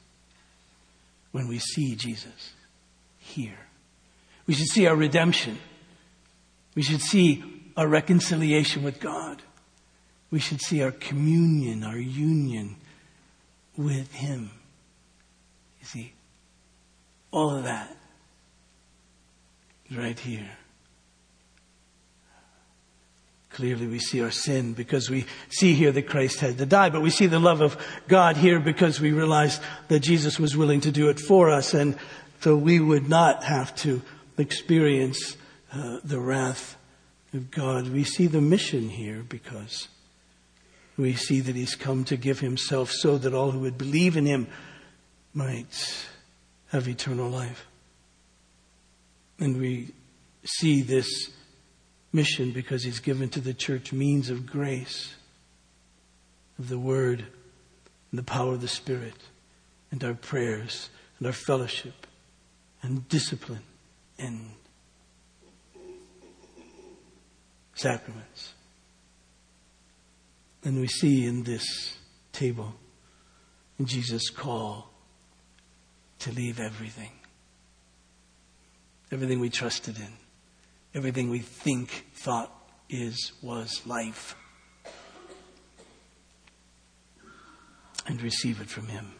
when 1.32 1.48
we 1.48 1.58
see 1.58 1.96
Jesus 1.96 2.52
here. 3.18 3.58
We 4.46 4.54
should 4.54 4.68
see 4.68 4.86
our 4.86 4.94
redemption. 4.94 5.58
We 6.74 6.82
should 6.82 7.00
see 7.00 7.42
our 7.76 7.88
reconciliation 7.88 8.82
with 8.82 9.00
God. 9.00 9.42
We 10.30 10.38
should 10.38 10.60
see 10.60 10.82
our 10.82 10.92
communion, 10.92 11.82
our 11.82 11.98
union 11.98 12.76
with 13.76 14.12
Him. 14.12 14.50
You 15.80 15.86
see, 15.86 16.12
all 17.32 17.56
of 17.56 17.64
that 17.64 17.95
right 19.90 20.18
here. 20.18 20.50
Clearly, 23.50 23.86
we 23.86 23.98
see 23.98 24.22
our 24.22 24.30
sin 24.30 24.74
because 24.74 25.08
we 25.08 25.24
see 25.48 25.72
here 25.72 25.90
that 25.92 26.08
Christ 26.08 26.40
had 26.40 26.58
to 26.58 26.66
die, 26.66 26.90
but 26.90 27.00
we 27.00 27.08
see 27.08 27.26
the 27.26 27.38
love 27.38 27.62
of 27.62 27.78
God 28.06 28.36
here 28.36 28.60
because 28.60 29.00
we 29.00 29.12
realize 29.12 29.60
that 29.88 30.00
Jesus 30.00 30.38
was 30.38 30.54
willing 30.54 30.82
to 30.82 30.90
do 30.90 31.08
it 31.08 31.18
for 31.18 31.48
us, 31.48 31.72
and 31.72 31.96
so 32.40 32.54
we 32.54 32.80
would 32.80 33.08
not 33.08 33.44
have 33.44 33.74
to 33.76 34.02
experience 34.36 35.38
uh, 35.72 36.00
the 36.04 36.20
wrath 36.20 36.76
of 37.32 37.50
God. 37.50 37.88
We 37.88 38.04
see 38.04 38.26
the 38.26 38.42
mission 38.42 38.90
here 38.90 39.24
because 39.26 39.88
we 40.98 41.14
see 41.14 41.40
that 41.40 41.56
He's 41.56 41.76
come 41.76 42.04
to 42.04 42.16
give 42.18 42.40
Himself 42.40 42.90
so 42.90 43.16
that 43.16 43.32
all 43.32 43.52
who 43.52 43.60
would 43.60 43.78
believe 43.78 44.18
in 44.18 44.26
Him 44.26 44.48
might 45.32 46.06
have 46.72 46.88
eternal 46.88 47.30
life. 47.30 47.66
And 49.38 49.58
we 49.58 49.90
see 50.44 50.82
this 50.82 51.30
mission 52.12 52.52
because 52.52 52.82
he's 52.82 53.00
given 53.00 53.28
to 53.30 53.40
the 53.40 53.54
church 53.54 53.92
means 53.92 54.30
of 54.30 54.46
grace, 54.46 55.14
of 56.58 56.68
the 56.68 56.78
word, 56.78 57.26
and 58.10 58.18
the 58.18 58.22
power 58.22 58.54
of 58.54 58.60
the 58.60 58.68
Spirit, 58.68 59.16
and 59.90 60.02
our 60.02 60.14
prayers, 60.14 60.88
and 61.18 61.26
our 61.26 61.32
fellowship, 61.32 62.06
and 62.82 63.08
discipline, 63.08 63.62
and 64.18 64.50
sacraments. 67.74 68.54
And 70.64 70.80
we 70.80 70.88
see 70.88 71.26
in 71.26 71.44
this 71.44 71.96
table 72.32 72.74
in 73.78 73.86
Jesus' 73.86 74.30
call 74.30 74.90
to 76.20 76.32
leave 76.32 76.58
everything, 76.58 77.10
everything 79.10 79.40
we 79.40 79.50
trusted 79.50 79.96
in 79.98 80.12
everything 80.96 81.28
we 81.28 81.40
think, 81.40 82.06
thought 82.14 82.50
is, 82.88 83.32
was 83.42 83.86
life. 83.86 84.34
And 88.06 88.22
receive 88.22 88.60
it 88.62 88.68
from 88.68 88.86
Him. 88.86 89.12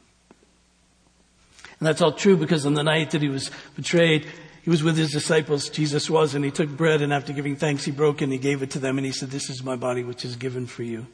And 1.79 1.87
that's 1.87 2.01
all 2.01 2.13
true 2.13 2.37
because 2.37 2.65
on 2.65 2.73
the 2.73 2.83
night 2.83 3.11
that 3.11 3.21
He 3.21 3.29
was 3.29 3.51
betrayed, 3.75 4.27
He 4.63 4.71
was 4.71 4.83
with 4.83 4.97
His 4.97 5.11
disciples, 5.11 5.69
Jesus 5.69 6.09
was, 6.09 6.35
and 6.35 6.45
He 6.45 6.51
took 6.51 6.71
bread 6.71 7.03
and 7.03 7.13
after 7.13 7.35
giving 7.35 7.57
thanks, 7.57 7.85
He 7.85 7.91
broke 7.91 8.23
and 8.23 8.33
He 8.33 8.39
gave 8.39 8.63
it 8.63 8.71
to 8.71 8.79
them 8.79 8.97
and 8.97 9.05
He 9.05 9.13
said, 9.13 9.31
This 9.31 9.51
is 9.51 9.63
my 9.63 9.77
body 9.77 10.03
which 10.03 10.25
is 10.25 10.37
given 10.37 10.67
for 10.67 10.83
you. 10.83 11.07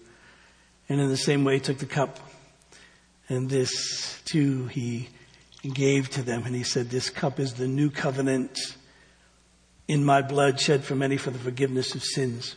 And 0.89 1.01
in 1.01 1.09
the 1.09 1.17
same 1.17 1.43
way, 1.45 1.55
He 1.55 1.61
took 1.61 1.79
the 1.79 1.87
cup 1.87 2.21
and 3.29 3.51
this 3.51 4.21
too 4.27 4.67
He 4.67 5.09
gave 5.71 6.11
to 6.11 6.23
them 6.23 6.45
and 6.45 6.55
He 6.55 6.65
said, 6.65 6.91
This 6.91 7.11
cup 7.11 7.39
is 7.39 7.55
the 7.55 7.69
new 7.69 7.91
covenant 7.91 8.59
in 9.89 10.05
my 10.05 10.23
blood 10.23 10.61
shed 10.61 10.85
for 10.85 10.95
many 10.95 11.17
for 11.17 11.31
the 11.31 11.39
forgiveness 11.39 11.95
of 11.95 12.03
sins. 12.03 12.57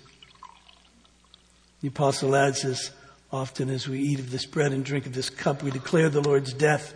The 1.82 1.90
apostle 1.90 2.36
adds 2.36 2.66
as 2.66 2.92
often 3.32 3.70
as 3.70 3.88
we 3.88 4.00
eat 4.00 4.20
of 4.20 4.32
this 4.32 4.46
bread 4.46 4.72
and 4.72 4.84
drink 4.86 5.06
of 5.06 5.14
this 5.14 5.30
cup, 5.30 5.62
we 5.62 5.72
declare 5.72 6.10
the 6.10 6.22
Lord's 6.22 6.54
death 6.54 6.94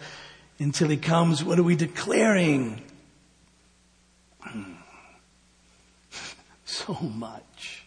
until 0.57 0.89
he 0.89 0.97
comes. 0.97 1.43
What 1.43 1.59
are 1.59 1.63
we 1.63 1.75
declaring? 1.75 2.81
so 6.65 6.93
much. 6.93 7.83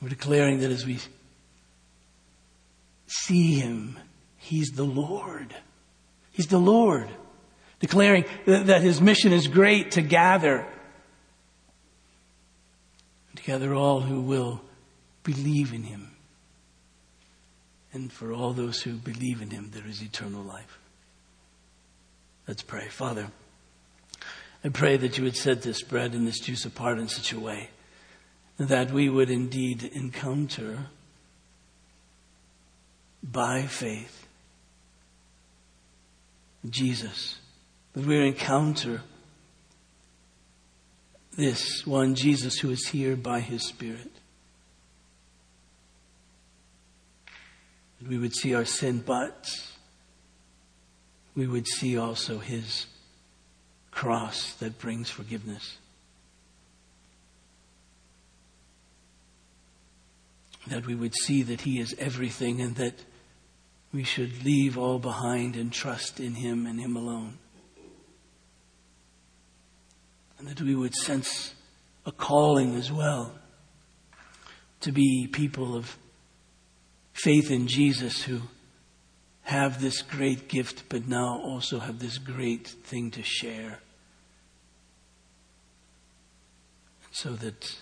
We're 0.00 0.08
declaring 0.08 0.60
that 0.60 0.70
as 0.70 0.84
we 0.84 0.98
see 3.06 3.54
him, 3.54 3.98
he's 4.36 4.70
the 4.70 4.84
Lord. 4.84 5.54
He's 6.32 6.46
the 6.46 6.58
Lord 6.58 7.08
declaring 7.80 8.24
that 8.46 8.80
his 8.80 9.00
mission 9.00 9.32
is 9.32 9.48
great 9.48 9.92
to 9.92 10.02
gather 10.02 10.66
together 13.34 13.74
all 13.74 14.00
who 14.00 14.20
will 14.20 14.60
believe 15.24 15.72
in 15.72 15.82
him. 15.82 16.10
And 17.92 18.10
for 18.10 18.32
all 18.32 18.52
those 18.52 18.82
who 18.82 18.94
believe 18.94 19.42
in 19.42 19.50
him, 19.50 19.70
there 19.74 19.86
is 19.86 20.00
eternal 20.00 20.42
life. 20.42 20.78
Let's 22.46 22.62
pray. 22.62 22.88
Father, 22.88 23.28
I 24.64 24.68
pray 24.68 24.96
that 24.96 25.18
you 25.18 25.24
would 25.24 25.36
set 25.36 25.62
this 25.62 25.82
bread 25.82 26.14
and 26.14 26.26
this 26.26 26.40
juice 26.40 26.64
apart 26.64 26.98
in 26.98 27.08
such 27.08 27.32
a 27.32 27.40
way 27.40 27.70
that 28.58 28.92
we 28.92 29.08
would 29.08 29.30
indeed 29.30 29.82
encounter 29.92 30.86
by 33.22 33.62
faith 33.62 34.21
Jesus 36.68 37.38
that 37.92 38.06
we 38.06 38.26
encounter 38.26 39.02
this 41.36 41.86
one 41.86 42.14
Jesus 42.14 42.58
who 42.58 42.70
is 42.70 42.88
here 42.88 43.16
by 43.16 43.40
his 43.40 43.62
Spirit. 43.62 44.10
That 48.00 48.08
we 48.08 48.18
would 48.18 48.34
see 48.34 48.54
our 48.54 48.64
sin, 48.64 49.02
but 49.04 49.50
we 51.34 51.46
would 51.46 51.66
see 51.66 51.96
also 51.96 52.38
his 52.38 52.86
cross 53.90 54.54
that 54.54 54.78
brings 54.78 55.10
forgiveness. 55.10 55.78
That 60.66 60.86
we 60.86 60.94
would 60.94 61.14
see 61.14 61.42
that 61.42 61.62
he 61.62 61.80
is 61.80 61.94
everything 61.98 62.60
and 62.60 62.76
that 62.76 62.94
we 63.92 64.04
should 64.04 64.44
leave 64.44 64.78
all 64.78 64.98
behind 64.98 65.56
and 65.56 65.72
trust 65.72 66.18
in 66.18 66.34
him 66.34 66.66
and 66.66 66.80
him 66.80 66.96
alone 66.96 67.38
and 70.42 70.50
that 70.50 70.60
we 70.60 70.74
would 70.74 70.94
sense 70.94 71.54
a 72.04 72.10
calling 72.10 72.74
as 72.74 72.90
well 72.90 73.32
to 74.80 74.90
be 74.90 75.28
people 75.30 75.76
of 75.76 75.96
faith 77.12 77.48
in 77.48 77.68
Jesus 77.68 78.22
who 78.22 78.40
have 79.42 79.80
this 79.80 80.02
great 80.02 80.48
gift, 80.48 80.82
but 80.88 81.06
now 81.06 81.40
also 81.44 81.78
have 81.78 82.00
this 82.00 82.18
great 82.18 82.66
thing 82.66 83.12
to 83.12 83.22
share. 83.22 83.78
And 87.04 87.12
so 87.12 87.34
that 87.34 87.76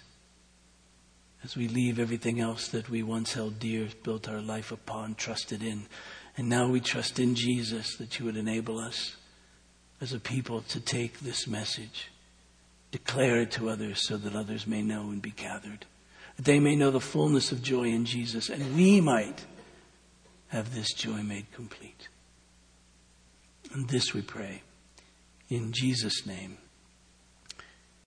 as 1.42 1.56
we 1.56 1.68
leave 1.68 1.98
everything 1.98 2.40
else 2.40 2.68
that 2.68 2.90
we 2.90 3.02
once 3.02 3.32
held 3.32 3.58
dear, 3.58 3.88
built 4.02 4.28
our 4.28 4.40
life 4.40 4.72
upon, 4.72 5.14
trusted 5.14 5.62
in, 5.62 5.86
and 6.36 6.48
now 6.48 6.68
we 6.68 6.80
trust 6.80 7.18
in 7.18 7.34
Jesus 7.34 7.96
that 7.96 8.18
you 8.18 8.24
would 8.24 8.36
enable 8.36 8.78
us 8.78 9.16
as 10.00 10.12
a 10.12 10.20
people 10.20 10.62
to 10.62 10.80
take 10.80 11.20
this 11.20 11.46
message, 11.46 12.10
declare 12.90 13.40
it 13.42 13.50
to 13.52 13.68
others 13.68 14.06
so 14.06 14.16
that 14.16 14.34
others 14.34 14.66
may 14.66 14.82
know 14.82 15.10
and 15.10 15.20
be 15.20 15.32
gathered. 15.32 15.86
That 16.36 16.44
they 16.44 16.60
may 16.60 16.76
know 16.76 16.90
the 16.90 17.00
fullness 17.00 17.52
of 17.52 17.62
joy 17.62 17.84
in 17.84 18.04
Jesus, 18.04 18.48
and 18.48 18.74
we 18.76 19.00
might 19.00 19.44
have 20.48 20.74
this 20.74 20.92
joy 20.92 21.22
made 21.22 21.52
complete. 21.52 22.08
And 23.72 23.88
this 23.88 24.14
we 24.14 24.22
pray 24.22 24.62
in 25.48 25.72
Jesus' 25.72 26.26
name. 26.26 26.58